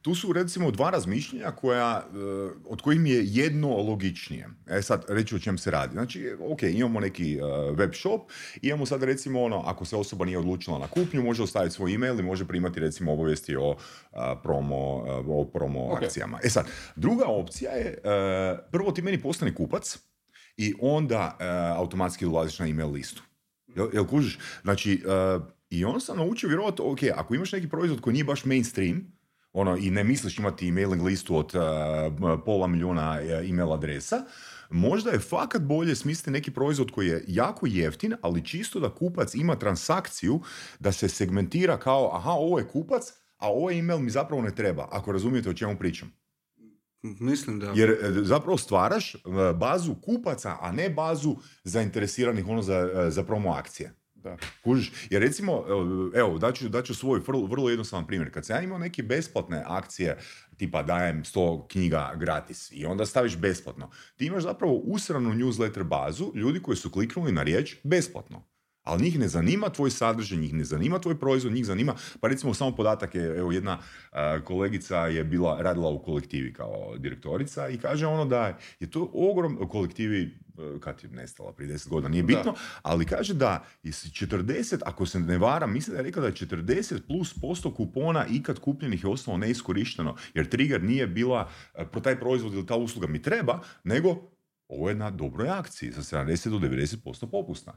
tu 0.01 0.15
su 0.15 0.33
recimo 0.33 0.71
dva 0.71 0.89
razmišljenja 0.89 1.51
koja, 1.51 2.03
e, 2.05 2.17
od 2.65 2.81
kojih 2.81 2.99
mi 2.99 3.09
je 3.09 3.23
jedno 3.25 3.67
logičnije. 3.77 4.49
E 4.67 4.81
sad, 4.81 5.05
reći 5.07 5.35
o 5.35 5.39
čem 5.39 5.57
se 5.57 5.71
radi. 5.71 5.93
Znači, 5.93 6.35
ok, 6.51 6.63
imamo 6.63 6.99
neki 6.99 7.33
e, 7.37 7.41
web 7.75 7.93
shop, 7.93 8.21
imamo 8.61 8.85
sad 8.85 9.03
recimo 9.03 9.43
ono, 9.43 9.61
ako 9.65 9.85
se 9.85 9.95
osoba 9.95 10.25
nije 10.25 10.37
odlučila 10.37 10.79
na 10.79 10.87
kupnju, 10.87 11.23
može 11.23 11.43
ostaviti 11.43 11.75
svoj 11.75 11.93
email 11.95 12.19
i 12.19 12.23
može 12.23 12.45
primati 12.45 12.79
recimo 12.79 13.13
obavijesti 13.13 13.55
o 13.55 13.75
a, 14.11 14.35
promo, 14.43 14.77
o 15.27 15.49
promo 15.53 15.85
Ok. 15.87 16.03
akcijama. 16.03 16.39
E 16.43 16.49
sad, 16.49 16.65
druga 16.95 17.25
opcija 17.25 17.71
je, 17.71 17.97
prvo 18.71 18.91
ti 18.91 19.01
meni 19.01 19.21
postane 19.21 19.55
kupac 19.55 19.97
i 20.57 20.73
onda 20.81 21.37
automatski 21.77 22.25
dolaziš 22.25 22.59
na 22.59 22.67
email 22.67 22.91
listu. 22.91 23.23
Jel, 23.75 23.89
jel 23.93 24.05
kužiš? 24.05 24.39
Znači, 24.61 25.03
i 25.69 25.85
onda 25.85 25.99
sam 25.99 26.17
naučio 26.17 26.49
vjerovati, 26.49 26.81
ok, 26.81 26.99
ako 27.15 27.35
imaš 27.35 27.51
neki 27.51 27.69
proizvod 27.69 28.01
koji 28.01 28.13
nije 28.13 28.23
baš 28.23 28.45
mainstream, 28.45 29.17
ono, 29.53 29.77
i 29.77 29.91
ne 29.91 30.03
misliš 30.03 30.39
imati 30.39 30.71
mailing 30.71 31.03
listu 31.03 31.37
od 31.37 31.55
e, 31.55 31.59
pola 32.45 32.67
milijuna 32.67 33.19
e, 33.21 33.47
email 33.49 33.73
adresa, 33.73 34.25
možda 34.69 35.11
je 35.11 35.19
fakat 35.19 35.61
bolje 35.61 35.95
smisliti 35.95 36.31
neki 36.31 36.51
proizvod 36.51 36.91
koji 36.91 37.07
je 37.07 37.23
jako 37.27 37.67
jeftin, 37.69 38.15
ali 38.21 38.45
čisto 38.45 38.79
da 38.79 38.95
kupac 38.95 39.35
ima 39.35 39.55
transakciju, 39.55 40.41
da 40.79 40.91
se 40.91 41.09
segmentira 41.09 41.77
kao, 41.77 42.15
aha, 42.15 42.31
ovo 42.31 42.59
je 42.59 42.67
kupac, 42.67 43.13
a 43.37 43.51
ovaj 43.51 43.79
email 43.79 43.99
mi 43.99 44.09
zapravo 44.09 44.41
ne 44.41 44.55
treba, 44.55 44.87
ako 44.91 45.11
razumijete 45.11 45.49
o 45.49 45.53
čemu 45.53 45.77
pričam. 45.77 46.11
Mislim 47.01 47.59
da... 47.59 47.73
Jer 47.75 47.89
e, 47.89 47.97
zapravo 48.23 48.57
stvaraš 48.57 49.15
bazu 49.55 49.95
kupaca, 49.95 50.57
a 50.61 50.71
ne 50.71 50.89
bazu 50.89 51.35
zainteresiranih 51.63 52.47
ono 52.47 52.61
za, 52.61 53.07
za 53.09 53.23
promo 53.23 53.51
akcije. 53.51 53.93
Da. 54.27 54.37
Kužiš? 54.63 54.91
Jer 55.09 55.21
recimo, 55.21 55.63
evo, 56.15 56.37
daću, 56.37 56.69
daću 56.69 56.95
svoj 56.95 57.19
vrlo, 57.27 57.45
vrlo 57.45 57.69
jednostavan 57.69 58.07
primjer. 58.07 58.33
Kad 58.33 58.45
sam 58.45 58.55
ja 58.55 58.61
imao 58.61 58.77
neke 58.77 59.03
besplatne 59.03 59.63
akcije, 59.65 60.17
tipa 60.57 60.83
dajem 60.83 61.23
100 61.23 61.67
knjiga 61.67 62.13
gratis 62.15 62.71
i 62.71 62.85
onda 62.85 63.05
staviš 63.05 63.37
besplatno, 63.37 63.89
ti 64.15 64.25
imaš 64.25 64.43
zapravo 64.43 64.73
usranu 64.73 65.33
newsletter 65.33 65.83
bazu 65.83 66.31
ljudi 66.35 66.61
koji 66.61 66.77
su 66.77 66.91
kliknuli 66.91 67.31
na 67.31 67.43
riječ 67.43 67.75
besplatno. 67.83 68.56
Ali 68.87 69.03
njih 69.03 69.19
ne 69.19 69.27
zanima 69.27 69.69
tvoj 69.69 69.91
sadržaj, 69.91 70.37
njih 70.37 70.53
ne 70.53 70.63
zanima 70.63 70.99
tvoj 70.99 71.19
proizvod, 71.19 71.53
njih 71.53 71.65
zanima, 71.65 71.95
pa 72.21 72.27
recimo 72.27 72.53
samo 72.53 72.75
podatak 72.75 73.15
je, 73.15 73.37
evo 73.37 73.51
jedna 73.51 73.79
kolegica 74.43 74.97
je 74.97 75.23
bila, 75.23 75.61
radila 75.61 75.89
u 75.89 76.03
kolektivi 76.03 76.53
kao 76.53 76.97
direktorica 76.97 77.69
i 77.69 77.77
kaže 77.77 78.07
ono 78.07 78.25
da 78.25 78.57
je 78.79 78.91
to 78.91 79.11
ogrom, 79.13 79.57
u 79.61 79.67
kolektivi, 79.67 80.21
e, 80.23 80.79
kad 80.79 81.03
je 81.03 81.09
nestala 81.09 81.53
prije 81.53 81.73
10 81.73 81.89
godina, 81.89 82.09
nije 82.09 82.23
bitno, 82.23 82.53
ali 82.81 83.05
kaže 83.05 83.33
da 83.33 83.65
iz 83.83 83.95
40, 83.95 84.81
ako 84.85 85.05
se 85.05 85.19
ne 85.19 85.37
varam, 85.37 85.73
mislim 85.73 85.93
da 85.93 85.99
je 85.99 86.05
rekla 86.05 86.21
da 86.21 86.27
je 86.27 86.33
40 86.33 86.99
plus 87.07 87.39
posto 87.41 87.73
kupona 87.73 88.25
ikad 88.31 88.59
kupljenih 88.59 89.03
je 89.03 89.09
ostalo 89.09 89.37
neiskorišteno, 89.37 90.15
jer 90.33 90.49
trigger 90.49 90.83
nije 90.83 91.07
bila 91.07 91.49
e, 91.75 91.85
pro 91.85 92.01
taj 92.01 92.19
proizvod 92.19 92.53
ili 92.53 92.65
ta 92.65 92.75
usluga 92.75 93.07
mi 93.07 93.21
treba, 93.21 93.59
nego 93.83 94.15
ovo 94.67 94.89
je 94.89 94.95
na 94.95 95.11
dobroj 95.11 95.49
akciji 95.49 95.91
za 95.91 96.01
70 96.01 96.49
do 96.49 96.59
90% 96.59 97.31
popusta. 97.31 97.73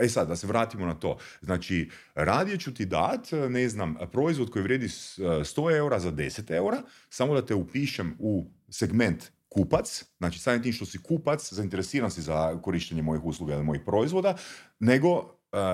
E 0.00 0.08
sad, 0.08 0.28
da 0.28 0.36
se 0.36 0.46
vratimo 0.46 0.86
na 0.86 0.94
to. 0.94 1.18
Znači, 1.40 1.90
radije 2.14 2.58
ću 2.58 2.74
ti 2.74 2.86
dat, 2.86 3.20
ne 3.48 3.68
znam, 3.68 3.94
proizvod 4.12 4.50
koji 4.50 4.62
vrijedi 4.62 4.88
s- 4.88 5.18
100 5.44 5.76
eura 5.76 5.98
za 5.98 6.12
10 6.12 6.50
eura, 6.50 6.78
samo 7.08 7.34
da 7.34 7.46
te 7.46 7.54
upišem 7.54 8.16
u 8.18 8.46
segment 8.68 9.24
kupac, 9.48 10.04
znači 10.18 10.38
samim 10.38 10.62
tim 10.62 10.72
što 10.72 10.86
si 10.86 10.98
kupac, 10.98 11.52
zainteresiran 11.52 12.10
si 12.10 12.22
za 12.22 12.58
korištenje 12.62 13.02
mojih 13.02 13.24
usluga 13.24 13.54
ili 13.54 13.64
mojih 13.64 13.82
proizvoda, 13.86 14.36
nego 14.80 15.10
uh, 15.12 15.24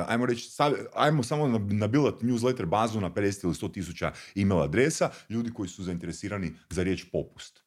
ajmo 0.07 0.27
reći, 0.27 0.51
ajmo 0.95 1.23
samo 1.23 1.45
nab- 1.47 1.73
nabilat 1.73 2.15
newsletter 2.15 2.65
bazu 2.65 3.01
na 3.01 3.11
50 3.11 3.45
ili 3.45 3.55
100 3.55 3.73
tisuća 3.73 4.13
email 4.37 4.63
adresa, 4.63 5.11
ljudi 5.29 5.51
koji 5.51 5.69
su 5.69 5.83
zainteresirani 5.83 6.53
za 6.71 6.83
riječ 6.83 7.05
popust. 7.13 7.65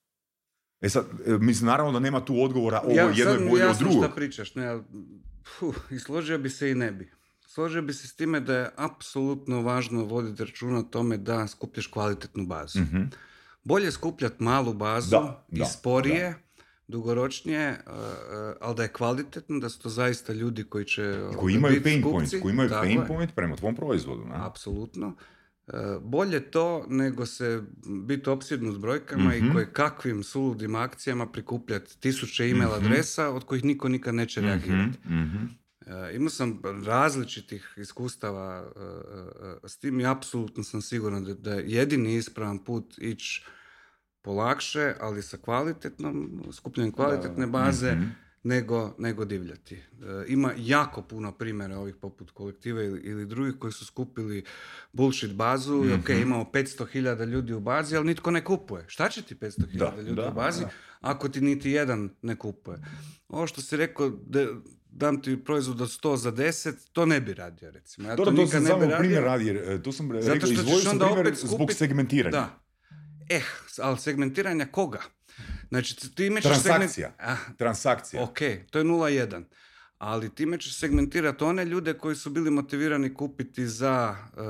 E 0.82 0.90
sad, 0.90 1.06
e, 1.28 1.32
mislim, 1.32 1.68
naravno 1.68 1.92
da 1.92 2.00
nema 2.00 2.26
tu 2.26 2.42
odgovora 2.42 2.82
ovo 2.82 2.92
ja, 2.92 3.04
je 3.04 3.14
jedno 3.16 3.34
je 3.34 3.50
bolje 3.50 3.68
od 3.68 3.78
drugog. 3.78 4.04
šta 4.06 4.16
pričaš, 4.16 4.56
ne, 4.56 4.80
fuh, 5.60 5.76
i 5.92 6.00
složio 6.00 6.38
bi 6.38 6.50
se 6.50 6.72
i 6.72 6.76
ne 6.76 6.92
bi. 6.92 7.12
Složio 7.48 7.82
bi 7.82 7.94
se 7.94 8.08
s 8.08 8.16
time 8.16 8.40
da 8.40 8.58
je 8.58 8.70
apsolutno 8.76 9.62
važno 9.62 10.04
voditi 10.06 10.46
računa 10.46 10.80
o 10.80 10.84
tome 10.84 11.18
da 11.18 11.48
skupljaš 11.48 11.88
kvalitetnu 11.88 12.46
bazu. 12.46 12.80
Mhm. 12.80 13.04
Bolje 13.64 13.92
skupljati 13.92 14.44
malu 14.44 14.74
bazu 14.74 15.10
Da, 15.10 15.46
i 15.52 15.60
da, 15.60 15.66
sporije, 15.66 16.36
dugoročnije, 16.88 17.70
uh, 17.88 17.94
uh, 17.94 18.56
ali 18.62 18.76
da 18.76 18.84
je 18.84 18.94
kvalitetno, 18.94 19.60
da 19.60 19.70
su 19.70 19.82
to 19.82 19.90
zaista 19.90 20.34
ljudi 20.34 20.64
koji 20.64 20.86
će 20.86 21.20
I 21.34 21.36
koji 21.38 21.54
imaju 21.54 21.84
pain 21.84 22.02
kupci. 22.04 22.12
point, 22.12 22.42
koji 22.42 22.54
imaju 22.54 22.70
pain 22.70 23.00
je. 23.00 23.08
point 23.08 23.36
prema 23.36 23.56
tvom 23.56 23.76
proizvodu. 23.76 24.26
Ne? 24.26 24.36
Apsolutno. 24.36 25.16
E, 25.68 25.72
Bolje 26.02 26.42
to 26.42 26.86
nego 26.90 27.26
se 27.26 27.64
biti 28.02 28.30
opsjednut 28.30 28.76
s 28.76 28.78
brojkama 28.78 29.30
Mhm. 29.30 29.48
i 29.48 29.54
koje 29.54 29.74
kakvim 29.74 30.24
suludim 30.24 30.76
akcijama 30.76 31.26
prikupljati 31.28 32.00
tisuće 32.00 32.44
e-mail 32.46 32.70
Mhm. 32.70 32.86
adresa 32.86 33.30
od 33.30 33.44
kojih 33.44 33.64
niko 33.66 33.90
nikad 33.90 34.16
neće 34.16 34.42
reagirati. 34.42 35.00
Mhm, 35.06 35.16
mhm. 35.16 35.46
E, 35.88 36.16
imao 36.16 36.30
sam 36.30 36.60
različitih 36.86 37.74
iskustava 37.78 38.72
e, 38.76 38.80
e, 39.66 39.68
s 39.68 39.78
tim 39.78 40.00
i 40.00 40.06
apsolutno 40.06 40.64
sam 40.64 40.82
siguran 40.82 41.24
da, 41.24 41.34
da 41.34 41.54
je 41.54 41.64
jedini 41.68 42.16
ispravan 42.16 42.60
put 42.60 42.98
ići 42.98 43.46
polakše, 44.22 44.94
ali 45.00 45.22
sa 45.22 45.38
kvalitetnom, 45.38 46.44
skupljanjem 46.52 46.94
kvalitetne 46.94 47.48
baze, 47.48 47.92
Mhm. 47.92 48.04
Nego, 48.48 48.96
nego 48.98 49.26
divljati. 49.26 49.76
E, 49.76 49.82
ima 50.28 50.54
jako 50.58 51.02
puno 51.02 51.32
primjera 51.32 51.78
ovih 51.78 51.96
poput 51.96 52.32
kolektive 52.32 52.86
ili, 52.86 53.02
ili 53.02 53.26
drugih 53.26 53.54
koji 53.56 53.74
su 53.74 53.86
skupili 53.86 54.44
bullshit 54.94 55.32
bazu 55.34 55.86
i 55.86 55.94
ok, 55.94 56.10
Mhm. 56.10 56.22
imamo 56.22 56.44
500.000 56.46 57.26
ljudi 57.26 57.54
u 57.54 57.60
bazi, 57.60 57.96
ali 57.96 58.06
nitko 58.06 58.32
ne 58.32 58.44
kupuje. 58.44 58.84
Šta 58.88 59.10
će 59.10 59.22
ti 59.22 59.36
500.000 59.36 59.78
Da, 59.92 60.02
ljudi 60.02 60.16
da, 60.16 60.28
u 60.28 60.34
bazi 60.34 60.62
da. 60.62 60.70
ako 61.02 61.30
ti 61.30 61.42
niti 61.42 61.72
jedan 61.72 62.10
ne 62.22 62.36
kupuje? 62.36 62.78
Ovo 63.30 63.48
što 63.48 63.62
si 63.62 63.78
rekao, 63.78 64.10
da 64.10 64.46
dam 64.92 65.22
ti 65.22 65.38
proizvod 65.38 65.82
od 65.82 65.90
100 65.90 66.16
za 66.16 66.32
10, 66.32 66.74
to 66.92 67.06
ne 67.06 67.22
bi 67.22 67.34
radio 67.34 67.72
recimo. 67.72 68.10
Ja 68.10 68.16
Dobro, 68.16 68.32
to 68.32 68.38
to 68.38 68.48
sam 68.48 68.64
ne 68.64 68.68
samo 68.68 68.82
radio. 68.82 68.98
primjer 68.98 69.24
radi, 69.24 69.50
e, 69.50 69.84
to 69.84 69.92
sam 69.92 70.08
Zato 70.08 70.20
rekao, 70.26 70.40
što 70.42 70.52
izdvojio 70.52 70.76
ćeš 70.76 70.84
sam 70.84 70.92
onda 70.94 71.06
opet 71.08 71.36
zbog 71.36 71.60
skupit- 71.62 71.74
segmentiranja. 71.74 72.32
Da. 72.32 72.60
Eh, 73.30 73.42
ali 73.80 73.98
segmentiranja 74.00 74.66
koga? 74.68 75.02
Znači, 75.70 76.16
time 76.16 76.42
ćeš 76.42 76.50
Transakcija. 76.52 77.10
segment- 77.10 77.32
Ah, 77.32 77.54
Transakcija. 77.58 78.24
ok, 78.24 78.38
to 78.72 78.78
je 78.78 78.86
0,1. 78.86 79.44
Ali 79.98 80.30
time 80.30 80.58
ćeš 80.58 80.74
segmentirati 80.74 81.44
one 81.44 81.66
ljude 81.66 81.94
koji 81.94 82.16
su 82.16 82.30
bili 82.30 82.52
motivirani 82.52 83.14
kupiti 83.14 83.68
za 83.68 84.16
uh, 84.28 84.40
uh, 84.40 84.48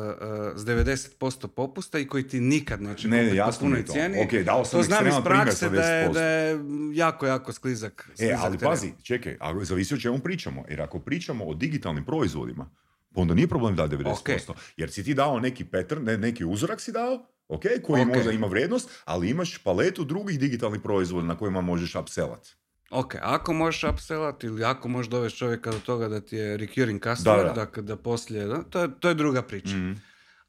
s 0.55 0.61
90% 0.61 1.47
popusta 1.47 1.99
i 1.99 2.07
koji 2.07 2.27
ti 2.27 2.39
nikad 2.39 2.81
neće 2.81 3.07
Ne, 3.07 3.17
kupiti 3.19 3.41
po 3.45 3.59
punoj 3.59 3.83
cijeni. 3.85 4.21
Ok, 4.21 4.33
dao 4.35 4.65
sam 4.65 4.79
to 4.79 4.83
znam 4.83 5.07
iz 5.07 5.13
prakse 5.23 5.69
da 5.69 5.81
je, 5.83 6.07
10%. 6.07 6.13
da 6.13 6.21
je 6.23 6.59
jako, 6.93 7.27
jako 7.27 7.53
sklizak. 7.53 8.09
E, 8.09 8.15
sklizak 8.15 8.37
ali 8.39 8.57
teren. 8.57 8.71
pazi, 8.71 8.93
čekaj, 9.03 9.37
a 9.39 9.59
zavisi 9.61 9.93
o 9.93 9.97
čemu 9.97 10.19
pričamo. 10.19 10.65
Jer 10.69 10.81
ako 10.81 10.99
pričamo 10.99 11.45
o 11.45 11.53
digitalnim 11.53 12.05
proizvodima, 12.05 12.69
onda 13.13 13.33
nije 13.33 13.47
problem 13.47 13.75
da 13.75 13.87
90%. 13.87 14.53
Jer 14.77 14.91
si 14.91 15.03
ti 15.03 15.13
dao 15.13 15.39
neki 15.39 15.65
pattern, 15.65 16.03
ne, 16.03 16.17
neki 16.17 16.45
uzorak 16.45 16.81
si 16.81 16.91
dao, 16.91 17.27
ok, 17.47 17.61
koji 17.83 18.01
Ok. 18.01 18.07
možda 18.07 18.31
ima 18.31 18.47
vrijednost, 18.47 18.89
ali 19.05 19.29
imaš 19.29 19.57
paletu 19.57 20.03
drugih 20.03 20.39
digitalnih 20.39 20.81
proizvoda 20.81 21.27
na 21.27 21.37
kojima 21.37 21.61
možeš 21.61 21.95
upsellat. 21.95 22.47
Ok, 22.89 23.15
ako 23.21 23.53
možeš 23.53 23.83
upsellat 23.83 24.43
ili 24.43 24.63
ako 24.63 24.87
možeš 24.87 25.09
dovesti 25.09 25.39
čovjeka 25.39 25.71
do 25.71 25.79
toga 25.79 26.07
da 26.07 26.21
ti 26.21 26.35
je 26.35 26.57
recurring 26.57 27.03
customer, 27.03 27.37
Da, 27.39 27.43
da. 27.43 27.53
dakle 27.53 27.83
da 27.83 27.95
poslije, 27.95 28.45
da, 28.45 28.63
to, 28.63 28.81
je, 28.81 28.89
to 28.99 29.09
je 29.09 29.15
druga 29.15 29.41
priča. 29.41 29.75
Mhm. 29.75 29.91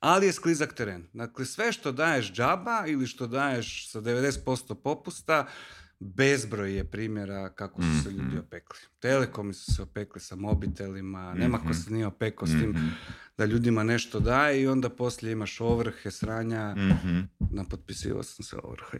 Ali 0.01 0.26
je 0.26 0.32
sklizak 0.32 0.74
teren. 0.74 1.07
Dakle, 1.12 1.44
sve 1.44 1.72
što 1.72 1.92
daješ 1.92 2.32
džaba 2.32 2.84
ili 2.86 3.07
što 3.07 3.26
daješ 3.26 3.90
sa 3.90 4.01
90% 4.01 4.74
popusta, 4.74 5.46
bezbroj 6.01 6.74
je 6.74 6.84
primjera 6.84 7.49
kako 7.51 7.82
su 7.82 8.03
se 8.03 8.11
ljudi 8.11 8.22
Mhm. 8.24 8.38
opekli. 8.38 8.78
Telekomi 8.99 9.55
su 9.55 9.74
se 9.74 9.82
opekli 9.82 10.20
sa 10.20 10.36
mobitelima, 10.36 11.34
nema 11.34 11.59
ko 11.59 11.64
Mhm. 11.64 11.72
se 11.74 11.90
nije 11.90 12.07
opekao 12.07 12.46
s 12.49 12.53
tim 12.53 12.70
Mhm. 12.70 12.86
da 13.38 13.44
ljudima 13.44 13.82
nešto 13.82 14.20
daje 14.20 14.62
i 14.62 14.66
onda 14.66 14.88
poslije 14.90 15.32
imaš 15.32 15.61
ovrhe, 15.61 16.11
sranja. 16.11 16.76
Napotpisivao 17.40 18.22
sam 18.22 18.44
se 18.44 18.57
ovrhe. 18.57 18.99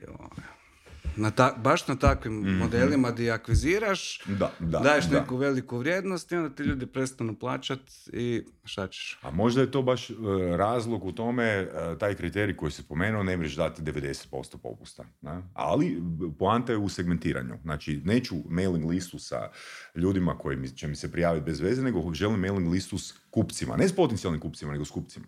Na 1.16 1.30
ta, 1.30 1.54
baš 1.62 1.88
na 1.88 1.96
takvim 1.96 2.34
modelima 2.34 3.11
di 3.11 3.30
akviziraš, 3.30 4.20
Da, 4.26 4.52
da, 4.61 4.78
daješ 4.78 5.04
da. 5.04 5.20
neku 5.20 5.36
veliku 5.36 5.78
vrijednost 5.78 6.32
i 6.32 6.36
onda 6.36 6.54
ti 6.54 6.62
ljudi 6.62 6.86
prestanu 6.86 7.38
plaćat 7.38 7.80
i 8.12 8.42
šta 8.64 8.88
ćeš? 8.88 9.18
A 9.22 9.30
možda 9.30 9.61
je 9.61 9.70
to 9.70 9.82
baš 9.82 10.11
e, 10.11 10.14
razlog 10.56 11.04
u 11.04 11.12
tome, 11.12 11.44
e, 11.44 11.68
taj 12.00 12.14
kriterij 12.14 12.56
koji 12.56 12.72
se 12.72 12.82
spomenuo, 12.82 13.22
ne 13.22 13.36
mreš 13.36 13.56
dati 13.56 13.82
90% 13.82 14.56
popusta. 14.62 15.04
Ne? 15.20 15.42
Ali 15.54 16.02
poanta 16.38 16.72
je 16.72 16.78
u 16.78 16.88
segmentiranju. 16.88 17.54
Znači, 17.62 18.00
neću 18.04 18.36
mailing 18.48 18.90
listu 18.90 19.18
sa 19.18 19.50
ljudima 19.94 20.38
koji 20.38 20.56
mi, 20.56 20.68
će 20.76 20.88
mi 20.88 20.96
se 20.96 21.12
prijaviti 21.12 21.44
bez 21.44 21.61
veze, 21.61 21.82
nego 21.82 22.14
želim 22.14 22.40
mailing 22.40 22.68
listu 22.72 22.98
s 22.98 23.14
kupcima. 23.30 23.76
Ne 23.76 23.88
s 23.88 23.96
potencijalnim 23.96 24.40
kupcima, 24.40 24.72
nego 24.72 24.84
s 24.84 24.90
kupcima. 24.90 25.26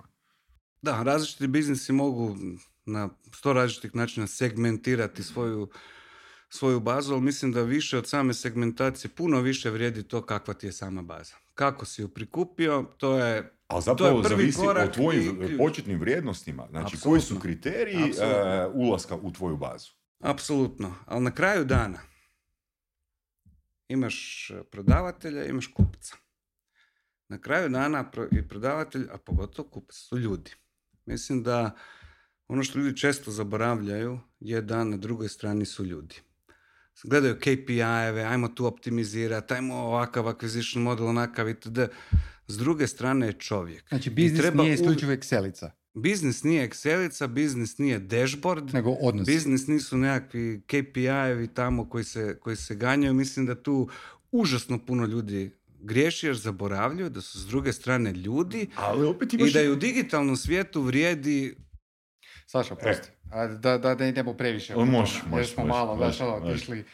Da, 0.82 1.02
različiti 1.02 1.46
biznisi 1.46 1.92
mogu 1.92 2.36
na 2.91 3.09
sto 3.34 3.53
različitih 3.53 3.95
načina 3.95 4.26
segmentirati 4.26 5.22
svoju, 5.22 5.70
svoju 6.49 6.80
bazu, 6.80 7.12
ali 7.12 7.22
mislim 7.22 7.53
da 7.53 7.62
više 7.62 7.99
od 7.99 8.09
same 8.09 8.34
segmentacije 8.34 9.11
puno 9.11 9.41
više 9.41 9.70
vrijedi 9.70 10.03
to 10.03 10.22
kakva 10.22 10.55
ti 10.55 10.66
je 10.66 10.72
sama 10.72 11.03
baza. 11.03 11.34
Kako 11.55 11.84
si 11.84 12.03
ju 12.03 12.09
prikupio, 12.09 12.84
to 12.99 13.18
je 13.18 13.53
Ali 13.68 13.82
zapravo 13.82 14.22
prvi 14.22 14.51
zavisi 14.51 14.61
o 14.66 14.93
tvojim 14.95 15.43
i 15.43 15.59
početnim 15.59 16.01
vrijednostima. 16.01 16.66
Znači, 16.70 16.97
koji 17.01 17.20
su 17.20 17.41
kriteriji 17.41 18.14
e, 18.20 18.66
ulaska 18.74 19.14
u 19.14 19.32
tvoju 19.32 19.57
bazu. 19.57 19.91
Apsolutno, 20.20 20.95
ali 21.07 21.24
na 21.24 21.30
kraju 21.30 21.64
dana 21.64 21.99
imaš 23.88 24.51
prodavatelja, 24.70 25.45
imaš 25.45 25.66
kupca. 25.66 26.16
Na 27.28 27.38
kraju 27.38 27.68
dana 27.68 28.11
i 28.32 28.49
prodavatelj, 28.49 29.09
a 29.12 29.18
pogotovo 29.18 29.68
kupac, 29.68 29.97
su 29.97 30.18
ljudi. 30.18 30.51
Mislim 31.07 31.43
da 31.43 31.76
ono 32.51 32.62
što 32.62 32.78
ljudi 32.78 32.96
često 32.96 33.30
zaboravljaju 33.30 34.20
je 34.40 34.62
da 34.62 34.84
na 34.84 34.96
drugoj 34.96 35.28
strani 35.28 35.66
su 35.66 35.84
ljudi. 35.84 36.14
Gledaju 37.05 37.34
KPI-eve, 37.34 38.24
ajmo 38.24 38.48
tu 38.48 38.66
optimizirati, 38.66 39.55
ajmo 39.55 39.74
ovakav 39.74 40.24
acquisition 40.24 40.78
model, 40.78 41.07
onakav 41.07 41.48
itd. 41.48 41.78
S 42.46 42.59
druge 42.59 42.86
strane 42.86 43.26
je 43.26 43.32
čovjek. 43.32 43.88
Znači, 43.88 44.11
biznis 44.11 44.40
treba 44.40 44.62
nije 44.62 44.74
isključivo 44.74 45.12
Excelica, 45.12 45.70
Biznis 45.94 46.42
nije 46.42 46.68
Excelica, 46.68 47.26
biznis 47.26 47.78
nije 47.78 47.98
dashboard, 47.98 48.74
nego 48.74 48.90
odnos. 48.90 49.26
Biznis 49.26 49.66
nisu 49.66 49.96
nekakvi 49.96 50.62
KPI-evi 50.66 51.55
tamo 51.55 51.88
koji 51.88 52.05
se, 52.05 52.38
koji 52.40 52.57
se 52.57 52.74
ganjaju. 52.74 53.14
Mislim 53.14 53.46
da 53.46 53.62
tu 53.62 53.88
užasno 54.32 54.78
puno 54.86 55.07
ljudi 55.07 55.51
griješi 55.80 56.26
jer 56.26 56.36
zaboravljaju 56.36 57.11
da 57.11 57.20
su 57.20 57.40
s 57.40 57.46
druge 57.46 57.72
strane 57.72 58.12
ljudi 58.12 58.70
Ali 58.76 59.07
opet 59.07 59.32
i 59.32 59.53
da 59.53 59.62
i 59.62 59.68
u 59.68 59.76
digitalnom 59.76 60.36
svijetu 60.36 60.82
vrijedi 60.82 61.57
Saša, 62.51 62.74
prosti. 62.74 63.09
A 63.30 63.46
Da, 63.46 63.78
da, 63.78 63.94
da 63.94 64.07
idemo 64.07 64.34
previše. 64.34 64.74
O, 64.76 64.82
u 64.82 64.86
može, 64.86 65.20
tome, 65.20 65.30
može, 65.30 65.40
Jer 65.40 65.46
smo 65.46 65.64
može, 65.64 65.78
malo, 65.78 65.96
znaš, 65.96 66.20
može, 66.20 66.32
ono, 66.32 66.40
može. 66.40 66.55
išli 66.57 66.84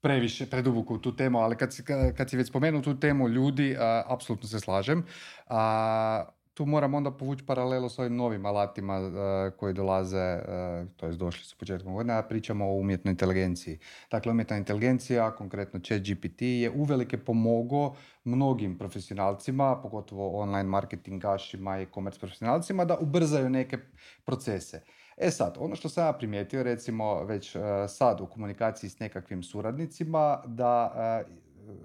previše, 0.00 0.46
preduboko 0.46 0.94
u 0.94 0.98
tu 0.98 1.16
temu, 1.16 1.38
ali 1.38 1.56
kad 1.56 1.72
si, 1.74 1.82
ka- 1.82 2.12
kad 2.14 2.30
si 2.30 2.36
već 2.36 2.48
spomenuo 2.48 2.82
tu 2.82 3.00
temu 3.00 3.28
ljudi, 3.28 3.76
a, 3.78 4.02
apsolutno 4.06 4.48
se 4.48 4.60
slažem. 4.60 5.04
A, 5.46 6.24
tu 6.54 6.66
moram 6.66 6.94
onda 6.94 7.10
povući 7.10 7.46
paralelu 7.46 7.88
s 7.88 7.98
ovim 7.98 8.16
novim 8.16 8.46
alatima 8.46 8.94
a, 8.94 9.50
koji 9.56 9.74
dolaze, 9.74 10.18
a, 10.18 10.86
to 10.96 11.06
jest 11.06 11.18
došli 11.18 11.44
su 11.44 11.56
početkom 11.58 11.94
godine, 11.94 12.14
a 12.14 12.22
pričamo 12.22 12.66
o 12.66 12.74
umjetnoj 12.74 13.12
inteligenciji. 13.12 13.78
Dakle, 14.10 14.32
umjetna 14.32 14.56
inteligencija, 14.56 15.30
konkretno 15.30 15.80
ChatGPT, 15.80 16.42
je 16.42 16.70
uvelike 16.70 17.18
pomogao 17.18 17.94
mnogim 18.24 18.78
profesionalcima, 18.78 19.76
pogotovo 19.82 20.40
online 20.40 20.68
marketingašima 20.68 21.78
i 21.78 21.82
e-commerce 21.82 22.20
profesionalcima, 22.20 22.84
da 22.84 22.96
ubrzaju 22.98 23.50
neke 23.50 23.78
procese. 24.24 24.82
E 25.16 25.30
sad, 25.30 25.56
ono 25.58 25.76
što 25.76 25.88
sam 25.88 26.06
ja 26.06 26.12
primijetio, 26.12 26.62
recimo 26.62 27.24
već 27.24 27.56
e, 27.56 27.60
sad 27.88 28.20
u 28.20 28.26
komunikaciji 28.26 28.90
s 28.90 28.98
nekakvim 28.98 29.42
suradnicima, 29.42 30.42
da 30.46 30.92
e, 30.96 31.32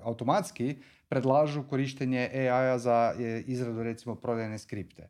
automatski 0.04 0.78
predlažu 1.10 1.64
korištenje 1.64 2.30
AI-a 2.34 2.78
za 2.78 3.14
e, 3.20 3.44
izradu 3.48 3.84
recimo 3.84 4.16
prodajne 4.16 4.60
skripte. 4.60 5.10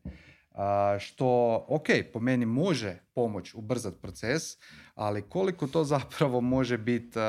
Što, 1.00 1.66
ok, 1.68 1.88
po 2.14 2.20
meni 2.20 2.46
može 2.46 3.00
pomoć 3.14 3.54
ubrzati 3.54 4.02
proces, 4.02 4.44
ali 4.96 5.22
koliko 5.22 5.68
to 5.68 5.84
zapravo 5.84 6.42
može 6.42 6.78
biti 6.78 7.20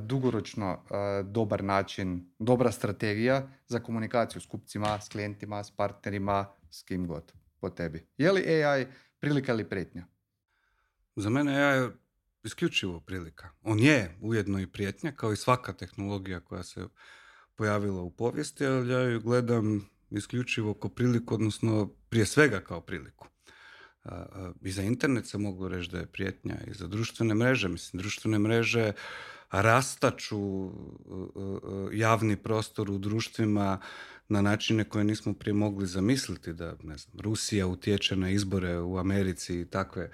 dugoročno 0.00 0.78
dobar 1.24 1.64
način, 1.64 2.32
dobra 2.38 2.72
strategija 2.72 3.48
za 3.66 3.80
komunikaciju 3.80 4.40
s 4.40 4.46
kupcima, 4.46 5.00
s 5.00 5.08
klijentima, 5.08 5.64
s 5.64 5.70
partnerima, 5.70 6.46
s 6.70 6.82
kim 6.82 7.06
god 7.06 7.32
po 7.60 7.70
tebi. 7.70 8.06
Je 8.18 8.32
li 8.32 8.64
AI 8.64 8.86
prilika 9.20 9.52
ili 9.52 9.68
prijetnja? 9.68 10.06
Za 11.16 11.30
mene 11.30 11.52
je 11.52 11.90
isključivo 12.44 13.00
prilika. 13.00 13.50
On 13.62 13.78
je 13.78 14.16
ujedno 14.20 14.60
i 14.60 14.66
prijetnja, 14.66 15.12
kao 15.12 15.32
i 15.32 15.36
svaka 15.36 15.72
tehnologija 15.72 16.40
koja 16.40 16.62
se 16.62 16.88
pojavila 17.56 18.02
u 18.02 18.10
povijesti, 18.10 18.66
ali 18.66 18.92
ja 18.92 19.00
ju 19.00 19.20
gledam 19.20 19.88
isključivo 20.10 20.74
kao 20.74 20.90
priliku, 20.90 21.34
odnosno 21.34 21.94
prije 22.08 22.26
svega 22.26 22.60
kao 22.60 22.80
priliku. 22.80 23.28
I 24.62 24.70
za 24.70 24.82
internet 24.82 25.26
se 25.26 25.38
mogu 25.38 25.68
reći 25.68 25.90
da 25.90 25.98
je 25.98 26.06
prijetnja, 26.06 26.54
i 26.66 26.74
za 26.74 26.86
društvene 26.86 27.34
mreže. 27.34 27.68
Mislim, 27.68 27.98
društvene 27.98 28.38
mreže 28.38 28.92
rastaču 29.50 30.38
uh, 30.38 30.72
uh, 31.06 31.90
javni 31.92 32.36
prostor 32.36 32.90
u 32.90 32.98
društvima 32.98 33.80
na 34.28 34.42
načine 34.42 34.84
koje 34.84 35.04
nismo 35.04 35.34
prije 35.34 35.54
mogli 35.54 35.86
zamisliti 35.86 36.52
da 36.52 36.76
ne 36.82 36.96
znam, 36.96 37.20
Rusija 37.20 37.66
utječe 37.66 38.16
na 38.16 38.30
izbore 38.30 38.78
u 38.78 38.98
Americi 38.98 39.60
i 39.60 39.64
takve 39.64 40.10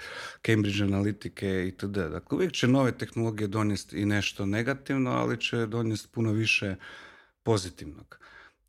Cambridge 0.47 0.85
analitike 0.85 1.67
itd. 1.69 1.91
Dakle, 1.91 2.37
uvijek 2.37 2.53
će 2.53 2.69
nove 2.69 2.99
tehnologije 2.99 3.49
donijeti 3.49 4.01
i 4.01 4.05
nešto 4.05 4.47
negativno, 4.47 5.11
ali 5.11 5.41
će 5.41 5.67
donijeti 5.67 6.09
puno 6.13 6.33
više 6.33 6.77
pozitivnog. 7.43 8.19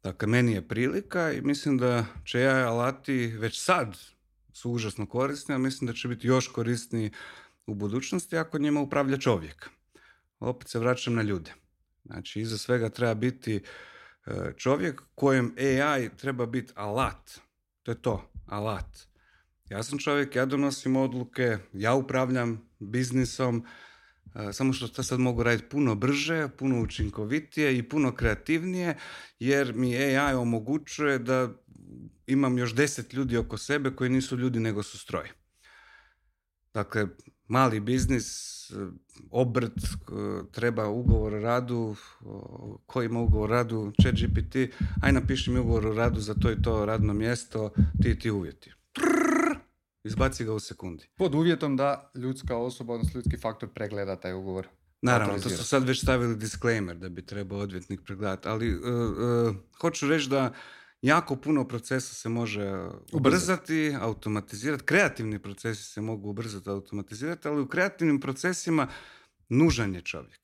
Dakle, 0.04 0.28
meni 0.28 0.52
je 0.52 0.68
prilika 0.68 1.32
i 1.32 1.42
mislim 1.42 1.78
da 1.78 2.06
će 2.26 2.40
AI 2.40 2.64
alati 2.64 3.28
već 3.28 3.62
sad 3.62 3.98
su 4.54 4.72
užasno 4.72 5.06
korisni, 5.06 5.56
a 5.56 5.58
mislim 5.58 5.88
da 5.88 5.94
će 5.94 6.08
biti 6.08 6.28
još 6.28 6.48
korisniji 6.48 7.12
u 7.68 7.74
budućnosti 7.74 8.38
ako 8.38 8.58
njima 8.58 8.82
upravlja 8.82 9.18
čovjek. 9.18 9.70
Opet 10.40 10.70
se 10.70 10.80
vraćam 10.80 11.16
na 11.16 11.22
ljude. 11.22 11.54
Znači, 12.06 12.42
iza 12.42 12.58
svega 12.58 12.90
treba 12.90 13.14
biti 13.14 13.64
e, 14.26 14.52
čovjek 14.58 15.02
kojem 15.16 15.56
AI 15.58 16.10
treba 16.18 16.46
biti 16.46 16.74
alat. 16.76 17.40
To 17.84 17.92
je 17.92 18.02
to, 18.02 18.32
alat. 18.46 18.98
Ja 19.70 19.84
sam 19.84 20.00
čovjek, 20.00 20.36
ja 20.36 20.46
donosim 20.46 20.96
odluke, 20.96 21.58
ja 21.74 21.94
upravljam 21.94 22.70
biznisom, 22.80 23.66
e, 24.36 24.54
samo 24.54 24.74
što 24.74 24.88
to 24.88 25.04
sad 25.04 25.20
mogu 25.20 25.44
raditi 25.44 25.70
puno 25.70 25.96
brže, 25.96 26.48
puno 26.58 26.82
učinkovitije 26.82 27.78
i 27.78 27.90
puno 27.90 28.16
kreativnije, 28.16 28.98
jer 29.40 29.74
mi 29.74 29.98
AI 29.98 30.34
omogućuje 30.34 31.20
da 31.20 31.50
imam 32.28 32.58
još 32.58 32.76
deset 32.76 33.14
ljudi 33.14 33.38
oko 33.38 33.58
sebe 33.58 33.96
koji 33.96 34.10
nisu 34.10 34.38
ljudi 34.38 34.60
nego 34.60 34.84
su 34.84 35.00
stroj. 35.00 35.30
Dakle, 36.74 37.08
mali 37.48 37.80
biznis, 37.80 38.55
obrt, 39.32 39.74
treba 40.52 40.88
ugovor 40.90 41.34
o 41.34 41.40
radu, 41.40 41.96
ko 42.86 43.04
ima 43.04 43.20
ugovor 43.20 43.52
o 43.52 43.54
radu, 43.54 43.94
chat 44.02 44.16
GPT, 44.16 44.56
aj 45.02 45.12
napiši 45.12 45.52
mi 45.52 45.60
ugovor 45.60 45.88
o 45.88 45.94
radu 45.94 46.20
za 46.20 46.34
to 46.34 46.52
i 46.52 46.62
to 46.62 46.86
radno 46.86 47.14
mjesto, 47.14 47.70
ti 48.02 48.10
i 48.10 48.20
ti 48.20 48.32
uvjeti. 48.32 48.74
Trrr, 48.94 49.60
izbaci 50.04 50.46
ga 50.46 50.54
u 50.54 50.60
sekundi. 50.60 51.10
Pod 51.18 51.36
uvjetom 51.36 51.76
da 51.76 52.12
ljudska 52.16 52.58
osoba, 52.58 52.94
odnosno 52.94 53.18
ljudski 53.18 53.38
faktor 53.38 53.70
pregleda 53.70 54.16
taj 54.16 54.34
ugovor. 54.34 54.68
Naravno, 55.02 55.40
to 55.40 55.50
su 55.50 55.64
sad 55.64 55.84
već 55.84 56.02
stavili 56.02 56.36
disclaimer 56.36 56.98
da 56.98 57.10
bi 57.10 57.26
trebao 57.26 57.60
odvjetnik 57.60 58.02
pregledati, 58.06 58.48
ali 58.48 58.70
e, 58.70 58.76
hoću 59.82 60.08
reći 60.08 60.30
da 60.30 60.54
jako 61.06 61.36
puno 61.36 61.68
procesa 61.68 62.16
se 62.16 62.30
može 62.30 62.72
ubrzati, 63.12 63.96
automatizirati, 64.00 64.84
kreativni 64.84 65.40
procesi 65.40 65.84
se 65.84 66.02
mogu 66.02 66.30
ubrzati, 66.30 66.70
automatizirati, 66.70 67.48
ali 67.48 67.62
u 67.62 67.68
kreativnim 67.68 68.20
procesima 68.20 68.88
nužan 69.50 69.96
je 69.96 70.02
čovjek. 70.02 70.40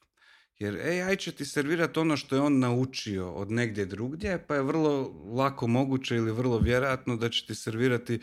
Jer 0.59 0.75
AI 0.75 1.17
će 1.17 1.31
ti 1.31 1.45
servirati 1.45 1.99
ono 1.99 2.17
što 2.17 2.35
je 2.35 2.41
on 2.41 2.59
naučio 2.59 3.31
od 3.31 3.51
negdje 3.51 3.85
drugdje, 3.85 4.45
pa 4.47 4.55
je 4.55 4.61
vrlo 4.61 5.01
lako 5.35 5.67
moguće 5.67 6.15
ili 6.15 6.31
vrlo 6.31 6.59
vjerojatno 6.59 7.15
da 7.15 7.29
će 7.29 7.45
ti 7.45 7.55
servirati 7.55 8.19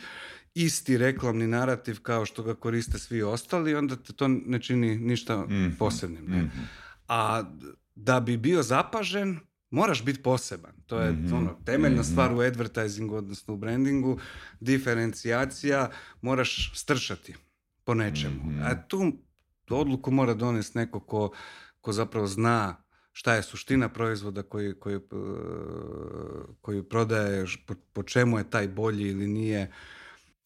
isti 0.53 0.97
reklamni 0.97 1.47
narativ 1.47 1.99
kao 2.01 2.25
što 2.25 2.43
ga 2.43 2.55
koriste 2.55 2.99
svi 2.99 3.21
ostali, 3.21 3.75
onda 3.75 3.95
te 3.95 4.13
to 4.13 4.27
ne 4.27 4.61
čini 4.61 4.97
ništa 4.97 5.37
Mhm, 5.45 5.69
posebnim. 5.79 6.25
Ne? 6.25 6.37
mhm. 6.41 6.59
A 7.07 7.43
da 7.95 8.19
bi 8.19 8.37
bio 8.37 8.63
zapažen, 8.63 9.39
moraš 9.69 10.03
biti 10.05 10.23
poseban. 10.23 10.71
To 10.87 10.99
je 10.99 11.11
Mhm, 11.11 11.33
ono, 11.33 11.57
temeljna 11.65 12.01
mhm. 12.01 12.11
stvar 12.11 12.33
u 12.33 12.39
advertisingu, 12.39 13.15
odnosno 13.15 13.53
u 13.53 13.57
brandingu, 13.57 14.19
diferencijacija, 14.59 15.89
moraš 16.21 16.71
stršati 16.75 17.35
po 17.83 17.93
nečemu. 17.93 18.43
Mhm. 18.45 18.61
A 18.63 18.87
tu 18.87 19.11
odluku 19.69 20.11
mora 20.11 20.33
donesti 20.33 20.77
neko 20.77 20.99
ko, 20.99 21.31
ko 21.81 21.91
zapravo 21.91 22.27
zna 22.27 22.75
šta 23.11 23.33
je 23.33 23.43
suština 23.43 23.89
proizvoda 23.89 24.43
koji, 24.43 24.73
koji, 24.79 24.95
eh, 24.95 24.99
koji 26.61 26.83
prodaje, 26.83 27.45
po, 27.65 27.73
po 27.93 28.03
čemu 28.03 28.37
je 28.37 28.49
taj 28.49 28.67
bolji 28.67 29.09
ili 29.09 29.27
nije. 29.27 29.71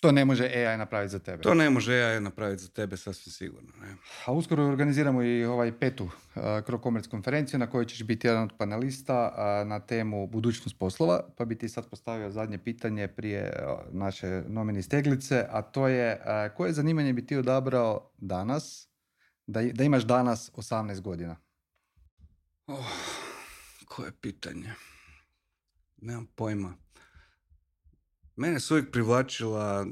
To 0.03 0.11
ne 0.11 0.25
može 0.25 0.45
AI 0.45 0.77
napraviti 0.77 1.11
za 1.11 1.19
tebe. 1.19 1.41
To 1.41 1.53
ne 1.53 1.69
može 1.69 1.93
AI 1.93 2.19
napraviti 2.19 2.63
za 2.63 2.69
tebe, 2.69 2.97
sasvim 2.97 3.31
sigurno. 3.31 3.69
Ne? 3.81 3.95
A 4.25 4.31
uskoro 4.31 4.65
organiziramo 4.65 5.23
i 5.23 5.45
ovaj 5.45 5.79
petu 5.79 6.03
uh, 6.03 7.03
konferenciju 7.09 7.59
na 7.59 7.69
kojoj 7.69 7.85
ćeš 7.85 8.03
biti 8.03 8.27
jedan 8.27 8.43
od 8.43 8.53
panelista 8.57 9.33
na 9.67 9.79
temu 9.79 10.27
budućnost 10.27 10.79
poslova, 10.79 11.29
pa 11.37 11.45
bi 11.45 11.57
ti 11.57 11.69
sad 11.69 11.89
postavio 11.89 12.29
zadnje 12.29 12.57
pitanje 12.57 13.07
prije 13.07 13.53
naše 13.91 14.43
nomini 14.47 14.81
steglice, 14.81 15.45
a 15.49 15.61
to 15.61 15.87
je 15.87 16.21
koje 16.57 16.73
zanimanje 16.73 17.13
bi 17.13 17.25
ti 17.25 17.35
odabrao 17.35 18.11
danas, 18.17 18.89
da, 19.47 19.61
da 19.61 19.83
imaš 19.83 20.03
danas 20.03 20.51
18 20.53 21.01
godina? 21.01 21.35
Oh, 22.67 22.85
koje 23.85 24.11
pitanje? 24.21 24.73
Nemam 25.97 26.25
pojma. 26.35 26.82
Mene 28.35 28.59
su 28.59 28.73
uvijek 28.73 28.91
privlačila 28.91 29.85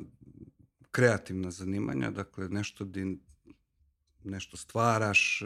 kreativna 0.92 1.52
zanimanja, 1.52 2.12
dakle 2.12 2.50
nešto 2.50 2.86
di 2.86 3.18
nešto 4.24 4.58
stvaraš, 4.58 5.42
e, 5.42 5.46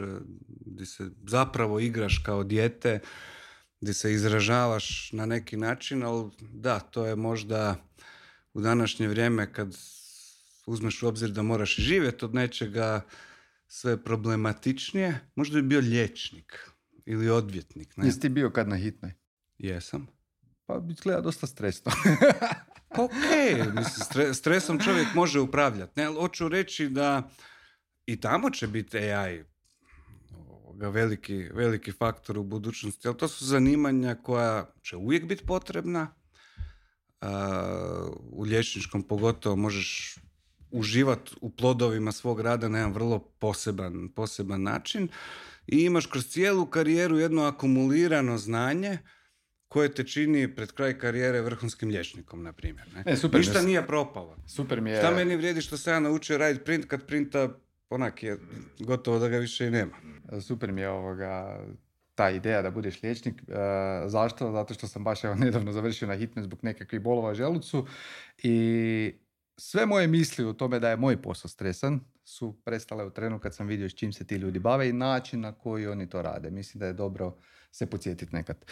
di 0.65 0.85
se 0.85 1.09
zapravo 1.27 1.79
igraš 1.79 2.21
kao 2.25 2.43
dijete, 2.43 2.99
di 3.81 3.93
se 3.93 4.13
izražavaš 4.13 5.11
na 5.11 5.25
neki 5.25 5.57
način, 5.57 6.03
ali 6.03 6.31
da, 6.39 6.79
to 6.79 7.05
je 7.05 7.15
možda 7.15 7.75
u 8.53 8.61
današnje 8.61 9.07
vrijeme 9.07 9.53
kad 9.53 9.75
uzmeš 10.65 11.03
u 11.03 11.07
obzir 11.07 11.29
da 11.29 11.41
moraš 11.41 11.75
živjeti 11.75 12.25
od 12.25 12.33
nečega 12.33 13.01
sve 13.67 14.03
problematičnije, 14.03 15.19
možda 15.35 15.61
bi 15.61 15.67
bio 15.67 15.79
liječnik 15.79 16.69
ili 17.05 17.29
odvjetnik. 17.29 17.97
Ne? 17.97 18.05
Jesi 18.05 18.19
ti 18.19 18.29
bio 18.29 18.49
kad 18.49 18.67
na 18.67 18.75
hitnoj? 18.75 19.13
Jesam. 19.57 20.07
Pa 20.65 20.81
izgleda 20.89 21.21
dosta 21.21 21.47
stresno. 21.47 21.91
Pa 22.95 23.03
ok, 23.03 23.13
mislim, 23.75 24.33
stresom 24.33 24.79
čovjek 24.79 25.07
može 25.13 25.39
upravljati. 25.39 25.99
Ne, 25.99 26.05
ali 26.05 26.15
hoću 26.15 26.49
reći 26.49 26.89
da 26.89 27.29
i 28.05 28.19
tamo 28.19 28.49
će 28.49 28.67
biti 28.67 28.97
AI 28.97 29.43
veliki, 30.79 31.49
veliki 31.53 31.91
faktor 31.91 32.37
u 32.37 32.43
budućnosti, 32.43 33.07
ali 33.07 33.17
to 33.17 33.27
su 33.27 33.45
zanimanja 33.45 34.15
koja 34.15 34.73
će 34.81 34.95
uvijek 34.95 35.25
biti 35.25 35.45
potrebna. 35.45 36.07
u 38.31 38.43
liječničkom 38.43 39.03
pogotovo 39.03 39.55
možeš 39.55 40.15
uživati 40.71 41.31
u 41.41 41.49
plodovima 41.49 42.11
svog 42.11 42.41
rada 42.41 42.69
na 42.69 42.77
jedan 42.77 42.93
vrlo 42.93 43.19
poseban, 43.19 44.09
poseban 44.15 44.63
način 44.63 45.07
i 45.67 45.77
imaš 45.77 46.05
kroz 46.05 46.27
cijelu 46.27 46.65
karijeru 46.65 47.17
jedno 47.17 47.43
akumulirano 47.43 48.37
znanje 48.37 48.97
koje 49.67 49.93
te 49.93 50.03
čini 50.03 50.55
pred 50.55 50.71
kraj 50.71 50.97
karijere 50.97 51.41
vrhunskim 51.41 51.89
liječnikom, 51.89 52.43
na 52.43 52.53
primjer. 52.53 52.87
Ne? 52.95 53.03
E, 53.05 53.15
super 53.15 53.39
Ništa 53.39 53.61
nije 53.61 53.87
propalo. 53.87 54.37
Super 54.47 54.81
mi 54.81 54.89
je. 54.89 54.97
Šta 54.97 55.11
meni 55.11 55.35
vrijedi 55.35 55.61
što 55.61 55.77
sam 55.77 55.93
ja 55.93 55.99
naučio 55.99 56.37
raditi 56.37 56.65
print 56.65 56.85
kad 56.85 57.05
printa 57.05 57.49
onak 57.89 58.23
je 58.23 58.37
gotovo 58.79 59.19
da 59.19 59.27
ga 59.27 59.37
više 59.37 59.67
i 59.67 59.71
nema. 59.71 59.95
Super 60.41 60.71
mi 60.71 60.81
je 60.81 60.89
ovoga 60.89 61.59
ta 62.15 62.29
ideja 62.29 62.61
da 62.61 62.71
budeš 62.71 63.03
liječnik. 63.03 63.41
E, 63.41 63.53
zašto? 64.07 64.51
Zato 64.51 64.73
što 64.73 64.87
sam 64.87 65.03
baš 65.03 65.23
evo 65.23 65.35
nedavno 65.35 65.71
završio 65.71 66.07
na 66.07 66.15
hitne 66.15 66.43
zbog 66.43 66.59
nekakvih 66.61 67.01
bolova 67.01 67.33
želucu 67.33 67.87
i 68.43 69.15
sve 69.57 69.85
moje 69.85 70.07
misli 70.07 70.45
o 70.45 70.53
tome 70.53 70.79
da 70.79 70.89
je 70.89 70.97
moj 70.97 71.21
posao 71.21 71.49
stresan 71.49 71.99
su 72.23 72.61
prestale 72.63 73.05
u 73.05 73.09
trenu 73.09 73.39
kad 73.39 73.55
sam 73.55 73.67
vidio 73.67 73.89
s 73.89 73.95
čim 73.95 74.13
se 74.13 74.27
ti 74.27 74.35
ljudi 74.35 74.59
bave 74.59 74.89
i 74.89 74.93
način 74.93 75.39
na 75.39 75.51
koji 75.51 75.87
oni 75.87 76.09
to 76.09 76.21
rade. 76.21 76.51
Mislim 76.51 76.79
da 76.79 76.85
je 76.85 76.93
dobro 76.93 77.37
se 77.75 77.85
podsjetiti 77.85 78.35
nekad. 78.35 78.65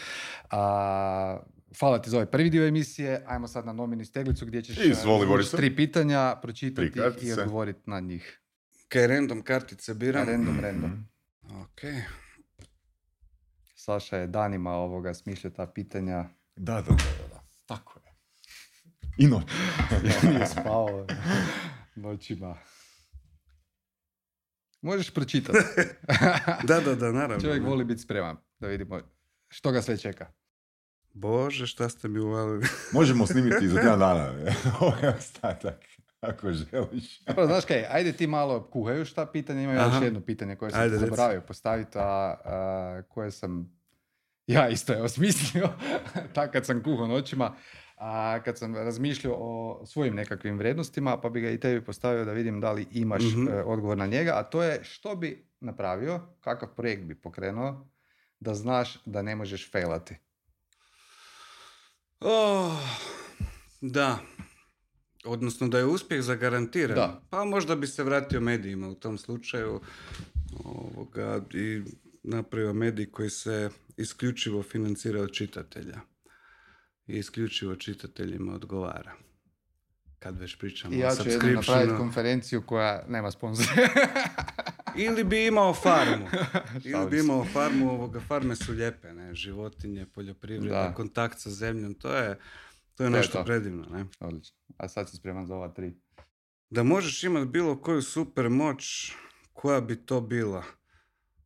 A, 0.52 1.40
hvala 1.80 2.02
ti 2.02 2.10
za 2.10 2.18
ovaj 2.18 2.26
prvi 2.26 2.50
dio 2.50 2.68
emisije. 2.68 3.24
Ajmo 3.28 3.48
sad 3.48 3.66
na 3.66 3.74
nomini 3.74 4.06
steglicu 4.06 4.46
gdje 4.46 4.62
ćeš 4.62 4.78
Izvoli, 4.86 5.46
tri 5.52 5.76
pitanja 5.76 6.36
pročitati 6.42 7.00
i 7.22 7.34
odgovoriti 7.34 7.82
na 7.86 8.00
njih. 8.00 8.42
Ok, 8.86 8.96
random 8.96 9.42
kartice 9.42 9.94
biram. 9.94 10.28
Random, 10.28 10.60
random. 10.60 10.92
Mhm. 10.92 11.62
Ok. 11.62 11.82
Saša 13.76 14.18
je 14.18 14.28
danima 14.28 14.72
ovoga 14.72 15.14
smišlja 15.14 15.50
ta 15.50 15.68
pitanja. 15.68 16.26
Da, 16.56 16.74
da, 16.74 16.82
da, 16.82 17.28
da. 17.32 17.44
Tako 17.66 18.00
je. 18.06 18.14
I 19.18 19.28
noć. 19.28 19.44
Nije 20.30 20.48
spao 20.48 21.08
noćima. 21.96 22.58
Možeš 24.82 25.14
pročitati. 25.14 25.60
da, 26.68 26.80
da, 26.80 26.96
da, 26.96 27.12
naravno. 27.12 27.42
Čovjek 27.42 27.64
voli 27.64 27.86
biti 27.86 28.02
spreman 28.02 28.38
da 28.64 28.70
vidimo 28.70 29.00
što 29.48 29.72
ga 29.72 29.82
sve 29.82 29.98
čeka. 29.98 30.28
Bože, 31.14 31.68
šta 31.68 31.90
ste 31.90 32.08
mi 32.08 32.20
uvalili? 32.20 32.66
Možemo 32.94 33.28
snimiti 33.28 33.68
za 33.68 33.82
tjedan 33.82 34.00
dana. 34.00 34.32
Ovaj 34.80 35.08
ostatak, 35.18 35.86
ako 36.22 36.52
želiš. 36.52 37.20
Dobro, 37.26 37.46
znaš 37.46 37.66
kaj, 37.66 37.86
ajde 37.90 38.14
ti 38.14 38.28
malo 38.28 38.64
kuhaju 38.64 39.06
šta 39.06 39.26
pitanja. 39.26 39.62
Imam 39.62 39.76
još 39.76 40.04
jedno 40.04 40.22
pitanje 40.22 40.56
koje 40.56 40.72
sam 40.72 40.82
ajde, 40.82 40.98
zaboravio 40.98 41.42
postaviti, 41.42 41.98
a, 41.98 43.02
koje 43.10 43.32
sam 43.32 43.84
ja 44.48 44.70
isto 44.70 44.94
je 44.94 45.02
osmislio, 45.02 45.70
tak 46.36 46.52
kad 46.52 46.66
sam 46.66 46.84
kuhao 46.84 47.08
noćima, 47.08 47.56
a 47.98 48.40
kad 48.46 48.58
sam 48.58 48.76
razmišljao 48.76 49.36
o 49.38 49.86
svojim 49.86 50.16
nekakvim 50.16 50.58
vrijednostima, 50.58 51.22
pa 51.22 51.30
bi 51.30 51.42
ga 51.42 51.50
i 51.50 51.60
tebi 51.60 51.86
postavio 51.86 52.26
da 52.26 52.32
vidim 52.32 52.62
da 52.62 52.72
li 52.72 52.88
imaš 52.92 53.24
mm 53.24 53.48
odgovor 53.66 53.98
na 53.98 54.06
njega, 54.06 54.32
a 54.36 54.44
to 54.44 54.64
je 54.64 54.84
što 54.84 55.16
bi 55.16 55.46
napravio, 55.60 56.20
kakav 56.42 56.70
projekt 56.76 57.04
bi 57.04 57.16
pokrenuo, 57.16 57.88
da 58.44 58.56
znaš 58.56 58.98
da 59.06 59.22
ne 59.22 59.36
možeš 59.36 59.72
failati? 59.72 60.16
Oh, 62.20 62.74
da. 63.82 64.20
Odnosno 65.26 65.68
da 65.68 65.78
je 65.78 65.86
uspjeh 65.86 66.22
zagarantiran. 66.22 66.96
Da. 66.96 67.22
Pa 67.30 67.46
možda 67.46 67.76
bi 67.76 67.88
se 67.88 68.04
vratio 68.04 68.42
medijima 68.42 68.88
u 68.88 68.96
tom 68.96 69.18
slučaju 69.18 69.82
ovoga, 70.64 71.42
i 71.54 71.82
napravio 72.24 72.74
medij 72.74 73.12
koji 73.12 73.30
se 73.30 73.70
isključivo 73.98 74.64
financira 74.64 75.22
od 75.22 75.32
čitatelja. 75.32 76.00
I 77.08 77.18
isključivo 77.18 77.76
čitateljima 77.76 78.54
odgovara. 78.54 79.14
Kad 80.20 80.40
već 80.40 80.58
pričamo 80.58 80.96
I 80.96 81.00
ja 81.00 81.16
ću 81.16 81.30
jednu 81.30 81.52
napraviti 81.52 81.98
konferenciju 81.98 82.62
koja 82.66 83.06
nema 83.08 83.32
sponzora. 83.32 83.88
Ili 84.96 85.24
bi 85.24 85.46
imao 85.46 85.74
farmu. 85.74 86.28
Ili 86.86 87.10
bi 87.10 87.20
imao 87.20 87.46
farmu, 87.46 87.92
ovoga, 87.92 88.20
farme 88.20 88.56
su 88.56 88.72
lijepe, 88.72 89.14
ne, 89.14 89.36
životinje, 89.36 90.06
poljoprivreda, 90.06 90.94
kontakt 90.94 91.40
sa 91.40 91.50
zemljom, 91.50 91.94
to 91.94 92.14
je, 92.16 92.40
to 92.96 93.04
je 93.04 93.10
nešto 93.10 93.44
predivno, 93.44 93.86
ne. 93.90 94.06
Odlično. 94.20 94.58
A 94.78 94.88
sad 94.88 95.10
si 95.10 95.16
spreman 95.16 95.46
za 95.46 95.56
ova 95.56 95.68
tri. 95.68 95.94
Da 96.70 96.84
možeš 96.84 97.24
imati 97.24 97.46
bilo 97.46 97.82
koju 97.82 98.02
super 98.02 98.50
moć, 98.50 99.12
koja 99.54 99.82
bi 99.82 99.96
to 99.96 100.22
bila? 100.22 100.64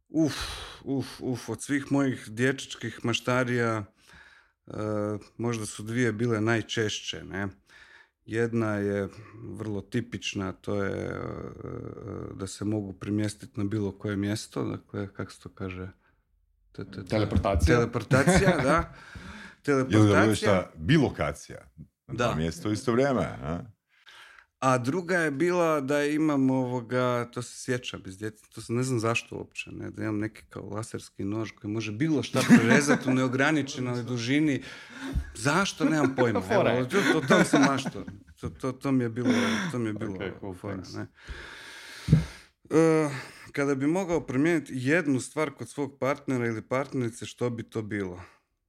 Uf, 0.10 0.36
uf, 0.84 1.08
uf, 1.20 1.50
od 1.50 1.62
svih 1.62 1.92
mojih 1.92 2.30
dječačkih 2.30 3.06
maštarija, 3.06 3.84
uh, 4.66 4.76
možda 5.38 5.66
su 5.66 5.84
dvije 5.84 6.12
bile 6.12 6.42
najčešće, 6.42 7.24
ne. 7.24 7.48
Jedna 8.28 8.76
je 8.76 9.08
vrlo 9.44 9.82
tipična, 9.82 10.52
to 10.52 10.84
je 10.84 11.06
e, 11.06 11.20
da 12.36 12.48
se 12.48 12.66
mogu 12.66 12.94
primjestiti 12.94 13.60
na 13.60 13.66
bilo 13.66 13.92
koje 13.92 14.16
mjesto, 14.16 14.64
dakle, 14.64 15.14
kako 15.14 15.32
se 15.32 15.40
to 15.40 15.50
kaže? 15.50 15.90
Teleportacija. 17.10 17.76
Teleportacija, 17.76 18.58
da. 18.64 18.94
Teleportacija. 19.64 20.00
Ili 20.26 20.38
da 20.46 20.72
bilokacija. 20.76 21.68
Na 22.08 22.36
mjesto 22.36 22.72
isto 22.72 22.92
vrijeme. 22.92 23.24
A? 23.24 23.60
A 24.60 24.78
druga 24.78 25.18
je 25.18 25.32
bila 25.32 25.82
da 25.82 26.04
imam 26.04 26.50
ovoga, 26.50 27.30
to 27.32 27.42
se 27.42 27.64
sjećam 27.64 28.02
iz 28.06 28.18
djeteta, 28.18 28.48
to 28.56 28.62
se 28.62 28.74
ne 28.74 28.84
znam 28.84 29.00
zašto 29.00 29.36
uopće, 29.36 29.72
ne, 29.72 29.92
da 29.92 30.04
imam 30.04 30.20
neki 30.20 30.42
kao 30.50 30.64
laserski 30.64 31.24
nož 31.24 31.52
koji 31.52 31.72
može 31.72 31.92
bilo 31.92 32.24
šta 32.24 32.42
prerezati 32.58 33.10
u 33.10 33.14
neograničenoj 33.14 34.04
dužini. 34.04 34.64
Zašto? 35.36 35.86
Nemam 35.86 36.16
pojma. 36.16 36.42
Evo, 36.50 36.86
to, 36.86 36.98
to, 37.14 37.28
to 37.28 37.44
sam 37.44 37.62
mašto. 37.62 38.06
To, 38.40 38.50
to, 38.50 38.72
to, 38.72 38.92
mi 38.92 39.04
je 39.04 39.10
bilo, 39.10 39.30
to 39.72 39.80
mi 39.80 39.90
je 39.90 39.94
bilo 39.94 40.14
okay, 40.14 40.40
cool, 40.40 40.54
fora, 40.54 40.84
ne. 40.94 41.08
Uh, 42.64 43.12
kada 43.52 43.76
bi 43.76 43.88
mogao 43.88 44.26
promijeniti 44.26 44.74
jednu 44.76 45.20
stvar 45.20 45.52
kod 45.52 45.70
svog 45.70 46.00
partnera 46.00 46.48
ili 46.48 46.62
partnerice, 46.62 47.26
što 47.26 47.50
bi 47.50 47.64
to 47.64 47.82
bilo? 47.82 48.22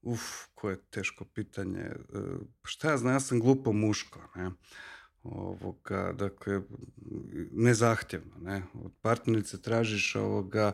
Uf, 0.03 0.22
koje 0.55 0.76
teško 0.91 1.24
pitanje. 1.24 1.84
Uh, 2.09 2.20
šta 2.64 2.91
ja 2.91 2.97
znam, 2.97 3.14
ja 3.14 3.20
sam 3.20 3.41
glupo 3.41 3.72
muško, 3.72 4.20
ne 4.34 4.51
ovoga, 5.32 6.12
dakle, 6.12 6.60
nezahtjevno, 7.52 8.34
ne. 8.40 8.62
Od 8.74 8.92
partnerice 9.00 9.62
tražiš 9.62 10.16
ovoga, 10.16 10.72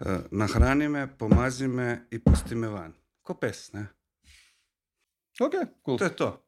e, 0.00 0.18
nahrani 0.30 0.88
me, 0.88 1.18
pomazi 1.18 1.68
me 1.68 2.06
i 2.10 2.18
pusti 2.18 2.54
me 2.54 2.68
van. 2.68 2.92
Ko 3.22 3.34
pes, 3.34 3.72
ne? 3.72 3.86
Ok, 5.40 5.52
cool. 5.84 5.98
To 5.98 6.04
je 6.04 6.16
to. 6.16 6.46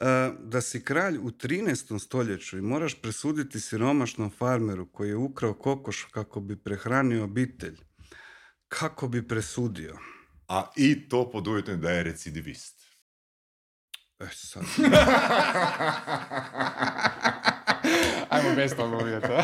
E, 0.00 0.32
da 0.38 0.60
si 0.60 0.84
kralj 0.84 1.18
u 1.18 1.30
13. 1.30 1.98
stoljeću 1.98 2.58
i 2.58 2.62
moraš 2.62 3.02
presuditi 3.02 3.60
siromašnom 3.60 4.30
farmeru 4.30 4.92
koji 4.92 5.08
je 5.08 5.16
ukrao 5.16 5.54
kokoš 5.54 6.04
kako 6.10 6.40
bi 6.40 6.56
prehranio 6.56 7.24
obitelj, 7.24 7.80
kako 8.68 9.08
bi 9.08 9.28
presudio? 9.28 9.98
A 10.48 10.70
i 10.76 11.08
to 11.08 11.30
pod 11.30 11.46
uvjetom 11.48 11.80
da 11.80 11.90
je 11.90 12.02
recidivist. 12.02 12.81
E 14.22 14.28
sad. 14.32 14.62
Ajmo 18.30 18.54
bez 18.56 18.76
toga 18.76 18.96
uvjeta. 18.96 19.42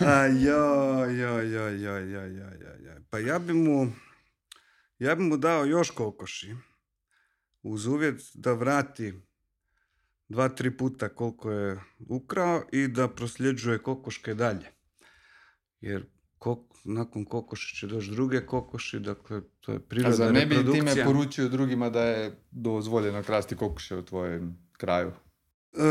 A 0.00 0.26
joj, 0.44 1.20
joj, 1.20 1.52
joj, 1.52 1.82
joj, 1.82 2.12
joj, 2.12 2.34
joj, 2.36 2.58
joj. 2.84 3.00
Pa 3.10 3.18
ja 3.18 3.38
bi 3.38 3.52
mu, 3.52 3.92
ja 4.98 5.14
bi 5.14 5.22
mu 5.22 5.36
dao 5.36 5.64
još 5.64 5.90
kokoši 5.90 6.54
uz 7.62 7.86
uvjet 7.86 8.20
da 8.34 8.52
vrati 8.52 9.14
dva, 10.28 10.48
tri 10.48 10.76
puta 10.76 11.08
koliko 11.08 11.50
je 11.50 11.80
ukrao 12.08 12.62
i 12.72 12.88
da 12.88 13.08
prosljeđuje 13.08 13.82
kokoške 13.82 14.34
dalje. 14.34 14.66
Jer 15.80 16.06
kok, 16.46 16.58
nakon 16.84 17.24
kokoši 17.24 17.76
će 17.76 17.86
doći 17.86 18.10
druge 18.10 18.46
kokoši, 18.46 18.98
dakle 18.98 19.40
to 19.60 19.72
je 19.72 19.76
A 19.76 19.80
prirodna 19.88 20.16
zar 20.16 20.32
ne 20.32 20.46
bi 20.46 20.54
time 20.72 21.04
poručio 21.04 21.48
drugima 21.48 21.90
da 21.90 22.02
je 22.02 22.38
dozvoljeno 22.50 23.22
krasti 23.22 23.56
kokoše 23.56 23.96
u 23.96 24.04
tvojem 24.04 24.58
kraju? 24.72 25.12
E, 25.72 25.82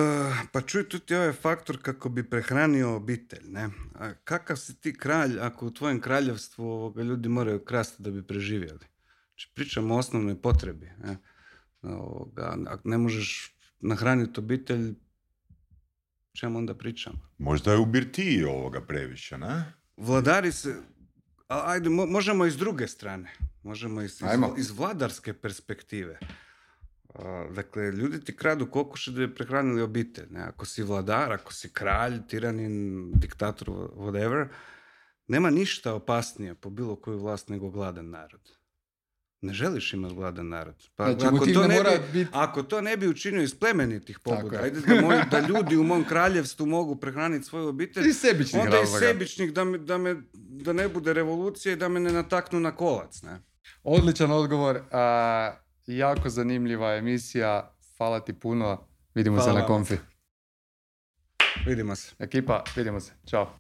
pa 0.52 0.62
čuj, 0.62 0.90
tu 0.90 1.00
ti 1.00 1.14
je 1.14 1.20
ovaj 1.20 1.34
faktor 1.34 1.82
kako 1.82 2.10
bi 2.10 2.30
prehranio 2.30 2.96
obitelj, 2.96 3.44
ne? 3.50 3.70
A 3.96 4.14
kakav 4.14 4.58
si 4.58 4.82
ti 4.82 4.98
kralj 4.98 5.40
ako 5.40 5.68
u 5.68 5.72
tvojem 5.72 6.02
kraljevstvu 6.02 6.64
ovoga, 6.64 7.04
ljudi 7.04 7.30
moraju 7.30 7.66
krasti 7.66 8.04
da 8.04 8.12
bi 8.12 8.24
preživjeli? 8.28 8.86
Znači, 9.28 9.52
pričamo 9.56 9.96
o 9.96 9.98
osnovnoj 9.98 10.42
potrebi, 10.42 10.92
ne? 11.04 11.18
Ovoga, 11.82 12.58
ako 12.68 12.90
ne 12.90 12.98
možeš 12.98 13.58
nahraniti 13.80 14.40
obitelj, 14.40 14.94
čemu 16.34 16.58
onda 16.58 16.76
pričamo? 16.76 17.18
Možda 17.38 17.72
je 17.72 17.78
u 17.78 17.86
birtiji 17.86 18.44
ovoga 18.44 18.82
previše, 18.82 19.38
ne? 19.38 19.85
Vladari 19.98 20.52
se, 20.52 20.76
ajde, 21.48 21.90
mo- 21.90 22.12
možemo 22.12 22.46
i 22.46 22.52
s 22.52 22.58
druge 22.58 22.88
strane, 22.88 23.32
možemo 23.64 24.02
i 24.02 24.06
iz, 24.06 24.22
iz, 24.22 24.40
iz 24.58 24.72
vladarske 24.72 25.34
perspektive. 25.34 26.20
Dakle, 27.56 27.92
ljudi 27.92 28.20
ti 28.24 28.36
kradu 28.36 28.68
kokoše 28.72 29.12
da 29.12 29.28
bi 29.28 29.36
prehranili 29.36 29.82
obitelj. 29.82 30.28
Ne? 30.30 30.42
Ako 30.42 30.66
si 30.66 30.84
vladar, 30.84 31.32
ako 31.32 31.54
si 31.54 31.70
kralj, 31.74 32.20
tiranin, 32.28 33.12
diktator, 33.16 33.68
whatever, 33.96 34.48
nema 35.28 35.50
ništa 35.50 35.94
opasnije 35.94 36.56
po 36.56 36.70
bilo 36.70 36.96
koju 36.96 37.20
vlast 37.20 37.50
nego 37.50 37.70
gladan 37.70 38.10
narod. 38.10 38.52
Ne 39.46 39.54
želiš 39.54 39.94
imati 39.94 40.16
gladan 40.16 40.48
narod. 40.48 40.76
Pa 40.96 41.04
Znači, 41.06 41.26
ako, 41.28 41.46
to 41.46 41.68
ne 41.68 41.76
mora 41.76 41.90
bi, 42.04 42.20
bit- 42.20 42.28
ako 42.32 42.64
to 42.64 42.82
ne 42.82 42.98
bi 42.98 43.08
učinio 43.08 43.42
iz 43.42 43.56
plemenitih 43.56 44.20
pobuda, 44.20 44.58
je. 44.58 44.64
ajde 44.64 44.80
da, 44.82 45.02
moji, 45.02 45.20
da 45.32 45.40
ljudi 45.40 45.78
u 45.78 45.84
mom 45.84 46.04
kraljevstvu 46.04 46.66
mogu 46.66 46.96
prehraniti 46.96 47.46
svoju 47.46 47.68
obitelj, 47.68 48.08
Iz 48.08 48.18
sebičnih 48.18 48.64
onda 48.64 48.78
i 48.78 48.80
razloga. 48.80 49.00
sebičnih 49.02 49.54
da, 49.54 49.64
me, 49.64 49.78
da, 49.78 49.98
me, 49.98 50.16
da 50.34 50.74
ne 50.74 50.88
bude 50.88 51.14
revolucija 51.14 51.74
i 51.74 51.78
da 51.78 51.90
me 51.90 52.00
ne 52.00 52.12
nataknu 52.12 52.60
na 52.60 52.72
kolac. 52.74 53.22
Ne? 53.22 53.40
Odličan 53.84 54.32
odgovor. 54.32 54.82
A, 54.92 55.56
jako 55.88 56.30
zanimljiva 56.30 56.96
emisija. 56.96 57.72
Hvala 57.98 58.20
ti 58.20 58.34
puno. 58.34 58.88
Vidimo 59.16 59.36
Hvala 59.36 59.52
se 59.52 59.60
na 59.60 59.66
konfi. 59.68 59.96
Vidimo 61.66 61.96
se. 61.96 62.12
Ekipa, 62.20 62.64
vidimo 62.76 63.00
se. 63.00 63.12
Ćao. 63.26 63.58